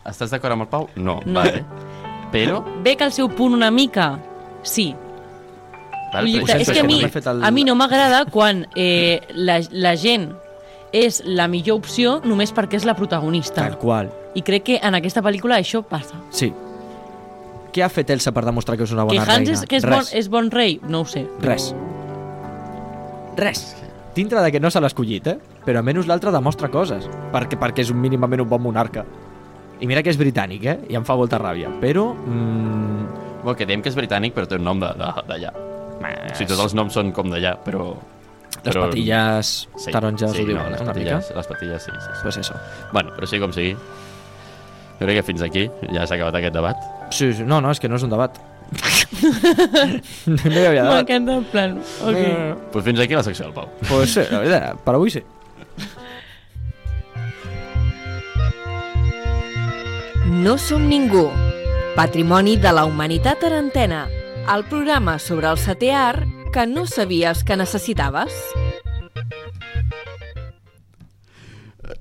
Estàs 0.08 0.32
d'acord 0.32 0.54
amb 0.56 0.64
el 0.64 0.70
Pau? 0.72 0.88
No, 0.96 1.20
No. 1.26 1.42
vale. 1.42 1.64
Però... 2.32 2.62
Ve 2.84 2.96
que 2.98 3.04
el 3.06 3.12
seu 3.12 3.30
punt 3.30 3.54
una 3.54 3.70
mica... 3.72 4.18
Sí. 4.64 4.94
Vale, 6.14 6.24
Vull 6.24 6.32
dir, 6.34 6.42
és 6.44 6.56
això 6.70 6.74
que 6.74 6.80
a 6.80 6.84
mi, 6.88 7.02
el- 7.04 7.44
a 7.44 7.52
mi 7.52 7.64
no 7.68 7.76
m'agrada 7.76 8.26
quan 8.32 8.66
eh, 8.76 9.20
la, 9.36 9.60
la 9.72 9.96
gent 10.00 10.30
és 10.96 11.22
la 11.26 11.48
millor 11.52 11.78
opció 11.82 12.22
només 12.24 12.54
perquè 12.56 12.80
és 12.80 12.86
la 12.88 12.96
protagonista. 12.96 13.62
Tal 13.62 13.78
qual. 13.78 14.10
I 14.36 14.42
crec 14.42 14.64
que 14.64 14.78
en 14.82 14.96
aquesta 14.96 15.22
pel·lícula 15.22 15.58
això 15.60 15.84
passa. 15.84 16.16
Sí. 16.32 16.54
Què 17.76 17.84
ha 17.84 17.90
fet 17.92 18.10
Elsa 18.16 18.32
per 18.34 18.46
demostrar 18.48 18.78
que 18.80 18.84
és 18.88 18.92
una 18.96 19.04
Que 19.06 19.18
bona 19.20 19.28
Hans 19.28 19.44
reina? 19.50 19.54
és, 19.60 19.66
que 19.68 19.76
és, 19.82 19.84
bon, 19.86 20.00
Res. 20.00 20.14
és 20.16 20.30
bon 20.32 20.48
rei, 20.52 20.80
no 20.88 21.02
ho 21.04 21.06
sé. 21.06 21.26
Res. 21.44 21.74
Res. 23.36 23.76
Dintre 24.16 24.42
de 24.42 24.52
que 24.52 24.60
no 24.60 24.72
se 24.72 24.80
l'ha 24.82 24.88
escollit, 24.90 25.28
eh? 25.28 25.38
Però 25.66 25.78
almenys 25.84 26.08
l'altre 26.10 26.32
demostra 26.34 26.70
coses. 26.74 27.06
Perquè, 27.34 27.60
perquè 27.60 27.84
és 27.84 27.92
un 27.94 28.00
mínimament 28.02 28.42
un 28.42 28.50
bon 28.50 28.62
monarca. 28.64 29.04
I 29.80 29.88
mira 29.90 30.02
que 30.04 30.10
és 30.10 30.18
britànic, 30.18 30.66
eh? 30.66 30.78
I 30.90 30.98
em 31.00 31.06
fa 31.06 31.16
molta 31.20 31.40
ràbia. 31.42 31.70
Però... 31.82 32.12
Mm, 32.14 33.26
Bueno, 33.44 33.56
que 33.56 33.66
diem 33.70 33.80
que 33.86 33.88
és 33.88 33.96
britànic, 33.96 34.34
però 34.36 34.48
té 34.50 34.58
un 34.58 34.66
nom 34.66 34.80
d'allà. 34.82 35.52
O 35.54 36.34
sigui, 36.36 36.48
tots 36.50 36.60
els 36.66 36.74
noms 36.76 36.94
són 36.98 37.14
com 37.16 37.30
d'allà, 37.32 37.54
però... 37.64 37.94
les 38.58 38.74
però... 38.74 38.88
patilles 38.90 39.52
taronges 39.94 40.34
sí, 40.34 40.42
ho 40.42 40.48
diuen, 40.50 40.64
no, 40.66 40.74
les 40.74 40.82
patilles, 40.84 41.30
les 41.38 41.48
patilles, 41.48 41.86
sí, 41.86 41.92
sí, 41.94 42.10
sí. 42.10 42.24
Pues 42.24 42.38
eso. 42.42 42.58
Bueno, 42.92 43.14
però 43.16 43.30
sigui 43.30 43.40
com 43.46 43.54
sigui, 43.56 43.78
jo 44.98 45.06
crec 45.06 45.20
que 45.22 45.24
fins 45.30 45.46
aquí 45.46 45.64
ja 45.94 46.04
s'ha 46.10 46.18
acabat 46.18 46.36
aquest 46.42 46.58
debat. 46.58 46.84
Sí, 47.14 47.32
sí, 47.38 47.46
no, 47.48 47.62
no, 47.64 47.72
és 47.72 47.80
que 47.80 47.88
no 47.88 47.96
és 48.02 48.04
un 48.04 48.12
debat. 48.12 48.36
no 50.28 50.52
hi 50.52 50.66
havia 50.66 50.84
debat. 50.84 50.98
M'encanta 50.98 51.38
en 51.40 51.48
plan... 51.54 51.78
Ok. 52.04 52.20
Eh, 52.20 52.54
Pues 52.74 52.84
fins 52.90 53.00
aquí 53.06 53.16
la 53.16 53.24
secció 53.24 53.46
del 53.46 53.54
Pau. 53.56 53.70
pues 53.88 54.12
sí, 54.18 54.26
la 54.32 54.42
veritat, 54.44 54.84
per 54.84 54.98
avui 54.98 55.14
sí. 55.14 55.24
No 60.28 60.58
som 60.58 60.90
ningú. 60.90 61.30
Patrimoni 61.96 62.58
de 62.60 62.72
la 62.76 62.84
humanitat 62.84 63.46
en 63.48 63.54
antena. 63.54 64.10
El 64.52 64.66
programa 64.68 65.14
sobre 65.24 65.48
el 65.48 65.56
setè 65.56 65.94
art 65.96 66.52
que 66.52 66.66
no 66.68 66.84
sabies 66.86 67.46
que 67.48 67.56
necessitaves. 67.56 68.36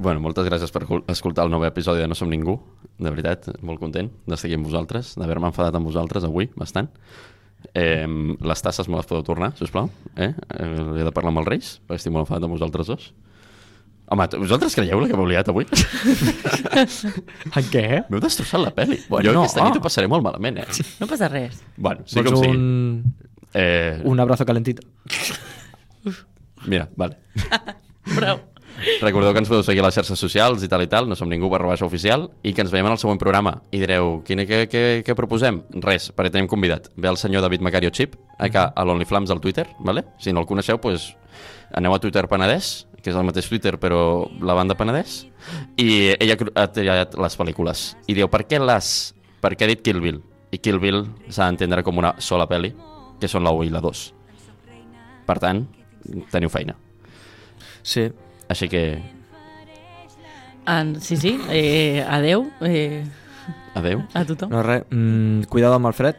Bueno, 0.02 0.18
moltes 0.24 0.48
gràcies 0.48 0.74
per 0.74 0.82
escoltar 1.06 1.44
el 1.46 1.54
nou 1.54 1.62
episodi 1.68 2.02
de 2.02 2.08
No 2.10 2.18
som 2.18 2.26
ningú. 2.26 2.56
De 2.98 3.12
veritat, 3.14 3.46
molt 3.62 3.78
content 3.78 4.10
d'estar 4.26 4.50
aquí 4.50 4.58
amb 4.58 4.66
vosaltres, 4.66 5.14
d'haver-me 5.14 5.52
enfadat 5.52 5.78
amb 5.78 5.86
vosaltres 5.86 6.26
avui, 6.26 6.50
bastant. 6.58 6.90
Eh, 7.78 8.10
les 8.10 8.62
tasses 8.62 8.90
me 8.90 8.98
les 8.98 9.06
podeu 9.06 9.22
tornar, 9.22 9.52
sisplau. 9.54 9.86
Eh? 10.16 10.32
eh 10.34 10.66
he 10.98 11.06
de 11.06 11.14
parlar 11.14 11.30
amb 11.30 11.44
els 11.44 11.48
Reis, 11.52 11.72
perquè 11.86 12.02
estic 12.02 12.12
molt 12.12 12.26
enfadat 12.26 12.50
amb 12.50 12.58
vosaltres 12.58 12.90
dos. 12.90 13.12
Home, 14.08 14.26
vosaltres 14.38 14.76
creieu 14.78 15.00
la 15.02 15.08
que 15.10 15.16
m'heu 15.18 15.26
liat 15.26 15.48
avui? 15.50 15.66
En 17.56 17.70
què? 17.72 17.86
M'heu 18.10 18.20
destrossat 18.22 18.60
la 18.62 18.70
pel·li. 18.74 19.00
Bueno, 19.08 19.26
jo 19.26 19.32
no. 19.34 19.44
aquesta 19.46 19.64
nit 19.66 19.78
ho 19.78 19.82
passaré 19.82 20.06
molt 20.10 20.22
malament, 20.22 20.60
eh? 20.62 20.84
No 21.00 21.08
passa 21.10 21.26
res. 21.32 21.58
Bueno, 21.76 22.06
sí 22.06 22.20
Vols 22.20 22.30
com 22.30 22.42
sigui. 22.44 22.52
un, 22.56 23.14
Eh, 23.58 24.02
un 24.04 24.20
abrazo 24.20 24.44
calentito? 24.44 24.82
Mira, 26.66 26.88
vale. 26.96 27.16
Prou. 28.16 28.38
Recordeu 29.00 29.32
que 29.32 29.40
ens 29.40 29.48
podeu 29.48 29.62
seguir 29.64 29.80
a 29.80 29.86
les 29.86 29.96
xarxes 29.96 30.20
socials 30.20 30.60
i 30.60 30.68
tal 30.68 30.82
i 30.84 30.88
tal, 30.92 31.06
no 31.08 31.16
som 31.16 31.30
ningú 31.32 31.48
barra 31.48 31.70
baixa 31.70 31.86
oficial, 31.86 32.26
i 32.44 32.52
que 32.52 32.60
ens 32.60 32.72
veiem 32.74 32.84
en 32.90 32.92
el 32.92 33.00
següent 33.00 33.16
programa. 33.22 33.54
I 33.72 33.80
direu, 33.80 34.18
quina, 34.26 34.44
què, 34.44 34.66
què, 34.68 34.82
què 35.06 35.16
proposem? 35.16 35.62
Res, 35.80 36.10
perquè 36.12 36.34
tenim 36.34 36.50
convidat. 36.52 36.90
Ve 37.00 37.08
el 37.08 37.16
senyor 37.16 37.40
David 37.46 37.64
Macario 37.64 37.88
Chip, 37.96 38.18
acá 38.36 38.66
a 38.76 38.84
l'OnlyFlams 38.84 39.32
al 39.32 39.40
Twitter, 39.40 39.64
vale? 39.80 40.04
si 40.20 40.34
no 40.36 40.44
el 40.44 40.50
coneixeu, 40.50 40.76
pues, 40.82 41.14
aneu 41.72 41.96
a 41.96 42.02
Twitter 42.04 42.26
Penedès, 42.28 42.84
que 43.06 43.12
és 43.12 43.18
el 43.18 43.22
mateix 43.22 43.46
Twitter, 43.46 43.76
però 43.78 44.26
la 44.42 44.56
banda 44.58 44.74
Penedès, 44.74 45.20
i 45.78 46.10
ella 46.18 46.34
ha 46.58 46.66
triat 46.74 47.14
les 47.22 47.38
pel·lícules. 47.38 47.92
I 48.10 48.16
diu, 48.18 48.26
per 48.26 48.42
què 48.50 48.58
les... 48.58 48.88
Per 49.38 49.52
què 49.54 49.62
ha 49.62 49.70
dit 49.70 49.84
Kill 49.86 50.00
Bill? 50.02 50.18
I 50.50 50.58
Kill 50.58 50.80
Bill 50.82 51.04
s'ha 51.30 51.46
d'entendre 51.46 51.84
com 51.86 52.00
una 52.02 52.16
sola 52.18 52.48
pel·li, 52.50 52.72
que 53.20 53.30
són 53.30 53.46
la 53.46 53.52
1 53.54 53.68
i 53.68 53.70
la 53.70 53.82
2. 53.84 54.00
Per 55.28 55.36
tant, 55.42 55.60
teniu 56.32 56.50
feina. 56.50 56.74
Sí. 57.86 58.08
Així 58.50 58.66
que... 58.72 58.82
En, 60.66 60.96
sí, 60.98 61.14
sí, 61.22 61.36
eh, 61.46 62.02
adeu. 62.02 62.48
Eh... 62.66 63.04
Adeu. 63.78 64.02
A 64.18 64.24
tothom. 64.26 64.50
No, 64.50 64.64
res, 64.66 64.82
mm, 64.90 65.46
cuidado 65.52 65.78
amb 65.78 65.92
el 65.92 65.94
fred 65.94 66.18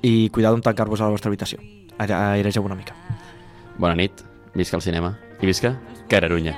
i 0.00 0.30
cuidado 0.32 0.56
amb 0.56 0.64
tancar-vos 0.64 1.04
a 1.04 1.10
la 1.10 1.18
vostra 1.18 1.28
habitació. 1.28 1.60
Airegeu 2.00 2.64
una 2.64 2.80
mica. 2.80 2.96
Bona 3.76 3.98
nit, 4.00 4.24
visca 4.56 4.80
el 4.80 4.86
cinema. 4.88 5.18
I 5.40 5.46
visca 5.46 5.74
Cararunya. 6.08 6.54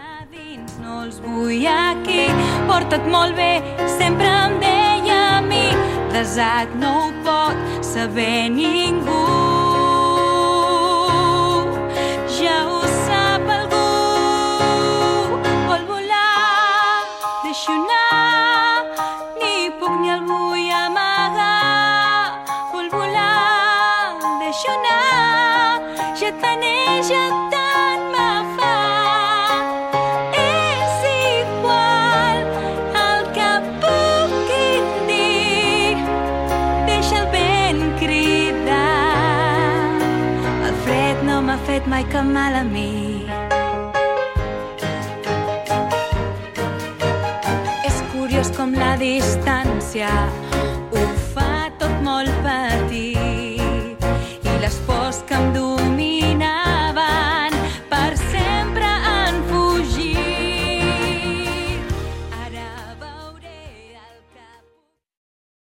No 0.82 1.02
els 1.06 1.20
vull 1.24 1.64
aquí, 1.70 2.26
porta't 2.68 3.08
molt 3.10 3.36
bé, 3.38 3.62
sempre 3.96 4.28
em 4.28 4.58
deia 4.60 5.18
a 5.38 5.40
mi, 5.46 5.64
desat 6.12 6.76
no 6.82 6.94
ho 7.06 7.10
pot 7.24 7.84
saber 7.94 8.48
ningú. 8.52 9.45